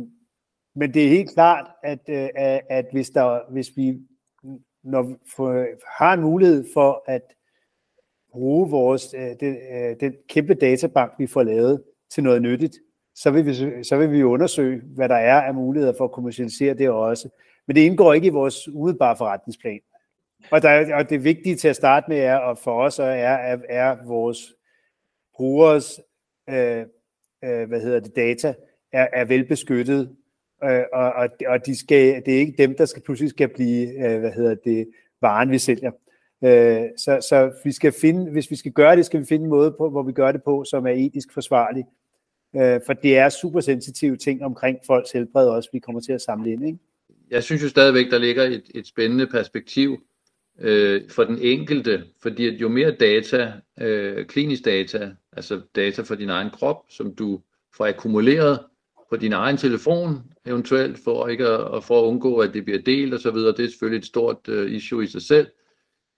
men 0.76 0.94
det 0.94 1.04
er 1.04 1.08
helt 1.08 1.34
klart, 1.34 1.66
at, 1.84 2.00
øh, 2.08 2.28
at 2.70 2.86
hvis, 2.92 3.10
der, 3.10 3.52
hvis 3.52 3.70
vi 3.76 3.98
når 4.82 5.02
vi 5.02 5.14
har 5.98 6.12
en 6.12 6.20
mulighed 6.20 6.64
for 6.74 7.04
at 7.06 7.22
bruge 8.32 8.70
vores, 8.70 9.14
øh, 9.14 9.30
den, 9.40 9.56
øh, 9.56 9.96
den 10.00 10.14
kæmpe 10.28 10.54
databank, 10.54 11.12
vi 11.18 11.26
får 11.26 11.42
lavet, 11.42 11.82
til 12.10 12.22
noget 12.22 12.42
nyttigt, 12.42 12.78
så 13.14 13.30
vil, 13.30 13.46
vi, 13.46 13.84
så 13.84 13.96
vil 13.96 14.12
vi 14.12 14.22
undersøge, 14.22 14.82
hvad 14.94 15.08
der 15.08 15.16
er 15.16 15.40
af 15.40 15.54
muligheder 15.54 15.94
for 15.98 16.04
at 16.04 16.12
kommercialisere 16.12 16.74
det 16.74 16.90
også. 16.90 17.28
Men 17.66 17.76
det 17.76 17.82
indgår 17.82 18.12
ikke 18.12 18.26
i 18.26 18.30
vores 18.30 18.68
umiddelbare 18.68 19.16
forretningsplan. 19.16 19.80
Og, 20.50 20.62
der, 20.62 20.94
og 20.94 21.10
det 21.10 21.24
vigtige 21.24 21.56
til 21.56 21.68
at 21.68 21.76
starte 21.76 22.06
med 22.08 22.18
er, 22.18 22.36
og 22.36 22.58
for 22.58 22.82
os 22.82 22.98
er, 22.98 23.04
er, 23.04 23.58
er 23.68 23.96
vores 24.06 24.54
brugers 25.36 26.00
øh, 26.48 26.86
øh, 27.44 27.68
hvad 27.68 27.80
hedder 27.80 28.00
det, 28.00 28.16
data 28.16 28.54
er, 28.92 29.08
er 29.12 29.24
velbeskyttet, 29.24 30.16
øh, 30.64 30.82
og, 30.92 31.12
og, 31.12 31.28
og 31.46 31.66
de 31.66 31.78
skal, 31.78 32.22
det 32.26 32.34
er 32.34 32.38
ikke 32.38 32.54
dem, 32.58 32.76
der 32.76 32.84
skal 32.84 33.02
pludselig 33.02 33.30
skal 33.30 33.48
blive, 33.48 33.88
øh, 33.88 34.20
hvad 34.20 34.32
hedder 34.32 34.54
det, 34.54 34.88
varen 35.20 35.50
vi 35.50 35.58
sælger. 35.58 35.90
Øh, 36.44 36.88
så, 36.96 37.26
så 37.28 37.52
vi 37.64 37.72
skal 37.72 37.92
finde, 37.92 38.30
hvis 38.30 38.50
vi 38.50 38.56
skal 38.56 38.72
gøre 38.72 38.96
det, 38.96 39.06
skal 39.06 39.20
vi 39.20 39.26
finde 39.26 39.44
en 39.44 39.50
måde, 39.50 39.74
på, 39.78 39.90
hvor 39.90 40.02
vi 40.02 40.12
gør 40.12 40.32
det 40.32 40.42
på, 40.42 40.64
som 40.64 40.86
er 40.86 40.90
etisk 40.90 41.32
forsvarlig. 41.34 41.84
Øh, 42.56 42.80
for 42.86 42.92
det 42.92 43.18
er 43.18 43.28
super 43.28 43.60
sensitive 43.60 44.16
ting 44.16 44.44
omkring 44.44 44.78
folks 44.86 45.12
helbred 45.12 45.48
også, 45.48 45.68
vi 45.72 45.78
kommer 45.78 46.00
til 46.00 46.12
at 46.12 46.20
samle 46.20 46.52
ind. 46.52 46.66
Ikke? 46.66 46.78
Jeg 47.30 47.42
synes 47.42 47.62
jo 47.62 47.68
stadigvæk, 47.68 48.10
der 48.10 48.18
ligger 48.18 48.42
et, 48.42 48.62
et 48.74 48.86
spændende 48.86 49.26
perspektiv 49.26 49.98
øh, 50.58 51.02
for 51.10 51.24
den 51.24 51.38
enkelte, 51.38 52.04
fordi 52.22 52.46
at 52.46 52.54
jo 52.54 52.68
mere 52.68 52.90
data, 52.90 53.52
øh, 53.80 54.26
klinisk 54.26 54.64
data, 54.64 55.10
altså 55.32 55.60
data 55.76 56.02
for 56.02 56.14
din 56.14 56.28
egen 56.28 56.50
krop, 56.50 56.84
som 56.88 57.14
du 57.14 57.40
får 57.76 57.86
akkumuleret 57.86 58.58
på 59.10 59.16
din 59.16 59.32
egen 59.32 59.56
telefon, 59.56 60.18
eventuelt 60.46 60.98
for 61.04 61.28
ikke 61.28 61.46
at, 61.46 61.76
at, 61.76 61.84
for 61.84 62.02
at 62.02 62.06
undgå, 62.06 62.38
at 62.38 62.54
det 62.54 62.64
bliver 62.64 62.82
delt 62.82 63.14
osv., 63.14 63.36
det 63.36 63.60
er 63.60 63.68
selvfølgelig 63.68 63.98
et 63.98 64.06
stort 64.06 64.48
øh, 64.48 64.72
issue 64.72 65.04
i 65.04 65.06
sig 65.06 65.22
selv. 65.22 65.46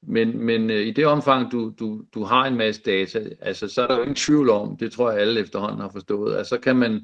Men, 0.02 0.38
men 0.38 0.70
øh, 0.70 0.86
i 0.86 0.90
det 0.90 1.06
omfang, 1.06 1.52
du, 1.52 1.72
du, 1.78 2.04
du 2.14 2.22
har 2.24 2.46
en 2.46 2.56
masse 2.56 2.82
data, 2.82 3.28
altså, 3.40 3.68
så 3.68 3.82
er 3.82 3.86
der 3.86 3.96
jo 3.96 4.02
ingen 4.02 4.14
tvivl 4.14 4.50
om, 4.50 4.76
det 4.76 4.92
tror 4.92 5.10
jeg 5.10 5.20
alle 5.20 5.40
efterhånden 5.40 5.80
har 5.80 5.90
forstået, 5.90 6.34
at 6.34 6.46
så 6.46 6.58
kan 6.58 6.76
man, 6.76 7.00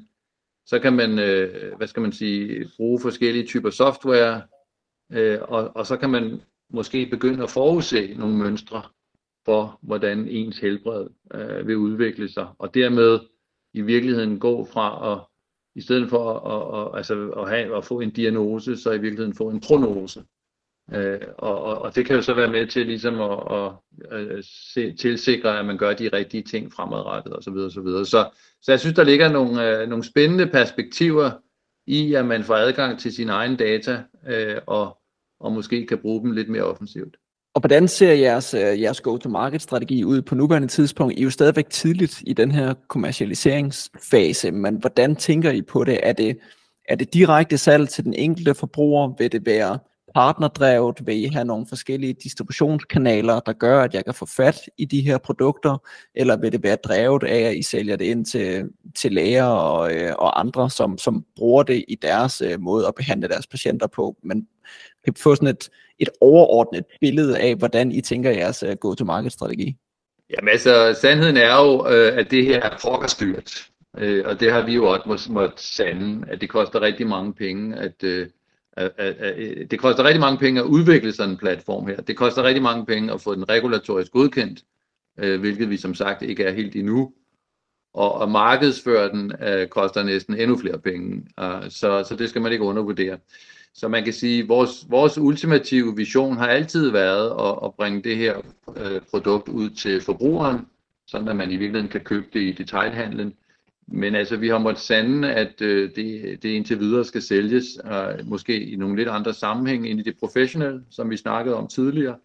Så 0.65 0.79
kan 0.79 0.93
man, 0.93 1.19
øh, 1.19 1.77
hvad 1.77 1.87
skal 1.87 2.01
man 2.01 2.11
sige, 2.11 2.69
bruge 2.77 2.99
forskellige 3.01 3.45
typer 3.45 3.69
software, 3.69 4.41
øh, 5.11 5.39
og, 5.41 5.71
og 5.75 5.85
så 5.85 5.97
kan 5.97 6.09
man 6.09 6.41
måske 6.69 7.05
begynde 7.05 7.43
at 7.43 7.49
forudse 7.49 8.13
nogle 8.17 8.37
mønstre 8.37 8.81
for, 9.45 9.79
hvordan 9.81 10.27
ens 10.27 10.59
helbred 10.59 11.07
øh, 11.33 11.67
vil 11.67 11.77
udvikle 11.77 12.29
sig, 12.29 12.47
og 12.59 12.73
dermed 12.73 13.19
i 13.73 13.81
virkeligheden 13.81 14.39
gå 14.39 14.65
fra 14.65 15.13
at, 15.13 15.19
i 15.79 15.81
stedet 15.81 16.09
for 16.09 16.23
at, 16.33 16.79
at, 16.79 16.97
altså 16.97 17.29
at, 17.29 17.49
have, 17.49 17.77
at 17.77 17.85
få 17.85 17.99
en 17.99 18.09
diagnose, 18.09 18.77
så 18.77 18.91
i 18.91 18.97
virkeligheden 18.97 19.35
få 19.35 19.49
en 19.49 19.59
prognose. 19.59 20.23
Øh, 20.93 21.19
og, 21.37 21.61
og, 21.63 21.81
og 21.81 21.95
det 21.95 22.05
kan 22.05 22.15
jo 22.15 22.21
så 22.21 22.33
være 22.33 22.51
med 22.51 22.67
til 22.67 22.85
ligesom 22.85 23.21
at, 23.21 23.39
at, 24.11 24.27
at 24.27 24.45
se, 24.45 24.93
tilsikre, 24.93 25.59
at 25.59 25.65
man 25.65 25.77
gør 25.77 25.93
de 25.93 26.09
rigtige 26.13 26.43
ting 26.43 26.73
fremadrettet 26.73 27.33
osv. 27.33 27.53
Så, 27.53 27.69
så, 27.69 27.81
videre. 27.81 28.05
så, 28.05 28.29
så 28.61 28.71
jeg 28.71 28.79
synes, 28.79 28.95
der 28.95 29.03
ligger 29.03 29.31
nogle, 29.31 29.81
øh, 29.81 29.89
nogle 29.89 30.03
spændende 30.03 30.47
perspektiver 30.47 31.31
i, 31.87 32.13
at 32.13 32.25
man 32.25 32.43
får 32.43 32.55
adgang 32.55 32.99
til 32.99 33.13
sine 33.13 33.31
egne 33.31 33.57
data, 33.57 34.03
øh, 34.27 34.57
og, 34.67 34.97
og 35.39 35.51
måske 35.51 35.85
kan 35.85 35.97
bruge 35.97 36.21
dem 36.21 36.31
lidt 36.31 36.49
mere 36.49 36.63
offensivt. 36.63 37.17
Og 37.59 37.61
hvordan 37.61 37.87
ser 37.87 38.13
jeres, 38.13 38.53
øh, 38.53 38.81
jeres 38.81 39.01
go-to-market-strategi 39.01 40.03
ud 40.03 40.21
på 40.21 40.35
nuværende 40.35 40.67
tidspunkt? 40.67 41.13
I 41.13 41.19
er 41.19 41.23
jo 41.23 41.29
stadigvæk 41.29 41.69
tidligt 41.69 42.23
i 42.27 42.33
den 42.33 42.51
her 42.51 42.73
kommercialiseringsfase, 42.87 44.51
men 44.51 44.75
hvordan 44.75 45.15
tænker 45.15 45.51
I 45.51 45.61
på 45.61 45.83
det? 45.83 45.99
Er 46.03 46.13
det, 46.13 46.37
er 46.89 46.95
det 46.95 47.13
direkte 47.13 47.57
salg 47.57 47.89
til 47.89 48.03
den 48.03 48.13
enkelte 48.13 48.53
forbruger? 48.53 49.13
Vil 49.17 49.31
det 49.31 49.45
være 49.45 49.79
partnerdrevet? 50.15 51.07
Vil 51.07 51.23
I 51.23 51.25
have 51.25 51.45
nogle 51.45 51.65
forskellige 51.69 52.13
distributionskanaler, 52.13 53.39
der 53.39 53.53
gør, 53.53 53.81
at 53.81 53.93
jeg 53.93 54.05
kan 54.05 54.13
få 54.13 54.25
fat 54.25 54.61
i 54.77 54.85
de 54.85 55.01
her 55.01 55.17
produkter? 55.17 55.77
Eller 56.15 56.37
vil 56.37 56.51
det 56.51 56.63
være 56.63 56.75
drevet 56.75 57.23
af, 57.23 57.39
at 57.39 57.55
I 57.55 57.61
sælger 57.63 57.95
det 57.95 58.05
ind 58.05 58.25
til, 58.25 58.69
til 58.95 59.11
læger 59.11 59.45
og, 59.45 59.93
øh, 59.93 60.13
og 60.19 60.39
andre, 60.39 60.69
som, 60.69 60.97
som 60.97 61.25
bruger 61.35 61.63
det 61.63 61.85
i 61.87 61.95
deres 61.95 62.41
øh, 62.41 62.61
måde 62.61 62.87
at 62.87 62.95
behandle 62.95 63.27
deres 63.27 63.47
patienter 63.47 63.87
på? 63.87 64.17
Men 64.23 64.47
kan 65.05 65.13
få 65.17 65.35
sådan 65.35 65.47
et, 65.47 65.69
et 65.99 66.09
overordnet 66.21 66.83
billede 67.01 67.39
af, 67.39 67.55
hvordan 67.55 67.91
I 67.91 68.01
tænker 68.01 68.31
jeres 68.31 68.63
øh, 68.63 68.75
go-to-market-strategi? 68.75 69.77
Jamen 70.35 70.49
altså, 70.49 70.97
sandheden 71.01 71.37
er 71.37 71.55
jo, 71.55 71.87
øh, 71.87 72.17
at 72.17 72.31
det 72.31 72.45
her 72.45 72.61
er 72.61 72.77
frokostdyrt. 72.77 73.69
Øh, 73.97 74.25
og 74.25 74.39
det 74.39 74.51
har 74.51 74.65
vi 74.65 74.73
jo 74.73 74.85
også 74.85 75.31
måttet 75.31 75.59
sande, 75.59 76.25
at 76.31 76.41
det 76.41 76.49
koster 76.49 76.81
rigtig 76.81 77.07
mange 77.07 77.33
penge, 77.33 77.77
at, 77.77 78.03
øh, 78.03 78.21
at 78.23 78.31
Øh, 78.79 79.67
det 79.71 79.79
koster 79.79 80.03
rigtig 80.03 80.19
mange 80.19 80.37
penge 80.37 80.59
at 80.59 80.65
udvikle 80.65 81.13
sådan 81.13 81.31
en 81.31 81.37
platform 81.37 81.87
her. 81.87 82.01
Det 82.01 82.17
koster 82.17 82.43
rigtig 82.43 82.63
mange 82.63 82.85
penge 82.85 83.13
at 83.13 83.21
få 83.21 83.35
den 83.35 83.49
regulatorisk 83.49 84.11
godkendt, 84.11 84.63
øh, 85.17 85.39
hvilket 85.39 85.69
vi 85.69 85.77
som 85.77 85.95
sagt 85.95 86.21
ikke 86.21 86.43
er 86.43 86.51
helt 86.51 86.75
endnu. 86.75 87.13
Og 87.93 88.23
at 88.23 88.31
markedsføre 88.31 89.09
den 89.09 89.31
øh, 89.47 89.67
koster 89.67 90.03
næsten 90.03 90.35
endnu 90.35 90.57
flere 90.57 90.79
penge, 90.79 91.27
så, 91.69 92.05
så 92.09 92.15
det 92.19 92.29
skal 92.29 92.41
man 92.41 92.51
ikke 92.51 92.63
undervurdere. 92.63 93.17
Så 93.73 93.87
man 93.87 94.03
kan 94.03 94.13
sige, 94.13 94.43
at 94.43 94.49
vores, 94.49 94.85
vores 94.89 95.17
ultimative 95.17 95.95
vision 95.95 96.37
har 96.37 96.47
altid 96.47 96.89
været 96.89 97.29
at, 97.29 97.59
at 97.65 97.73
bringe 97.73 98.01
det 98.01 98.17
her 98.17 98.37
øh, 98.77 99.01
produkt 99.11 99.49
ud 99.49 99.69
til 99.69 100.01
forbrugeren, 100.01 100.67
sådan 101.07 101.27
at 101.27 101.35
man 101.35 101.51
i 101.51 101.55
virkeligheden 101.55 101.91
kan 101.91 102.01
købe 102.01 102.25
det 102.33 102.41
i 102.41 102.51
detaljhandlen. 102.51 103.33
Men 103.91 104.15
altså, 104.15 104.37
vi 104.37 104.47
har 104.47 104.57
måttet 104.57 104.83
sande, 104.83 105.33
at 105.33 105.61
øh, 105.61 105.95
det, 105.95 106.43
det 106.43 106.49
indtil 106.49 106.79
videre 106.79 107.05
skal 107.05 107.21
sælges, 107.21 107.65
og 107.83 108.19
måske 108.23 108.63
i 108.63 108.75
nogle 108.75 108.95
lidt 108.95 109.09
andre 109.09 109.33
sammenhæng 109.33 109.87
end 109.87 109.99
i 109.99 110.03
det 110.03 110.17
professionelle, 110.19 110.83
som 110.89 111.09
vi 111.09 111.17
snakkede 111.17 111.55
om 111.55 111.67
tidligere. 111.67 112.17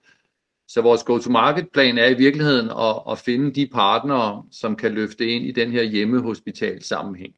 Så 0.68 0.83
vores 0.83 1.03
go-to-market-plan 1.03 1.98
er 1.98 2.07
i 2.09 2.14
virkeligheden 2.14 2.70
at, 2.70 3.12
at 3.12 3.18
finde 3.18 3.55
de 3.55 3.66
partnere, 3.66 4.44
som 4.50 4.77
kan 4.77 4.92
løfte 4.92 5.27
ind 5.27 5.44
i 5.44 5.53
den 5.53 5.70
her 5.70 5.83
hjemmehospital 5.83 6.83
sammenhæng, 6.83 7.35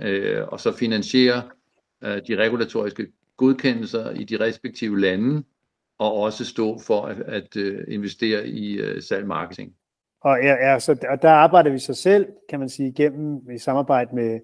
øh, 0.00 0.42
og 0.48 0.60
så 0.60 0.72
finansiere 0.72 1.42
øh, 2.04 2.20
de 2.28 2.36
regulatoriske 2.36 3.06
godkendelser 3.36 4.10
i 4.10 4.24
de 4.24 4.40
respektive 4.40 5.00
lande, 5.00 5.42
og 5.98 6.12
også 6.14 6.44
stå 6.44 6.78
for 6.86 7.02
at, 7.02 7.20
at 7.20 7.56
øh, 7.56 7.84
investere 7.88 8.48
i 8.48 8.78
øh, 8.80 9.02
salg 9.02 9.26
marketing. 9.26 9.74
Og, 10.20 10.38
ja, 10.42 10.70
ja, 10.70 10.78
så, 10.78 11.06
og 11.08 11.22
der 11.22 11.30
arbejder 11.30 11.70
vi 11.70 11.78
så 11.78 11.94
selv, 11.94 12.26
kan 12.48 12.58
man 12.58 12.68
sige, 12.68 12.88
igennem 12.88 13.50
i 13.50 13.58
samarbejde 13.58 14.14
med 14.14 14.40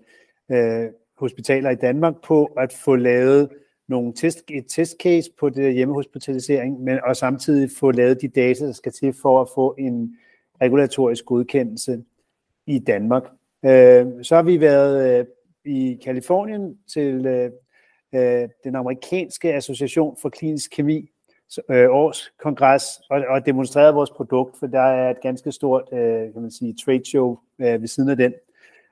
øh, 0.51 0.91
hospitaler 1.19 1.71
i 1.71 1.75
Danmark 1.75 2.15
på 2.25 2.45
at 2.45 2.73
få 2.73 2.97
lavet 2.97 3.49
nogle 3.89 4.13
test, 4.13 4.43
et 4.51 4.65
testcase 4.69 5.31
på 5.41 5.49
det 5.49 5.75
hjemmehospitalisering, 5.75 6.81
men 6.81 6.99
og 7.05 7.17
samtidig 7.17 7.71
få 7.79 7.91
lavet 7.91 8.21
de 8.21 8.29
data, 8.29 8.67
der 8.67 8.73
skal 8.73 8.93
til 8.93 9.15
for 9.23 9.41
at 9.41 9.49
få 9.55 9.75
en 9.79 10.17
regulatorisk 10.63 11.25
godkendelse 11.25 12.03
i 12.67 12.79
Danmark. 12.79 13.23
Øh, 13.65 14.07
så 14.23 14.35
har 14.35 14.43
vi 14.43 14.61
været 14.61 15.19
øh, 15.19 15.27
i 15.65 16.01
Kalifornien 16.05 16.79
til 16.93 17.27
øh, 17.27 17.51
øh, 18.15 18.49
den 18.65 18.77
amerikanske 18.77 19.55
association 19.55 20.17
for 20.23 20.29
klinisk 20.29 20.71
kemi 20.71 21.11
øh, 21.71 21.91
årskongres 21.91 22.85
og, 23.11 23.25
og 23.29 23.47
demonstreret 23.47 23.95
vores 23.95 24.11
produkt, 24.11 24.59
for 24.59 24.67
der 24.67 24.81
er 24.81 25.11
et 25.11 25.21
ganske 25.21 25.53
stort 25.53 25.83
øh, 25.93 26.33
kan 26.33 26.43
man 26.43 26.51
sige, 26.51 26.77
trade 26.85 27.05
show 27.05 27.39
øh, 27.59 27.81
ved 27.81 27.89
siden 27.89 28.11
af 28.11 28.17
den. 28.17 28.35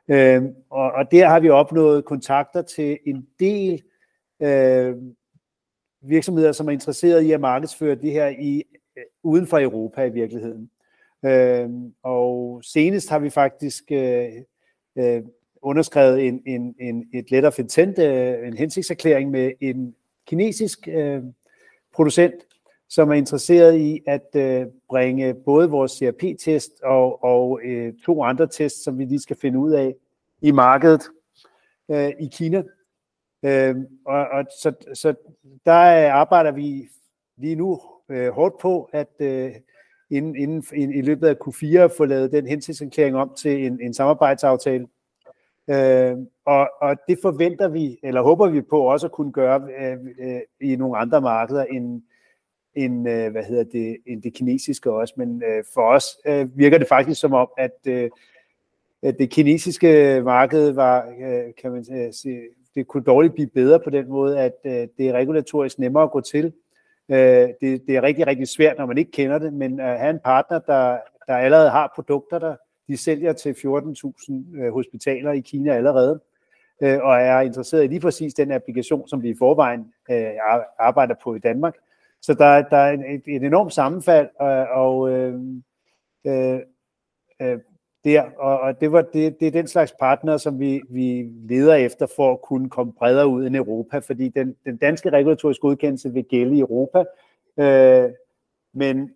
Øh, 0.09 0.43
og, 0.71 0.93
og 0.93 1.11
der 1.11 1.29
har 1.29 1.41
vi 1.41 1.51
opnået 1.51 2.05
kontakter 2.05 2.63
til 2.63 2.99
en 3.07 3.27
del 3.41 3.83
øh, 4.43 4.95
virksomheder, 6.03 6.53
som 6.53 6.69
er 6.69 6.73
interesseret 6.73 7.23
i 7.23 7.33
at 7.33 7.41
markedsføre 7.41 7.95
det 7.95 8.13
her 8.13 8.29
i 8.29 8.63
øh, 8.97 9.05
uden 9.23 9.47
for 9.47 9.59
Europa 9.59 10.05
i 10.05 10.11
virkeligheden. 10.11 10.71
Øh, 11.25 11.69
og 12.03 12.61
senest 12.65 13.11
har 13.11 13.19
vi 13.19 13.31
faktisk 13.31 13.85
øh, 13.91 14.29
øh, 14.97 15.23
underskrevet 15.63 16.27
en, 16.29 16.43
en, 16.47 16.75
en, 16.81 17.09
et 17.15 17.31
letter 17.31 17.49
of 17.49 17.59
intent, 17.59 17.99
øh, 17.99 18.49
en 18.49 18.57
hensigtserklæring 18.57 19.31
med 19.31 19.53
en 19.61 19.95
kinesisk 20.27 20.89
øh, 20.89 21.23
producent, 21.95 22.35
som 22.89 23.11
er 23.11 23.15
interesseret 23.15 23.77
i 23.77 24.01
at 24.07 24.37
øh, 24.37 24.67
bringe 24.89 25.35
både 25.35 25.71
vores 25.71 25.93
CRP-test 25.93 26.83
og, 26.83 27.25
og 27.25 27.61
øh, 27.65 27.93
to 28.05 28.23
andre 28.23 28.47
tests, 28.47 28.85
som 28.85 28.99
vi 28.99 29.05
lige 29.05 29.21
skal 29.21 29.37
finde 29.37 29.59
ud 29.59 29.73
af 29.73 29.95
i 30.41 30.51
markedet 30.51 31.03
øh, 31.91 32.13
i 32.21 32.29
Kina. 32.33 32.63
Øh, 33.45 33.77
og, 34.07 34.29
og 34.29 34.45
så, 34.61 34.73
så 34.95 35.15
der 35.67 36.13
arbejder 36.13 36.53
vi 36.53 36.89
lige 37.37 37.57
nu 37.57 37.81
øh, 38.09 38.33
hårdt 38.33 38.59
på, 38.59 38.91
at 38.93 39.11
øh, 39.21 39.53
inden, 40.11 40.37
inden, 40.37 40.65
i, 40.75 40.99
i 40.99 41.03
løbet 41.03 41.29
af 41.29 41.35
Q4 41.35 41.97
få 41.97 42.05
lavet 42.05 42.33
den 42.33 42.47
hensigtserklæring 42.47 43.17
om 43.17 43.35
til 43.37 43.67
en, 43.67 43.81
en 43.81 43.95
samarbejdsaftale 43.95 44.87
Øh, 45.71 46.17
og, 46.47 46.71
og 46.81 46.97
det 47.09 47.19
forventer 47.23 47.69
vi, 47.69 47.99
eller 48.03 48.23
håber 48.23 48.49
vi 48.49 48.61
på 48.61 48.81
også 48.81 49.07
at 49.07 49.13
kunne 49.13 49.33
gøre 49.33 49.69
øh, 49.81 49.99
øh, 50.21 50.41
i 50.61 50.77
nogle 50.77 50.99
andre 50.99 51.21
markeder 51.21 51.65
end, 51.65 52.03
end, 52.75 53.09
øh, 53.09 53.33
hvad 53.33 53.45
hedder 53.45 53.65
det, 53.65 53.97
end 54.07 54.23
det 54.23 54.35
kinesiske 54.35 54.93
også. 54.93 55.15
Men 55.17 55.43
øh, 55.43 55.65
for 55.75 55.83
os 55.83 56.05
øh, 56.27 56.59
virker 56.59 56.79
det 56.79 56.89
faktisk 56.89 57.21
som 57.21 57.33
om, 57.33 57.49
at 57.59 57.79
øh, 57.87 58.11
det 59.03 59.31
kinesiske 59.31 60.23
marked 60.25 60.71
var, 60.71 61.07
øh, 61.07 61.55
kan 61.63 61.73
man 61.73 61.85
øh, 61.93 62.13
sige, 62.13 62.41
det 62.75 62.87
kunne 62.87 63.05
dårligt 63.05 63.35
blive 63.35 63.49
bedre 63.49 63.81
på 63.81 63.91
den 63.91 64.09
måde, 64.09 64.41
at 64.41 64.55
øh, 64.65 64.89
det 64.99 65.09
er 65.09 65.13
regulatorisk 65.13 65.79
nemmere 65.79 66.03
at 66.03 66.11
gå 66.11 66.21
til. 66.21 66.53
Øh, 67.09 67.49
det, 67.61 67.83
det 67.87 67.97
er 67.97 68.03
rigtig, 68.03 68.27
rigtig 68.27 68.49
svært, 68.49 68.79
når 68.79 68.87
man 68.87 68.99
ikke 68.99 69.11
kender 69.11 69.39
det, 69.39 69.53
men 69.53 69.81
at 69.81 69.99
have 69.99 70.11
en 70.11 70.21
partner, 70.25 70.59
der, 70.59 70.99
der 71.27 71.37
allerede 71.37 71.71
har 71.71 71.93
produkter, 71.95 72.39
der 72.39 72.57
de 72.89 72.97
sælger 72.97 73.33
til 73.33 73.53
14.000 73.53 74.63
øh, 74.63 74.73
hospitaler 74.73 75.33
i 75.33 75.41
Kina 75.41 75.73
allerede, 75.73 76.21
øh, 76.83 76.99
og 77.03 77.15
er 77.15 77.41
interesseret 77.41 77.85
i 77.85 77.87
lige 77.87 78.01
præcis 78.01 78.35
den 78.35 78.53
applikation, 78.53 79.09
som 79.09 79.23
vi 79.23 79.31
i 79.31 79.37
forvejen 79.39 79.93
øh, 80.11 80.31
arbejder 80.79 81.15
på 81.25 81.35
i 81.35 81.39
Danmark. 81.39 81.77
Så 82.21 82.35
der, 82.35 82.63
der 82.63 82.77
er 82.77 82.93
et, 82.93 83.23
et 83.27 83.43
enormt 83.43 83.73
sammenfald, 83.73 84.29
og, 84.39 84.67
og 84.67 85.11
øh, 85.11 85.35
øh, 86.27 86.61
der, 88.05 88.23
og, 88.39 88.61
og 88.61 88.81
det, 88.81 88.93
var, 88.93 89.03
det, 89.03 89.41
det 89.41 89.47
er 89.47 89.51
den 89.51 89.67
slags 89.67 89.95
partner, 90.01 90.37
som 90.37 90.61
vi, 90.61 90.83
vi 90.91 91.31
leder 91.49 91.75
efter 91.75 92.07
for 92.17 92.33
at 92.33 92.43
kunne 92.43 92.71
komme 92.71 92.93
bredere 92.93 93.29
ud 93.29 93.47
end 93.47 93.57
Europa, 93.57 93.99
fordi 93.99 94.29
den, 94.29 94.57
den 94.67 94.77
danske 94.77 95.11
regulatoriske 95.11 95.61
godkendelse 95.61 96.13
vil 96.13 96.25
gælde 96.25 96.57
i 96.57 96.61
Europa, 96.61 97.05
øh, 97.57 98.11
men 98.75 99.11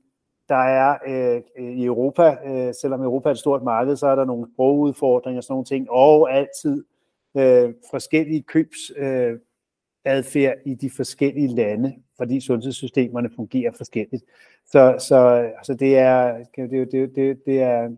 der 0.48 0.56
er 0.56 0.98
øh, 1.06 1.42
øh, 1.59 1.72
i 1.72 1.85
Europa, 1.85 2.36
øh, 2.47 2.74
selvom 2.74 3.03
Europa 3.03 3.28
er 3.28 3.32
et 3.32 3.38
stort 3.38 3.62
marked, 3.62 3.97
så 3.97 4.07
er 4.07 4.14
der 4.14 4.24
nogle 4.24 4.47
sprogudfordringer 4.53 5.38
og 5.38 5.44
sådan 5.44 5.53
nogle 5.53 5.64
ting, 5.64 5.90
og 5.90 6.32
altid 6.32 6.84
øh, 7.36 7.74
forskellige 7.90 8.42
købsadfærd 8.42 9.32
øh, 9.32 9.38
adfærd 10.05 10.55
i 10.64 10.74
de 10.74 10.90
forskellige 10.90 11.49
lande, 11.49 11.94
fordi 12.16 12.40
sundhedssystemerne 12.40 13.30
fungerer 13.36 13.72
forskelligt. 13.76 14.24
Så, 14.66 14.97
så 14.99 15.16
altså 15.57 15.74
det, 15.74 15.99
er, 15.99 16.44
det, 16.57 16.92
det, 16.92 17.16
det, 17.16 17.47
det 17.47 17.62
er 17.62 17.90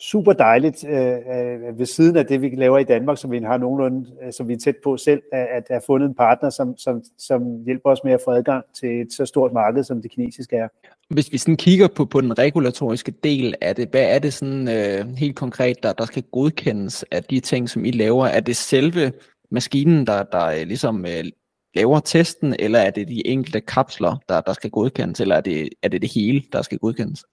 super 0.00 0.32
dejligt 0.32 0.84
øh, 0.88 1.16
øh, 1.16 1.78
ved 1.78 1.86
siden 1.86 2.16
af 2.16 2.26
det, 2.26 2.42
vi 2.42 2.48
laver 2.48 2.78
i 2.78 2.84
Danmark, 2.84 3.18
som 3.18 3.30
vi 3.30 3.38
har 3.38 3.56
nogenlunde, 3.56 4.10
øh, 4.22 4.32
som 4.32 4.48
vi 4.48 4.52
er 4.52 4.58
tæt 4.58 4.76
på 4.84 4.96
selv, 4.96 5.22
at 5.32 5.66
have 5.70 5.80
fundet 5.86 6.08
en 6.08 6.14
partner, 6.14 6.50
som, 6.50 6.76
som, 6.76 7.02
som 7.18 7.62
hjælper 7.64 7.90
os 7.90 8.04
med 8.04 8.12
at 8.12 8.20
få 8.24 8.30
adgang 8.30 8.64
til 8.74 9.00
et 9.00 9.12
så 9.12 9.26
stort 9.26 9.52
marked, 9.52 9.84
som 9.84 10.02
det 10.02 10.10
kinesiske 10.10 10.56
er. 10.56 10.68
Hvis 11.10 11.32
vi 11.32 11.38
sådan 11.38 11.56
kigger 11.56 11.88
på, 11.88 12.04
på 12.04 12.20
den 12.20 12.38
regulatoriske 12.38 13.10
del 13.10 13.54
af 13.60 13.76
det, 13.76 13.88
hvad 13.90 14.14
er 14.14 14.18
det 14.18 14.34
sådan 14.34 14.68
øh, 14.68 15.16
helt 15.16 15.36
konkret, 15.36 15.82
der, 15.82 15.92
der 15.92 16.04
skal 16.04 16.22
godkendes 16.22 17.04
af 17.10 17.24
de 17.24 17.40
ting, 17.40 17.70
som 17.70 17.84
I 17.84 17.90
laver? 17.90 18.26
Er 18.26 18.40
det 18.40 18.56
selve 18.56 19.12
maskinen, 19.50 20.06
der, 20.06 20.22
der 20.22 20.46
øh, 20.46 20.66
ligesom 20.66 21.06
øh, 21.06 21.24
laver 21.74 22.00
testen, 22.00 22.56
eller 22.58 22.78
er 22.78 22.90
det 22.90 23.08
de 23.08 23.26
enkelte 23.26 23.60
kapsler, 23.60 24.16
der, 24.28 24.40
der 24.40 24.52
skal 24.52 24.70
godkendes, 24.70 25.20
eller 25.20 25.36
er 25.36 25.40
det, 25.40 25.68
er 25.82 25.88
det 25.88 26.02
det 26.02 26.12
hele, 26.14 26.42
der 26.52 26.62
skal 26.62 26.78
godkendes? 26.78 27.24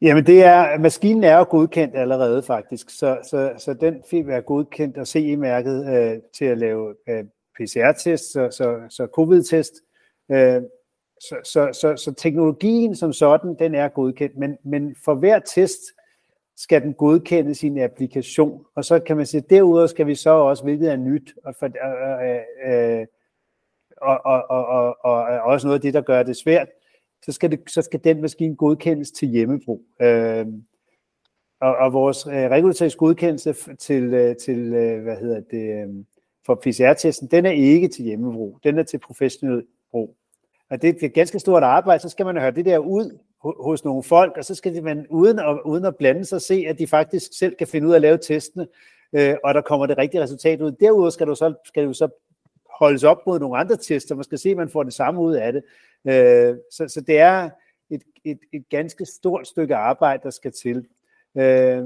Jamen 0.00 0.26
det 0.26 0.44
er, 0.44 0.78
maskinen 0.78 1.24
er 1.24 1.36
jo 1.36 1.46
godkendt 1.50 1.96
allerede 1.96 2.42
faktisk, 2.42 2.90
så, 2.90 3.18
så, 3.30 3.52
så 3.58 3.74
den 3.74 3.94
fik 4.10 4.26
være 4.26 4.42
godkendt 4.42 4.96
og 4.96 5.06
CE-mærket 5.06 5.86
øh, 5.96 6.18
til 6.38 6.44
at 6.44 6.58
lave 6.58 6.94
øh, 7.08 7.24
PCR-test, 7.56 8.32
så, 8.32 8.48
så, 8.50 8.76
så 8.90 9.06
covid-test. 9.14 9.72
Øh, 10.32 10.62
så, 11.20 11.36
så, 11.44 11.70
så, 11.72 11.96
så 11.96 12.12
teknologien 12.12 12.96
som 12.96 13.12
sådan, 13.12 13.56
den 13.58 13.74
er 13.74 13.88
godkendt, 13.88 14.36
men, 14.36 14.56
men 14.64 14.96
for 15.04 15.14
hver 15.14 15.38
test 15.38 15.80
skal 16.56 16.82
den 16.82 16.94
godkende 16.94 17.54
sin 17.54 17.78
applikation, 17.78 18.64
og 18.74 18.84
så 18.84 18.98
kan 18.98 19.16
man 19.16 19.26
sige, 19.26 19.40
derudover 19.50 19.86
skal 19.86 20.06
vi 20.06 20.14
så 20.14 20.30
også, 20.30 20.64
hvilket 20.64 20.92
er 20.92 20.96
nyt, 20.96 21.34
og, 21.44 21.54
for, 21.58 21.66
øh, 21.66 23.00
øh, 23.00 23.06
og, 23.96 24.20
og, 24.24 24.50
og, 24.50 24.66
og, 24.66 24.96
og, 25.04 25.22
og 25.22 25.42
også 25.42 25.66
noget 25.66 25.78
af 25.78 25.82
det, 25.82 25.94
der 25.94 26.00
gør 26.00 26.22
det 26.22 26.36
svært, 26.36 26.68
så 27.24 27.32
skal, 27.32 27.50
det, 27.50 27.60
så 27.66 27.82
skal 27.82 28.04
den 28.04 28.20
maskine 28.20 28.56
godkendes 28.56 29.10
til 29.10 29.28
hjemmebrug. 29.28 29.82
Øh, 30.00 30.46
og, 31.60 31.76
og 31.76 31.92
vores 31.92 32.26
øh, 32.26 32.32
regulatoriske 32.32 32.98
godkendelse 32.98 33.54
til, 33.78 34.14
øh, 34.14 34.36
til 34.36 34.58
øh, 34.58 35.02
hvad 35.02 35.16
hedder 35.16 35.40
det, 35.40 35.82
øh, 35.82 36.04
for 36.46 36.54
PCR-testen, 36.54 37.28
den 37.30 37.46
er 37.46 37.50
ikke 37.50 37.88
til 37.88 38.04
hjemmebrug, 38.04 38.58
den 38.64 38.78
er 38.78 38.82
til 38.82 38.98
professionel 38.98 39.66
brug. 39.90 40.16
Og 40.70 40.82
det 40.82 41.02
er 41.02 41.06
et 41.06 41.14
ganske 41.14 41.38
stort 41.38 41.62
arbejde, 41.62 42.02
så 42.02 42.08
skal 42.08 42.26
man 42.26 42.36
høre 42.36 42.50
det 42.50 42.64
der 42.64 42.78
ud 42.78 43.18
hos 43.40 43.84
nogle 43.84 44.02
folk, 44.02 44.36
og 44.36 44.44
så 44.44 44.54
skal 44.54 44.82
man 44.82 45.06
uden 45.10 45.38
at, 45.38 45.60
uden 45.64 45.84
at 45.84 45.96
blande 45.96 46.24
sig 46.24 46.42
se, 46.42 46.64
at 46.68 46.78
de 46.78 46.86
faktisk 46.86 47.38
selv 47.38 47.54
kan 47.54 47.66
finde 47.66 47.86
ud 47.86 47.92
af 47.92 47.96
at 47.96 48.02
lave 48.02 48.18
testene, 48.18 48.66
øh, 49.12 49.36
og 49.44 49.54
der 49.54 49.60
kommer 49.60 49.86
det 49.86 49.98
rigtige 49.98 50.22
resultat 50.22 50.60
ud. 50.60 50.72
Derudover 50.72 51.10
skal 51.10 51.26
du 51.26 51.34
så, 51.34 51.54
skal 51.64 51.86
du 51.86 51.92
så 51.92 52.08
holdes 52.80 53.04
op 53.04 53.26
mod 53.26 53.40
nogle 53.40 53.58
andre 53.58 53.76
tester, 53.76 54.14
man 54.14 54.24
skal 54.24 54.38
se, 54.38 54.50
at 54.50 54.56
man 54.56 54.68
får 54.68 54.82
det 54.82 54.92
samme 54.92 55.20
ud 55.20 55.34
af 55.34 55.52
det. 55.52 55.62
Øh, 56.08 56.56
så, 56.70 56.88
så 56.88 57.00
det 57.00 57.18
er 57.18 57.50
et, 57.90 58.02
et, 58.24 58.38
et 58.52 58.68
ganske 58.68 59.04
stort 59.04 59.48
stykke 59.48 59.76
arbejde, 59.76 60.22
der 60.22 60.30
skal 60.30 60.52
til. 60.52 60.86
Øh, 61.36 61.84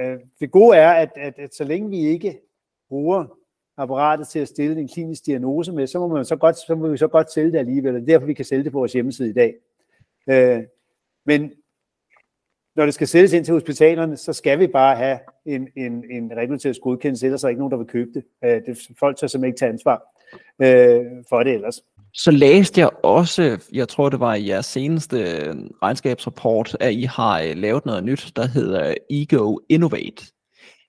øh, 0.00 0.18
det 0.40 0.50
gode 0.50 0.76
er, 0.76 0.90
at, 0.90 1.10
at, 1.16 1.34
at 1.38 1.54
så 1.54 1.64
længe 1.64 1.90
vi 1.90 2.06
ikke 2.06 2.40
bruger 2.88 3.38
apparatet 3.76 4.28
til 4.28 4.38
at 4.38 4.48
stille 4.48 4.80
en 4.80 4.88
klinisk 4.88 5.26
diagnose 5.26 5.72
med, 5.72 5.86
så 5.86 5.98
må, 5.98 6.08
man 6.08 6.24
så 6.24 6.36
godt, 6.36 6.56
så 6.66 6.74
må 6.74 6.88
vi 6.88 6.96
så 6.96 7.08
godt 7.08 7.32
sælge 7.32 7.52
det 7.52 7.58
alligevel, 7.58 7.94
og 7.94 8.00
det 8.00 8.08
er 8.08 8.12
derfor 8.12 8.26
vi 8.26 8.34
kan 8.34 8.44
sælge 8.44 8.64
det 8.64 8.72
på 8.72 8.78
vores 8.78 8.92
hjemmeside 8.92 9.30
i 9.30 9.32
dag. 9.32 9.54
Øh, 10.30 10.62
men 11.26 11.52
når 12.76 12.84
det 12.84 12.94
skal 12.94 13.08
sælges 13.08 13.32
ind 13.32 13.44
til 13.44 13.54
hospitalerne, 13.54 14.16
så 14.16 14.32
skal 14.32 14.58
vi 14.58 14.66
bare 14.66 14.96
have 14.96 15.18
en, 15.46 15.68
en, 15.76 16.04
en 16.10 16.32
regulatorisk 16.36 16.80
godkendelse, 16.80 17.26
ellers 17.26 17.44
er 17.44 17.48
der 17.48 17.50
ikke 17.50 17.60
nogen, 17.60 17.70
der 17.70 17.78
vil 17.78 17.86
købe 17.86 18.10
det. 18.14 18.24
Øh, 18.44 18.62
det 18.66 18.78
folk 18.98 19.16
tager 19.16 19.28
simpelthen 19.28 19.48
ikke 19.48 19.58
tage 19.58 19.72
ansvar 19.72 20.02
øh, 20.62 21.24
for 21.28 21.42
det 21.42 21.54
ellers. 21.54 21.82
Så 22.14 22.30
læste 22.30 22.80
jeg 22.80 22.90
også, 23.02 23.68
jeg 23.72 23.88
tror 23.88 24.08
det 24.08 24.20
var 24.20 24.34
i 24.34 24.48
jeres 24.48 24.66
seneste 24.66 25.16
øh, 25.16 25.54
regnskabsrapport, 25.82 26.76
at 26.80 26.92
I 26.92 27.02
har 27.02 27.40
øh, 27.40 27.56
lavet 27.56 27.86
noget 27.86 28.04
nyt, 28.04 28.32
der 28.36 28.46
hedder 28.46 28.94
Ego 29.10 29.58
Innovate. 29.68 30.32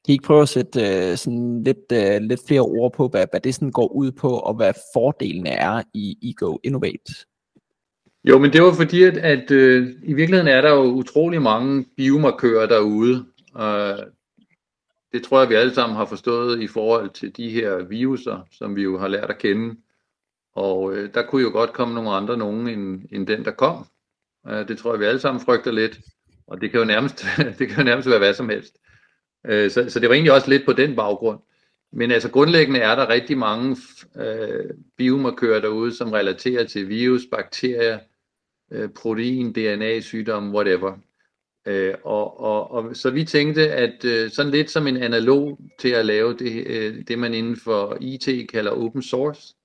Kan 0.05 0.11
I 0.11 0.11
ikke 0.11 0.23
prøve 0.23 0.41
at 0.41 0.49
sætte 0.49 0.81
øh, 0.81 1.17
sådan 1.17 1.63
lidt, 1.63 1.91
øh, 1.93 2.21
lidt 2.21 2.41
flere 2.47 2.61
ord 2.61 2.93
på, 2.93 3.07
hvad, 3.07 3.25
hvad 3.31 3.39
det 3.39 3.55
sådan 3.55 3.71
går 3.71 3.87
ud 3.87 4.11
på, 4.11 4.29
og 4.29 4.53
hvad 4.53 4.73
fordelene 4.93 5.49
er 5.49 5.83
i 5.93 6.17
Ego 6.21 6.57
Innovate? 6.63 7.13
Jo, 8.23 8.39
men 8.39 8.53
det 8.53 8.63
var 8.63 8.73
fordi, 8.73 9.03
at, 9.03 9.17
at 9.17 9.51
øh, 9.51 9.87
i 10.03 10.13
virkeligheden 10.13 10.47
er 10.47 10.61
der 10.61 10.73
jo 10.73 10.83
utrolig 10.83 11.41
mange 11.41 11.85
biomarkører 11.97 12.67
derude. 12.67 13.25
Øh, 13.59 14.05
det 15.13 15.23
tror 15.23 15.39
jeg, 15.39 15.49
vi 15.49 15.55
alle 15.55 15.73
sammen 15.73 15.95
har 15.95 16.05
forstået 16.05 16.61
i 16.61 16.67
forhold 16.67 17.09
til 17.09 17.37
de 17.37 17.49
her 17.49 17.83
viruser, 17.83 18.47
som 18.51 18.75
vi 18.75 18.83
jo 18.83 18.97
har 18.97 19.07
lært 19.07 19.29
at 19.29 19.37
kende. 19.37 19.75
Og 20.55 20.93
øh, 20.93 21.13
der 21.13 21.25
kunne 21.25 21.41
jo 21.41 21.49
godt 21.49 21.73
komme 21.73 21.93
nogle 21.93 22.09
andre 22.09 22.37
nogen 22.37 22.67
end, 22.67 23.01
end 23.11 23.27
den, 23.27 23.45
der 23.45 23.51
kom. 23.51 23.85
Øh, 24.47 24.67
det 24.67 24.77
tror 24.77 24.91
jeg, 24.91 24.99
vi 24.99 25.05
alle 25.05 25.19
sammen 25.19 25.45
frygter 25.45 25.71
lidt. 25.71 25.99
Og 26.47 26.61
det 26.61 26.71
kan 26.71 26.79
jo 26.79 26.85
nærmest, 26.85 27.25
det 27.59 27.67
kan 27.67 27.77
jo 27.77 27.83
nærmest 27.83 28.09
være 28.09 28.17
hvad 28.17 28.33
som 28.33 28.49
helst. 28.49 28.77
Uh, 29.49 29.69
så, 29.69 29.85
så 29.89 29.99
det 29.99 30.09
var 30.09 30.15
egentlig 30.15 30.33
også 30.33 30.49
lidt 30.49 30.65
på 30.65 30.73
den 30.73 30.95
baggrund. 30.95 31.39
Men 31.95 32.11
altså 32.11 32.29
grundlæggende 32.29 32.79
er 32.79 32.95
der 32.95 33.09
rigtig 33.09 33.37
mange 33.37 33.77
øh, 34.15 34.69
biomarkører 34.97 35.61
derude, 35.61 35.95
som 35.95 36.11
relaterer 36.11 36.63
til 36.63 36.89
virus, 36.89 37.21
bakterier, 37.31 37.99
øh, 38.71 38.89
protein, 38.89 39.53
DNA, 39.53 39.99
sygdomme, 39.99 40.55
whatever. 40.55 40.97
Øh, 41.65 41.93
og, 42.03 42.39
og, 42.39 42.71
og 42.71 42.95
så 42.95 43.09
vi 43.09 43.23
tænkte, 43.23 43.71
at 43.71 44.05
øh, 44.05 44.31
sådan 44.31 44.51
lidt 44.51 44.71
som 44.71 44.87
en 44.87 44.97
analog 44.97 45.59
til 45.79 45.89
at 45.89 46.05
lave 46.05 46.37
det, 46.37 46.67
øh, 46.67 47.07
det 47.07 47.19
man 47.19 47.33
inden 47.33 47.57
for 47.57 47.97
IT 48.01 48.49
kalder 48.49 48.71
open 48.71 49.01
source, 49.01 49.55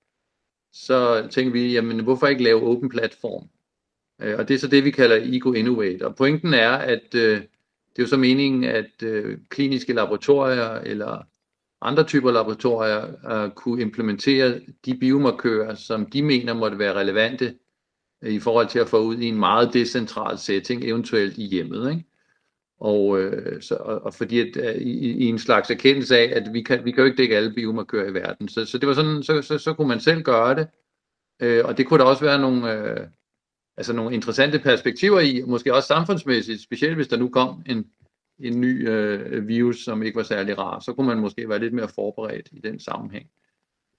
så 0.72 1.28
tænkte 1.30 1.52
vi, 1.52 1.72
jamen 1.72 2.04
hvorfor 2.04 2.26
ikke 2.26 2.42
lave 2.42 2.62
open 2.62 2.88
platform? 2.88 3.48
Øh, 4.22 4.38
og 4.38 4.48
det 4.48 4.54
er 4.54 4.58
så 4.58 4.68
det, 4.68 4.84
vi 4.84 4.90
kalder 4.90 5.18
Ego 5.22 5.52
Innovate. 5.52 6.06
Og 6.06 6.16
pointen 6.16 6.54
er, 6.54 6.70
at 6.70 7.14
øh, 7.14 7.40
det 7.98 8.02
er 8.02 8.06
jo 8.06 8.10
så 8.10 8.16
meningen, 8.16 8.64
at 8.64 9.02
øh, 9.02 9.38
kliniske 9.48 9.92
laboratorier 9.92 10.70
eller 10.70 11.22
andre 11.80 12.04
typer 12.04 12.30
laboratorier 12.30 13.32
øh, 13.32 13.50
kunne 13.50 13.82
implementere 13.82 14.60
de 14.84 14.94
biomarkører, 14.98 15.74
som 15.74 16.06
de 16.06 16.22
mener 16.22 16.54
måtte 16.54 16.78
være 16.78 16.94
relevante 16.94 17.54
øh, 18.22 18.32
i 18.32 18.38
forhold 18.38 18.68
til 18.68 18.78
at 18.78 18.88
få 18.88 18.98
ud 18.98 19.16
i 19.16 19.26
en 19.26 19.38
meget 19.38 19.74
decentral 19.74 20.38
setting, 20.38 20.84
eventuelt 20.84 21.38
i 21.38 21.46
hjemmet. 21.46 21.90
Ikke? 21.90 22.04
Og, 22.80 23.20
øh, 23.20 23.62
så, 23.62 23.74
og, 23.74 24.02
og 24.02 24.14
fordi 24.14 24.40
at, 24.40 24.56
øh, 24.56 24.82
i, 24.82 25.12
i 25.12 25.24
en 25.24 25.38
slags 25.38 25.70
erkendelse 25.70 26.18
af, 26.18 26.32
at 26.36 26.52
vi 26.52 26.62
kan, 26.62 26.84
vi 26.84 26.90
kan 26.90 27.00
jo 27.00 27.04
ikke 27.04 27.22
dække 27.22 27.36
alle 27.36 27.54
biomarkører 27.54 28.10
i 28.10 28.14
verden. 28.14 28.48
Så, 28.48 28.64
så 28.64 28.78
det 28.78 28.88
var 28.88 28.94
sådan, 28.94 29.22
så, 29.22 29.42
så, 29.42 29.58
så 29.58 29.74
kunne 29.74 29.88
man 29.88 30.00
selv 30.00 30.22
gøre 30.22 30.54
det. 30.54 30.68
Øh, 31.40 31.64
og 31.64 31.78
det 31.78 31.86
kunne 31.86 31.98
der 31.98 32.04
også 32.04 32.24
være 32.24 32.40
nogle, 32.40 32.72
øh, 32.72 33.06
altså 33.78 33.92
nogle 33.92 34.14
interessante 34.14 34.58
perspektiver 34.58 35.20
i, 35.20 35.42
måske 35.46 35.74
også 35.74 35.86
samfundsmæssigt, 35.86 36.62
specielt 36.62 36.94
hvis 36.94 37.08
der 37.08 37.16
nu 37.16 37.28
kom 37.28 37.62
en, 37.66 37.86
en 38.38 38.60
ny 38.60 38.88
øh, 38.88 39.48
virus, 39.48 39.84
som 39.84 40.02
ikke 40.02 40.16
var 40.16 40.22
særlig 40.22 40.58
rar, 40.58 40.80
så 40.80 40.92
kunne 40.92 41.06
man 41.06 41.18
måske 41.18 41.48
være 41.48 41.58
lidt 41.58 41.74
mere 41.74 41.88
forberedt 41.88 42.48
i 42.52 42.60
den 42.60 42.80
sammenhæng. 42.80 43.26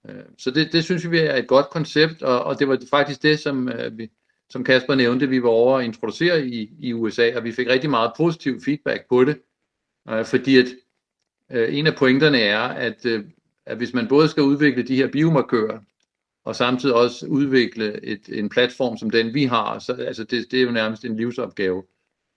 Øh, 0.09 0.23
så 0.37 0.51
det, 0.51 0.71
det 0.71 0.83
synes 0.83 1.11
vi 1.11 1.19
er 1.19 1.35
et 1.35 1.47
godt 1.47 1.69
koncept, 1.69 2.21
og, 2.21 2.43
og 2.43 2.59
det 2.59 2.67
var 2.67 2.79
faktisk 2.89 3.23
det, 3.23 3.39
som, 3.39 3.69
øh, 3.69 3.97
vi, 3.97 4.09
som 4.49 4.63
Kasper 4.63 4.95
nævnte, 4.95 5.29
vi 5.29 5.43
var 5.43 5.49
over 5.49 5.77
at 5.77 5.85
introducere 5.85 6.45
i, 6.45 6.69
i 6.79 6.93
USA, 6.93 7.37
og 7.37 7.43
vi 7.43 7.51
fik 7.51 7.67
rigtig 7.67 7.89
meget 7.89 8.11
positiv 8.17 8.61
feedback 8.61 9.05
på 9.09 9.23
det, 9.23 9.41
øh, 10.09 10.25
fordi 10.25 10.57
at 10.57 10.67
øh, 11.51 11.77
en 11.77 11.87
af 11.87 11.95
pointerne 11.95 12.39
er, 12.39 12.61
at, 12.61 13.05
øh, 13.05 13.23
at 13.65 13.77
hvis 13.77 13.93
man 13.93 14.07
både 14.07 14.29
skal 14.29 14.43
udvikle 14.43 14.83
de 14.83 14.95
her 14.95 15.07
biomarkører, 15.07 15.79
og 16.49 16.55
samtidig 16.55 16.95
også 16.95 17.27
udvikle 17.27 18.05
et, 18.05 18.29
en 18.29 18.49
platform 18.49 18.97
som 18.97 19.09
den 19.09 19.33
vi 19.33 19.43
har, 19.43 19.79
så 19.79 19.93
altså 19.93 20.23
det, 20.23 20.51
det 20.51 20.59
er 20.59 20.63
jo 20.63 20.71
nærmest 20.71 21.05
en 21.05 21.15
livsopgave. 21.15 21.83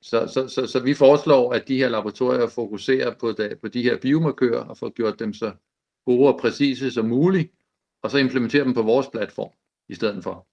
Så, 0.02 0.26
så, 0.26 0.48
så, 0.48 0.66
så 0.66 0.80
vi 0.80 0.94
foreslår, 0.94 1.52
at 1.52 1.68
de 1.68 1.76
her 1.76 1.88
laboratorier 1.88 2.46
fokuserer 2.46 3.14
på, 3.20 3.32
da, 3.32 3.54
på 3.60 3.68
de 3.68 3.82
her 3.82 3.96
biomarkører 3.96 4.64
og 4.64 4.78
får 4.78 4.90
gjort 4.90 5.18
dem 5.18 5.34
så 5.34 5.52
gode 6.06 6.28
og 6.28 6.38
præcise 6.40 6.90
som 6.90 7.06
muligt, 7.06 7.52
og 8.02 8.10
så 8.10 8.18
implementere 8.18 8.64
dem 8.64 8.74
på 8.74 8.82
vores 8.82 9.06
platform 9.12 9.50
i 9.88 9.94
stedet 9.94 10.24
for. 10.24 10.46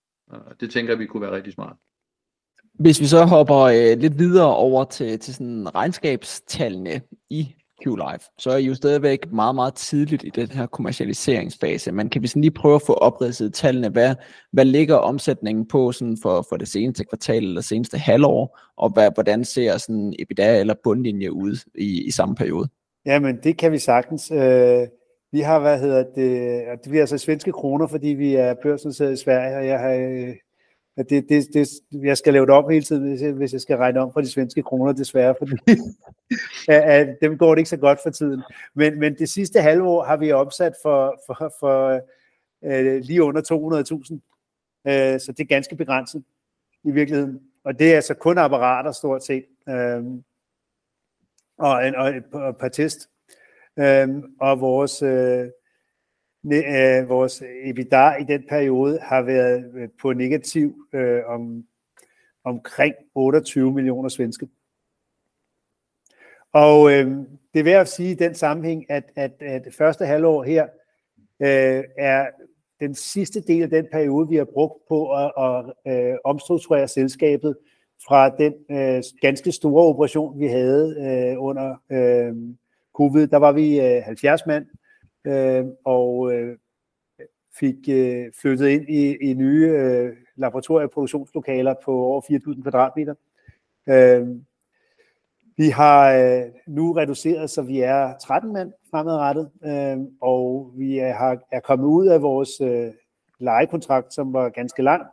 Det 0.60 0.72
tænker 0.72 0.95
vi 0.95 1.05
kunne 1.05 1.22
være 1.22 1.36
rigtig 1.36 1.53
smart. 1.53 1.76
Hvis 2.74 3.01
vi 3.01 3.05
så 3.05 3.26
hopper 3.26 3.60
øh, 3.60 3.97
lidt 3.97 4.20
videre 4.20 4.55
over 4.55 4.86
til, 4.86 5.20
til 5.20 5.34
sådan 5.34 5.76
regnskabstallene 5.76 7.01
i 7.30 7.55
QLife, 7.84 8.25
så 8.38 8.49
er 8.49 8.57
I 8.57 8.65
jo 8.65 8.75
stadigvæk 8.75 9.32
meget, 9.32 9.55
meget 9.55 9.73
tidligt 9.73 10.23
i 10.23 10.30
den 10.30 10.47
her 10.47 10.65
kommercialiseringsfase. 10.65 11.91
Men 11.91 12.09
kan 12.09 12.21
vi 12.21 12.27
sådan 12.27 12.41
lige 12.41 12.51
prøve 12.51 12.75
at 12.75 12.82
få 12.82 12.93
opridset 12.93 13.53
tallene? 13.53 13.89
Hvad, 13.89 14.15
hvad 14.51 14.65
ligger 14.65 14.95
omsætningen 14.95 15.67
på 15.67 15.91
sådan 15.91 16.17
for, 16.21 16.45
for 16.49 16.57
det 16.57 16.67
seneste 16.67 17.03
kvartal 17.03 17.43
eller 17.43 17.61
seneste 17.61 17.97
halvår? 17.97 18.59
Og 18.77 18.89
hvad, 18.89 19.11
hvordan 19.13 19.45
ser 19.45 19.77
sådan 19.77 20.13
EBITDA 20.19 20.59
eller 20.59 20.73
bundlinje 20.84 21.34
ud 21.34 21.57
i, 21.75 22.07
i 22.07 22.11
samme 22.11 22.36
periode? 22.36 22.67
Jamen, 23.05 23.38
det 23.43 23.57
kan 23.57 23.71
vi 23.71 23.80
sagtens. 23.80 24.32
Øh, 24.32 24.88
vi 25.32 25.39
har, 25.39 25.59
hvad 25.59 25.80
hedder 25.80 26.03
det, 26.15 26.61
det 26.84 26.89
bliver 26.89 27.03
altså 27.03 27.17
svenske 27.17 27.51
kroner, 27.51 27.88
fordi 27.88 28.07
vi 28.07 28.36
er 28.36 28.53
børsnoteret 28.53 29.13
i 29.13 29.23
Sverige, 29.23 29.57
og 29.57 29.67
jeg 29.67 29.80
har, 29.80 29.93
øh, 29.93 30.36
det, 30.97 31.29
det, 31.29 31.47
det, 31.53 31.69
jeg 31.91 32.17
skal 32.17 32.33
lave 32.33 32.45
det 32.45 32.53
om 32.53 32.69
hele 32.69 32.85
tiden, 32.85 33.09
hvis 33.09 33.21
jeg, 33.21 33.31
hvis 33.31 33.53
jeg 33.53 33.61
skal 33.61 33.77
regne 33.77 33.99
om 33.99 34.13
for 34.13 34.21
de 34.21 34.29
svenske 34.31 34.63
kroner, 34.63 34.93
desværre, 34.93 35.35
fordi 35.39 35.55
at 36.67 37.17
dem 37.21 37.37
går 37.37 37.55
det 37.55 37.59
ikke 37.59 37.69
så 37.69 37.77
godt 37.77 37.99
for 38.03 38.09
tiden. 38.09 38.43
Men, 38.73 38.99
men 38.99 39.17
det 39.17 39.29
sidste 39.29 39.61
halve 39.61 39.83
år 39.83 40.03
har 40.03 40.17
vi 40.17 40.31
opsat 40.31 40.73
for, 40.81 41.21
for, 41.27 41.53
for 41.59 42.01
øh, 42.63 43.01
lige 43.01 43.23
under 43.23 43.41
200.000, 43.41 44.91
øh, 44.91 45.19
så 45.19 45.31
det 45.31 45.39
er 45.39 45.47
ganske 45.47 45.75
begrænset 45.75 46.23
i 46.83 46.91
virkeligheden. 46.91 47.41
Og 47.63 47.79
det 47.79 47.91
er 47.91 47.95
altså 47.95 48.13
kun 48.13 48.37
apparater 48.37 48.91
stort 48.91 49.25
set, 49.25 49.45
øh, 49.69 50.03
og, 51.57 51.87
en, 51.87 51.95
og 51.95 52.09
et 52.09 52.23
par 52.59 52.69
test. 52.69 53.09
Øhm, 53.79 54.23
og 54.39 54.59
vores, 54.59 55.01
øh, 55.01 55.47
øh, 56.45 57.09
vores 57.09 57.41
øh, 57.41 57.69
EBITDA 57.69 58.15
i 58.15 58.23
den 58.23 58.43
periode 58.49 58.99
har 59.01 59.21
været 59.21 59.71
øh, 59.75 59.89
på 60.01 60.13
negativ 60.13 60.75
øh, 60.93 61.21
om 61.27 61.65
omkring 62.43 62.95
28 63.15 63.73
millioner 63.73 64.09
svenske. 64.09 64.47
Og 66.53 66.91
øh, 66.91 67.07
det 67.53 67.59
er 67.59 67.63
værd 67.63 67.81
at 67.81 67.87
sige 67.87 68.11
i 68.11 68.15
den 68.15 68.35
sammenhæng, 68.35 68.91
at, 68.91 69.03
at, 69.15 69.31
at 69.39 69.67
første 69.77 70.05
halvår 70.05 70.43
her 70.43 70.63
øh, 71.41 71.83
er 71.97 72.27
den 72.79 72.95
sidste 72.95 73.41
del 73.41 73.63
af 73.63 73.69
den 73.69 73.87
periode, 73.91 74.29
vi 74.29 74.35
har 74.35 74.45
brugt 74.45 74.87
på 74.87 75.11
at, 75.11 75.31
at 75.37 75.73
øh, 75.87 76.17
omstrukturere 76.23 76.87
selskabet 76.87 77.57
fra 78.07 78.29
den 78.29 78.53
øh, 78.71 79.03
ganske 79.21 79.51
store 79.51 79.83
operation, 79.83 80.39
vi 80.39 80.47
havde 80.47 80.95
øh, 80.99 81.43
under 81.43 81.75
øh, 81.89 82.35
covid. 82.93 83.27
Der 83.27 83.37
var 83.37 83.51
vi 83.51 83.79
øh, 83.79 84.03
70 84.03 84.45
mand, 84.45 84.65
øh, 84.65 84.88
Øh, 85.30 85.65
og 85.86 86.34
øh, 86.34 86.57
fik 87.59 87.75
øh, 87.89 88.25
flyttet 88.41 88.67
ind 88.67 88.89
i, 88.89 89.15
i 89.15 89.34
nye 89.34 89.67
øh, 89.67 90.15
laboratorie- 90.36 90.84
og 90.84 90.91
produktionslokaler 90.91 91.75
på 91.86 91.91
over 91.91 92.21
4.000 92.21 92.61
kvadratmeter. 92.61 93.13
Øh, 93.89 94.27
vi 95.57 95.69
har 95.69 96.13
øh, 96.13 96.43
nu 96.67 96.91
reduceret, 96.91 97.49
så 97.49 97.61
vi 97.61 97.80
er 97.80 98.17
13 98.17 98.53
mand 98.53 98.71
fremadrettet, 98.91 99.49
øh, 99.65 99.97
og 100.21 100.71
vi 100.75 100.99
er, 100.99 101.13
har, 101.13 101.38
er 101.51 101.59
kommet 101.59 101.86
ud 101.86 102.07
af 102.07 102.21
vores 102.21 102.61
øh, 102.61 102.91
lejekontrakt, 103.39 104.13
som 104.13 104.34
var 104.34 104.49
ganske 104.49 104.84
lang, 104.84 105.03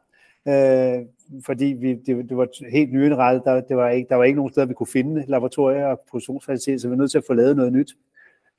øh, 0.48 1.06
fordi 1.44 1.64
vi, 1.64 1.94
det, 1.94 2.28
det 2.28 2.36
var 2.36 2.70
helt 2.70 2.92
nyindrettet. 2.92 3.44
Der, 3.44 3.60
det 3.60 3.76
var 3.76 3.88
ikke, 3.88 4.08
der 4.08 4.16
var 4.16 4.24
ikke 4.24 4.36
nogen 4.36 4.52
steder, 4.52 4.66
vi 4.66 4.74
kunne 4.74 4.86
finde 4.86 5.24
laboratorier 5.28 5.86
og 5.86 6.00
produktionsfaciliteter, 6.10 6.78
så 6.78 6.88
vi 6.88 6.92
er 6.92 6.98
nødt 6.98 7.10
til 7.10 7.18
at 7.18 7.24
få 7.26 7.34
lavet 7.34 7.56
noget 7.56 7.72
nyt. 7.72 7.96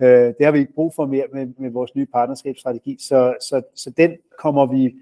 Øh, 0.02 0.34
det 0.38 0.46
har 0.46 0.52
vi 0.52 0.60
ikke 0.60 0.74
brug 0.74 0.94
for 0.96 1.06
mere 1.06 1.26
med, 1.34 1.48
med 1.58 1.70
vores 1.70 1.96
nye 1.96 2.06
partnerskabsstrategi, 2.06 2.98
så, 3.00 3.36
så, 3.42 3.62
så 3.76 3.90
den 3.90 4.18
kommer 4.40 4.66
vi, 4.66 4.96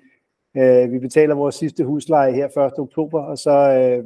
øh, 0.57 0.91
vi 0.91 0.99
betaler 0.99 1.35
vores 1.35 1.55
sidste 1.55 1.83
husleje 1.83 2.33
her 2.33 2.67
1. 2.67 2.79
oktober, 2.79 3.21
og 3.21 3.37
så 3.37 3.51
øh, 3.51 4.05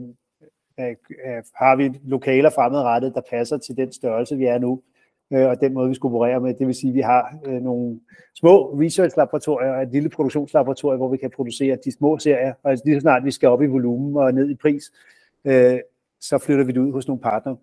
øh, 0.79 0.95
øh, 1.25 1.43
har 1.55 1.75
vi 1.75 1.99
lokaler 2.03 2.49
fremadrettet, 2.49 3.15
der 3.15 3.21
passer 3.29 3.57
til 3.57 3.77
den 3.77 3.91
størrelse, 3.91 4.37
vi 4.37 4.45
er 4.45 4.57
nu, 4.59 4.81
øh, 5.33 5.47
og 5.47 5.61
den 5.61 5.73
måde, 5.73 5.89
vi 5.89 5.95
skal 5.95 6.07
operere 6.07 6.39
med. 6.39 6.53
Det 6.53 6.67
vil 6.67 6.75
sige, 6.75 6.89
at 6.89 6.95
vi 6.95 7.01
har 7.01 7.39
øh, 7.45 7.61
nogle 7.61 7.99
små 8.35 8.79
research-laboratorier 8.81 9.71
og 9.71 9.81
et 9.81 9.89
lille 9.91 10.09
produktionslaboratorium, 10.09 10.99
hvor 10.99 11.09
vi 11.09 11.17
kan 11.17 11.31
producere 11.35 11.77
de 11.85 11.91
små 11.91 12.17
serier, 12.17 12.53
og 12.63 12.77
lige 12.85 12.95
så 12.95 13.01
snart 13.01 13.25
vi 13.25 13.31
skal 13.31 13.49
op 13.49 13.61
i 13.61 13.65
volumen 13.65 14.17
og 14.17 14.33
ned 14.33 14.49
i 14.49 14.55
pris, 14.55 14.91
øh, 15.45 15.79
så 16.21 16.37
flytter 16.37 16.63
vi 16.65 16.71
det 16.71 16.79
ud 16.79 16.91
hos 16.91 17.07
nogle 17.07 17.21
partnere. 17.21 17.57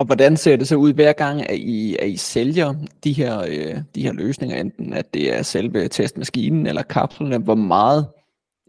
Og 0.00 0.06
hvordan 0.06 0.36
ser 0.36 0.56
det 0.56 0.68
så 0.68 0.76
ud 0.76 0.92
hver 0.92 1.12
gang, 1.12 1.50
at 1.50 1.56
I, 1.56 1.96
at 1.96 2.08
I 2.08 2.16
sælger 2.16 2.74
de 3.04 3.12
her, 3.12 3.40
øh, 3.40 3.76
de 3.94 4.02
her 4.02 4.12
løsninger, 4.12 4.56
enten 4.56 4.92
at 4.92 5.14
det 5.14 5.36
er 5.36 5.42
selve 5.42 5.88
testmaskinen 5.88 6.66
eller 6.66 6.82
kapslerne, 6.82 7.38
hvor 7.38 7.54
meget 7.54 8.06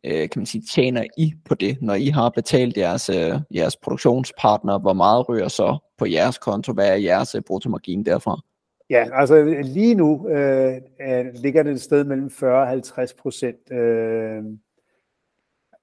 øh, 0.03 0.29
kan 0.29 0.31
man 0.35 0.45
sige, 0.45 0.63
tjener 0.73 1.03
I 1.17 1.33
på 1.45 1.55
det, 1.55 1.77
når 1.81 1.93
I 1.93 2.05
har 2.05 2.29
betalt 2.29 2.77
jeres, 2.77 3.09
øh, 3.09 3.39
jeres 3.55 3.77
produktionspartner, 3.77 4.79
hvor 4.79 4.93
meget 4.93 5.29
rører 5.29 5.47
så 5.47 5.77
på 5.97 6.05
jeres 6.05 6.37
konto, 6.37 6.73
hvad 6.73 6.89
er 6.89 6.95
jeres 6.95 7.35
øh, 7.35 7.41
bruttomargin 7.41 8.05
derfra? 8.05 8.41
Ja, 8.89 9.05
altså 9.13 9.43
lige 9.63 9.95
nu 9.95 10.29
øh, 10.29 10.81
ligger 11.35 11.63
det 11.63 11.71
et 11.71 11.81
sted 11.81 12.03
mellem 12.03 12.29
40 12.29 12.61
og 12.61 12.67
50 12.67 13.13
procent. 13.13 13.71
Øh, 13.71 14.43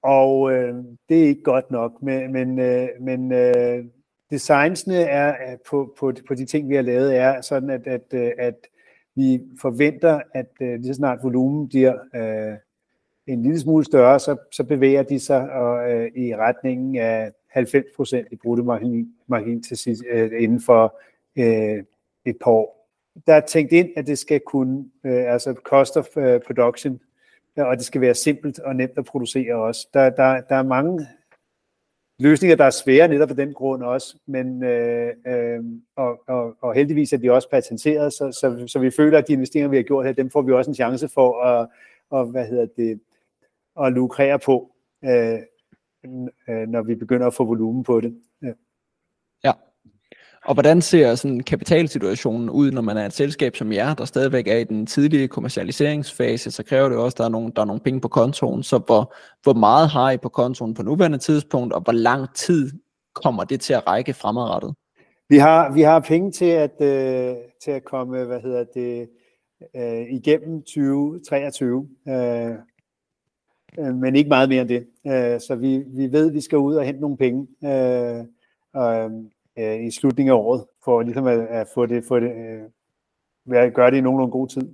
og 0.03 0.51
øh, 0.51 0.73
det 1.09 1.23
er 1.23 1.27
ikke 1.27 1.43
godt 1.43 1.71
nok, 1.71 1.91
men, 2.01 2.31
men, 2.33 2.59
øh, 2.59 2.87
men 3.01 3.31
øh, 3.31 3.85
designsene 4.31 4.95
er 4.95 5.57
på, 5.69 5.93
på, 5.99 6.13
på 6.27 6.33
de 6.33 6.45
ting, 6.45 6.69
vi 6.69 6.75
har 6.75 6.81
lavet, 6.81 7.17
er 7.17 7.41
sådan, 7.41 7.69
at, 7.69 7.87
at, 7.87 8.13
øh, 8.13 8.31
at 8.37 8.55
vi 9.15 9.41
forventer, 9.61 10.21
at 10.33 10.47
øh, 10.61 10.79
lige 10.79 10.87
så 10.87 10.93
snart 10.93 11.19
volumen 11.23 11.69
bliver 11.69 11.93
øh, 12.15 12.57
en 13.27 13.43
lille 13.43 13.59
smule 13.59 13.85
større, 13.85 14.19
så, 14.19 14.37
så 14.51 14.63
bevæger 14.63 15.03
de 15.03 15.19
sig 15.19 15.51
og, 15.51 15.91
øh, 15.91 16.11
i 16.15 16.35
retningen 16.35 16.95
af 16.95 17.31
90 17.49 17.85
procent 17.95 18.27
i 18.31 18.35
bruttomargin 18.35 19.63
til 19.63 19.77
sidst, 19.77 20.03
øh, 20.11 20.31
inden 20.43 20.61
for 20.61 20.99
øh, 21.37 21.83
et 22.25 22.37
par 22.43 22.51
år. 22.51 22.89
Der 23.27 23.33
er 23.33 23.39
tænkt 23.39 23.71
ind, 23.71 23.89
at 23.97 24.07
det 24.07 24.19
skal 24.19 24.39
kunne, 24.39 24.85
øh, 25.03 25.33
altså 25.33 25.53
cost 25.53 25.97
of 25.97 26.17
øh, 26.17 26.41
production, 26.47 26.99
og 27.57 27.77
det 27.77 27.85
skal 27.85 28.01
være 28.01 28.13
simpelt 28.13 28.59
og 28.59 28.75
nemt 28.75 28.97
at 28.97 29.05
producere 29.05 29.55
også. 29.55 29.87
Der, 29.93 30.09
der, 30.09 30.41
der 30.41 30.55
er 30.55 30.63
mange 30.63 31.07
løsninger, 32.19 32.55
der 32.55 32.63
er 32.63 32.69
svære 32.69 33.07
netop 33.07 33.29
af 33.29 33.35
den 33.35 33.53
grund 33.53 33.83
også, 33.83 34.17
men 34.25 34.63
øh, 34.63 35.13
øh, 35.27 35.63
og, 35.95 36.23
og, 36.27 36.55
og 36.61 36.73
heldigvis 36.73 37.13
er 37.13 37.17
de 37.17 37.31
også 37.31 37.49
patenteret, 37.49 38.13
så, 38.13 38.31
så, 38.31 38.63
så 38.67 38.79
vi 38.79 38.91
føler, 38.91 39.17
at 39.17 39.27
de 39.27 39.33
investeringer, 39.33 39.69
vi 39.69 39.75
har 39.75 39.83
gjort 39.83 40.05
her, 40.05 40.13
dem 40.13 40.29
får 40.29 40.41
vi 40.41 40.51
også 40.51 40.71
en 40.71 40.75
chance 40.75 41.09
for 41.09 41.43
at, 41.43 41.67
og, 42.09 42.25
hvad 42.25 42.47
hedder 42.47 42.65
det, 42.77 42.99
at 43.81 43.93
lukrere 43.93 44.39
på, 44.39 44.71
øh, 45.03 45.39
øh, 46.49 46.67
når 46.67 46.81
vi 46.81 46.95
begynder 46.95 47.27
at 47.27 47.33
få 47.33 47.43
volumen 47.45 47.83
på 47.83 48.01
det. 48.01 48.21
Ja. 48.41 48.51
Og 50.45 50.53
hvordan 50.53 50.81
ser 50.81 51.15
sådan 51.15 51.39
kapitalsituationen 51.39 52.49
ud, 52.49 52.71
når 52.71 52.81
man 52.81 52.97
er 52.97 53.05
et 53.05 53.13
selskab 53.13 53.55
som 53.55 53.73
jer, 53.73 53.93
der 53.93 54.05
stadigvæk 54.05 54.47
er 54.47 54.57
i 54.57 54.63
den 54.63 54.85
tidlige 54.85 55.27
kommercialiseringsfase, 55.27 56.51
så 56.51 56.63
kræver 56.63 56.89
det 56.89 56.97
også, 56.97 57.15
at 57.15 57.17
der 57.17 57.23
er 57.23 57.29
nogle, 57.29 57.51
der 57.55 57.61
er 57.61 57.65
nogle 57.65 57.81
penge 57.81 58.01
på 58.01 58.07
kontoen. 58.07 58.63
Så 58.63 58.77
hvor, 58.77 59.13
hvor 59.43 59.53
meget 59.53 59.89
har 59.89 60.11
I 60.11 60.17
på 60.17 60.29
kontoen 60.29 60.73
på 60.73 60.83
nuværende 60.83 61.17
tidspunkt, 61.17 61.73
og 61.73 61.81
hvor 61.81 61.93
lang 61.93 62.35
tid 62.35 62.71
kommer 63.13 63.43
det 63.43 63.61
til 63.61 63.73
at 63.73 63.87
række 63.87 64.13
fremadrettet? 64.13 64.73
Vi 65.29 65.37
har, 65.37 65.73
vi 65.73 65.81
har 65.81 65.99
penge 65.99 66.31
til 66.31 66.45
at, 66.45 66.81
øh, 66.81 67.35
til 67.63 67.71
at 67.71 67.85
komme, 67.85 68.25
hvad 68.25 68.41
hedder 68.41 68.63
det, 68.73 69.09
øh, 69.75 70.13
igennem 70.13 70.61
2023, 70.61 71.87
øh, 72.07 72.51
øh, 73.79 73.95
men 73.95 74.15
ikke 74.15 74.29
meget 74.29 74.49
mere 74.49 74.61
end 74.61 74.69
det. 74.69 74.87
Øh, 75.07 75.39
så 75.39 75.55
vi, 75.55 75.83
vi 75.87 76.11
ved, 76.11 76.27
at 76.27 76.33
vi 76.33 76.41
skal 76.41 76.57
ud 76.57 76.75
og 76.75 76.85
hente 76.85 77.01
nogle 77.01 77.17
penge. 77.17 77.47
Øh, 77.63 78.25
og, 78.73 78.95
øhm, 78.95 79.29
øh, 79.59 79.85
i 79.85 79.91
slutningen 79.91 80.31
af 80.31 80.37
året, 80.37 80.65
for 80.83 81.01
ligesom 81.01 81.27
at, 81.27 81.39
at 81.39 81.67
få 81.73 81.85
det, 81.85 82.03
få 82.07 82.19
det 82.19 82.31
øh, 82.31 83.71
gøre 83.73 83.91
det 83.91 83.97
i 83.97 84.01
nogenlunde 84.01 84.31
god 84.31 84.47
tid. 84.47 84.69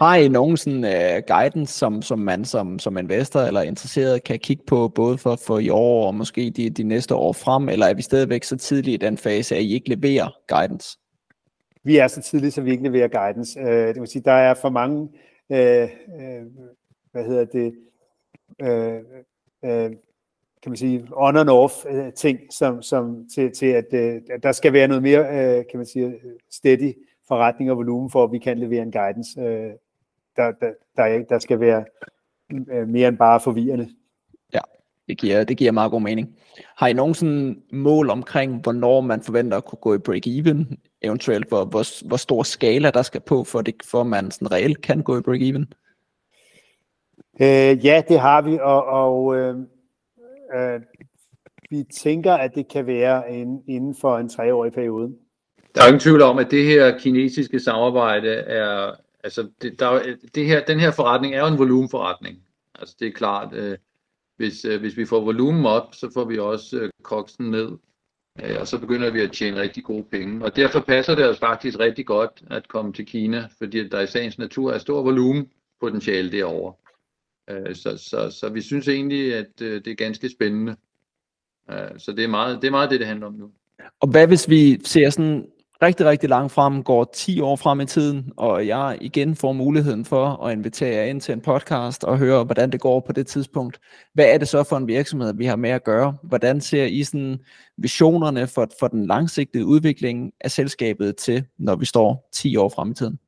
Har 0.00 0.16
I 0.16 0.28
nogen 0.28 0.56
sådan 0.56 0.84
uh, 0.84 1.22
guidance, 1.26 1.78
som, 1.78 2.02
som 2.02 2.18
man 2.18 2.44
som, 2.44 2.78
som 2.78 2.98
investor 2.98 3.40
eller 3.40 3.62
interesseret 3.62 4.24
kan 4.24 4.38
kigge 4.38 4.62
på, 4.66 4.88
både 4.88 5.18
for, 5.18 5.36
for 5.46 5.58
i 5.58 5.68
år 5.68 6.06
og 6.06 6.14
måske 6.14 6.50
de, 6.50 6.70
de 6.70 6.82
næste 6.82 7.14
år 7.14 7.32
frem, 7.32 7.68
eller 7.68 7.86
er 7.86 7.94
vi 7.94 8.02
stadigvæk 8.02 8.44
så 8.44 8.56
tidligt 8.56 9.02
i 9.02 9.06
den 9.06 9.18
fase, 9.18 9.56
at 9.56 9.62
I 9.62 9.74
ikke 9.74 9.88
leverer 9.88 10.28
guidance? 10.48 10.98
Vi 11.84 11.96
er 11.96 12.08
så 12.08 12.22
tidligt, 12.22 12.54
så 12.54 12.62
vi 12.62 12.70
ikke 12.70 12.82
leverer 12.82 13.08
guidance. 13.08 13.60
Uh, 13.60 13.66
det 13.66 14.00
vil 14.00 14.08
sige, 14.08 14.22
der 14.22 14.32
er 14.32 14.54
for 14.54 14.70
mange, 14.70 15.00
uh, 15.48 15.90
uh, 16.20 16.46
hvad 17.12 17.24
hedder 17.24 17.44
det, 17.44 17.74
uh, 18.62 19.00
uh, 19.70 19.90
kan 20.62 20.70
man 20.70 20.76
sige, 20.76 21.06
on 21.12 21.36
and 21.36 21.50
off 21.50 21.72
øh, 21.90 22.12
ting, 22.12 22.38
som, 22.50 22.82
som 22.82 23.28
til, 23.34 23.52
til 23.52 23.66
at, 23.66 23.86
øh, 23.92 24.20
at 24.30 24.42
der 24.42 24.52
skal 24.52 24.72
være 24.72 24.88
noget 24.88 25.02
mere, 25.02 25.18
øh, 25.18 25.64
kan 25.70 25.78
man 25.78 25.86
sige, 25.86 26.14
steady 26.50 26.92
forretning 27.28 27.70
og 27.70 27.76
volumen, 27.76 28.10
for 28.10 28.24
at 28.24 28.32
vi 28.32 28.38
kan 28.38 28.58
levere 28.58 28.82
en 28.82 28.92
guidance, 28.92 29.40
øh, 29.40 29.70
der, 30.36 30.52
der, 30.60 30.72
der, 30.96 31.24
der 31.28 31.38
skal 31.38 31.60
være 31.60 31.84
øh, 32.72 32.88
mere 32.88 33.08
end 33.08 33.18
bare 33.18 33.40
forvirrende. 33.40 33.88
Ja, 34.54 34.60
det 35.08 35.18
giver, 35.18 35.44
det 35.44 35.56
giver 35.56 35.72
meget 35.72 35.90
god 35.90 36.00
mening. 36.00 36.36
Har 36.76 36.88
I 36.88 36.92
nogen 36.92 37.14
sådan 37.14 37.62
mål 37.72 38.10
omkring, 38.10 38.62
hvornår 38.62 39.00
man 39.00 39.22
forventer 39.22 39.56
at 39.56 39.64
kunne 39.64 39.78
gå 39.78 39.94
i 39.94 39.98
break-even, 39.98 40.76
eventuelt 41.02 41.48
hvor, 41.48 41.64
hvor, 41.64 42.06
hvor 42.08 42.16
stor 42.16 42.42
skala 42.42 42.90
der 42.90 43.02
skal 43.02 43.20
på, 43.20 43.44
for, 43.44 43.60
det, 43.60 43.74
for 43.84 44.02
man 44.02 44.30
sådan 44.30 44.52
reelt 44.52 44.80
kan 44.80 45.02
gå 45.02 45.18
i 45.18 45.20
break-even? 45.20 45.64
Øh, 47.40 47.86
ja, 47.86 48.02
det 48.08 48.20
har 48.20 48.42
vi, 48.42 48.58
og, 48.62 48.84
og 48.84 49.36
øh, 49.36 49.56
Øh, 50.54 50.80
vi 51.70 51.84
tænker, 52.02 52.32
at 52.32 52.54
det 52.54 52.68
kan 52.68 52.86
være 52.86 53.30
en, 53.30 53.62
inden 53.68 53.94
for 54.00 54.18
en 54.18 54.28
treårig 54.28 54.72
periode. 54.72 55.16
Der 55.74 55.82
er 55.82 55.86
ingen 55.86 56.00
tvivl 56.00 56.22
om, 56.22 56.38
at 56.38 56.50
det 56.50 56.64
her 56.66 56.98
kinesiske 56.98 57.60
samarbejde 57.60 58.30
er, 58.30 58.94
altså 59.24 59.50
det, 59.62 59.80
der, 59.80 60.16
det 60.34 60.46
her, 60.46 60.64
den 60.64 60.80
her 60.80 60.90
forretning 60.90 61.34
er 61.34 61.40
jo 61.40 61.46
en 61.46 61.58
volumenforretning. 61.58 62.38
Altså 62.74 62.96
det 63.00 63.08
er 63.08 63.12
klart, 63.12 63.54
øh, 63.54 63.78
hvis, 64.36 64.64
øh, 64.64 64.80
hvis 64.80 64.96
vi 64.96 65.04
får 65.04 65.20
volumen 65.20 65.66
op, 65.66 65.94
så 65.94 66.10
får 66.14 66.24
vi 66.24 66.38
også 66.38 66.76
øh, 66.80 66.90
koksen 67.02 67.50
ned, 67.50 67.78
øh, 68.42 68.56
og 68.60 68.68
så 68.68 68.78
begynder 68.78 69.10
vi 69.10 69.20
at 69.20 69.32
tjene 69.32 69.60
rigtig 69.60 69.84
gode 69.84 70.04
penge. 70.04 70.44
Og 70.44 70.56
derfor 70.56 70.80
passer 70.80 71.14
det 71.14 71.28
os 71.28 71.38
faktisk 71.38 71.78
rigtig 71.78 72.06
godt 72.06 72.42
at 72.50 72.68
komme 72.68 72.92
til 72.92 73.06
Kina, 73.06 73.48
fordi 73.58 73.88
der 73.88 74.00
i 74.00 74.06
sagens 74.06 74.38
natur 74.38 74.72
er 74.72 74.78
stor 74.78 75.02
volumenpotentiale 75.02 76.32
derovre. 76.32 76.74
Øh, 77.50 77.74
så, 77.74 77.96
så, 77.96 78.30
så 78.40 78.48
vi 78.48 78.60
synes 78.60 78.88
egentlig, 78.88 79.34
at 79.34 79.62
øh, 79.62 79.84
det 79.84 79.90
er 79.90 79.94
ganske 79.94 80.30
spændende. 80.30 80.76
Øh, 81.70 81.98
så 81.98 82.12
det 82.12 82.24
er, 82.24 82.28
meget, 82.28 82.62
det 82.62 82.66
er 82.66 82.70
meget 82.70 82.90
det, 82.90 83.00
det 83.00 83.06
handler 83.06 83.26
om 83.26 83.34
nu. 83.34 83.50
Og 84.00 84.08
hvad 84.08 84.26
hvis 84.26 84.48
vi 84.48 84.80
ser 84.84 85.10
sådan 85.10 85.46
rigtig, 85.82 86.06
rigtig 86.06 86.28
langt 86.28 86.52
frem, 86.52 86.82
går 86.82 87.10
10 87.14 87.40
år 87.40 87.56
frem 87.56 87.80
i 87.80 87.86
tiden, 87.86 88.32
og 88.36 88.66
jeg 88.66 88.98
igen 89.00 89.36
får 89.36 89.52
muligheden 89.52 90.04
for 90.04 90.46
at 90.46 90.52
invitere 90.52 90.94
jer 90.94 91.04
ind 91.04 91.20
til 91.20 91.32
en 91.32 91.40
podcast 91.40 92.04
og 92.04 92.18
høre, 92.18 92.44
hvordan 92.44 92.72
det 92.72 92.80
går 92.80 93.00
på 93.00 93.12
det 93.12 93.26
tidspunkt. 93.26 93.80
Hvad 94.14 94.24
er 94.24 94.38
det 94.38 94.48
så 94.48 94.62
for 94.62 94.76
en 94.76 94.86
virksomhed, 94.86 95.34
vi 95.34 95.44
har 95.44 95.56
med 95.56 95.70
at 95.70 95.84
gøre? 95.84 96.16
Hvordan 96.22 96.60
ser 96.60 96.84
I 96.84 97.04
sådan 97.04 97.38
visionerne 97.76 98.46
for, 98.46 98.68
for 98.80 98.88
den 98.88 99.06
langsigtede 99.06 99.66
udvikling 99.66 100.32
af 100.40 100.50
selskabet 100.50 101.16
til, 101.16 101.44
når 101.58 101.76
vi 101.76 101.84
står 101.84 102.28
10 102.32 102.56
år 102.56 102.68
frem 102.68 102.90
i 102.90 102.94
tiden? 102.94 103.18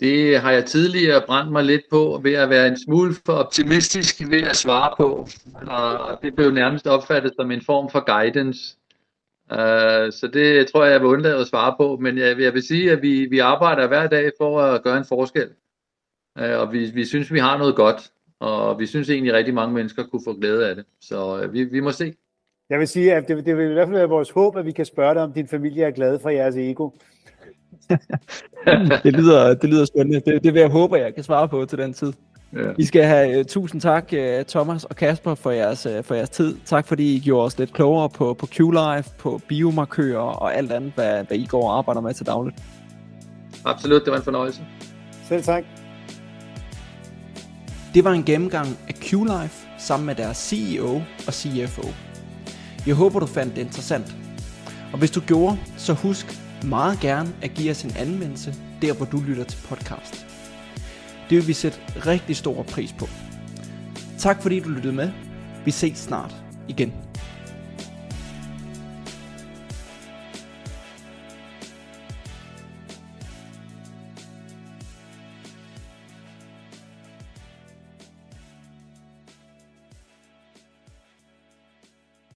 Det 0.00 0.40
har 0.40 0.52
jeg 0.52 0.64
tidligere 0.64 1.22
brændt 1.26 1.52
mig 1.52 1.64
lidt 1.64 1.82
på 1.90 2.20
ved 2.22 2.32
at 2.32 2.50
være 2.50 2.68
en 2.68 2.78
smule 2.78 3.14
for 3.26 3.32
optimistisk 3.32 4.20
ved 4.30 4.42
at 4.42 4.56
svare 4.56 4.94
på. 4.96 5.28
Og 5.66 6.18
det 6.22 6.34
blev 6.34 6.50
nærmest 6.50 6.86
opfattet 6.86 7.32
som 7.36 7.50
en 7.50 7.60
form 7.60 7.90
for 7.90 8.00
guidance. 8.16 8.76
Uh, 9.50 10.12
så 10.12 10.30
det 10.32 10.66
tror 10.66 10.84
jeg, 10.84 10.92
jeg 10.92 11.00
vil 11.00 11.08
undlade 11.08 11.40
at 11.40 11.46
svare 11.46 11.74
på. 11.78 11.96
Men 12.00 12.18
jeg, 12.18 12.40
jeg 12.40 12.54
vil 12.54 12.62
sige, 12.62 12.92
at 12.92 13.02
vi, 13.02 13.26
vi 13.26 13.38
arbejder 13.38 13.88
hver 13.88 14.06
dag 14.06 14.30
for 14.40 14.60
at 14.60 14.82
gøre 14.82 14.98
en 14.98 15.04
forskel. 15.04 15.48
Uh, 16.40 16.60
og 16.60 16.72
vi, 16.72 16.90
vi 16.94 17.04
synes, 17.04 17.32
vi 17.32 17.38
har 17.38 17.58
noget 17.58 17.76
godt. 17.76 18.10
Og 18.40 18.78
vi 18.78 18.86
synes 18.86 19.10
egentlig, 19.10 19.32
at 19.32 19.38
rigtig 19.38 19.54
mange 19.54 19.74
mennesker 19.74 20.06
kunne 20.06 20.22
få 20.24 20.34
glæde 20.34 20.68
af 20.68 20.74
det. 20.74 20.84
Så 21.00 21.44
uh, 21.44 21.52
vi, 21.52 21.64
vi 21.64 21.80
må 21.80 21.90
se. 21.90 22.14
Jeg 22.70 22.78
vil 22.78 22.88
sige, 22.88 23.14
at 23.14 23.28
det, 23.28 23.46
det 23.46 23.56
vil 23.56 23.70
i 23.70 23.72
hvert 23.72 23.88
fald 23.88 23.96
være 23.96 24.08
vores 24.08 24.30
håb, 24.30 24.56
at 24.56 24.66
vi 24.66 24.72
kan 24.72 24.84
spørge 24.84 25.14
dig, 25.14 25.22
om 25.22 25.32
din 25.32 25.48
familie 25.48 25.84
er 25.84 25.90
glad 25.90 26.18
for 26.18 26.30
jeres 26.30 26.56
ego. 26.56 26.90
det, 29.04 29.12
lyder, 29.12 29.54
det 29.54 29.70
lyder 29.70 29.84
spændende. 29.84 30.20
Det, 30.20 30.44
det 30.44 30.54
vil 30.54 30.60
jeg 30.60 30.70
håbe, 30.70 30.96
jeg 30.96 31.14
kan 31.14 31.24
svare 31.24 31.48
på 31.48 31.64
til 31.64 31.78
den 31.78 31.92
tid. 31.92 32.12
Ja. 32.52 32.70
I 32.78 32.84
skal 32.84 33.04
have 33.04 33.38
uh, 33.38 33.44
tusind 33.44 33.80
tak, 33.80 34.12
uh, 34.12 34.44
Thomas 34.48 34.84
og 34.84 34.96
Kasper, 34.96 35.34
for 35.34 35.50
jeres, 35.50 35.86
uh, 35.86 36.04
for 36.04 36.14
jeres 36.14 36.30
tid. 36.30 36.56
Tak 36.64 36.86
fordi 36.86 37.16
I 37.16 37.20
gjorde 37.20 37.46
os 37.46 37.58
lidt 37.58 37.72
klogere 37.72 38.08
på, 38.08 38.34
på 38.34 38.46
Q-Life, 38.46 39.14
på 39.18 39.40
biomarkører 39.48 40.18
og 40.18 40.56
alt 40.56 40.72
andet, 40.72 40.92
hvad, 40.94 41.24
hvad 41.24 41.36
I 41.36 41.46
går 41.46 41.70
og 41.70 41.78
arbejder 41.78 42.00
med 42.00 42.14
til 42.14 42.26
dagligt. 42.26 42.56
Absolut, 43.64 44.04
det 44.04 44.10
var 44.10 44.16
en 44.16 44.24
fornøjelse. 44.24 44.60
Selv 45.28 45.42
tak. 45.42 45.64
Det 47.94 48.04
var 48.04 48.12
en 48.12 48.24
gennemgang 48.24 48.68
af 48.88 48.94
Q-Life 48.94 49.78
sammen 49.78 50.06
med 50.06 50.14
deres 50.14 50.36
CEO 50.36 50.94
og 51.26 51.32
CFO. 51.32 51.88
Jeg 52.86 52.94
håber, 52.94 53.20
du 53.20 53.26
fandt 53.26 53.56
det 53.56 53.60
interessant. 53.60 54.16
Og 54.92 54.98
hvis 54.98 55.10
du 55.10 55.20
gjorde, 55.20 55.58
så 55.76 55.92
husk 55.92 56.26
meget 56.64 57.00
gerne 57.00 57.32
at 57.42 57.54
give 57.54 57.70
os 57.70 57.82
en 57.82 57.96
anmeldelse, 57.96 58.54
der 58.82 58.94
hvor 58.94 59.06
du 59.06 59.20
lytter 59.20 59.44
til 59.44 59.58
podcast. 59.68 60.26
Det 61.30 61.38
vil 61.38 61.48
vi 61.48 61.52
sætte 61.52 61.78
rigtig 62.06 62.36
stor 62.36 62.62
pris 62.62 62.92
på. 62.92 63.08
Tak 64.18 64.42
fordi 64.42 64.60
du 64.60 64.68
lyttede 64.68 64.92
med. 64.94 65.10
Vi 65.64 65.70
ses 65.70 65.98
snart 65.98 66.34
igen. 66.68 67.05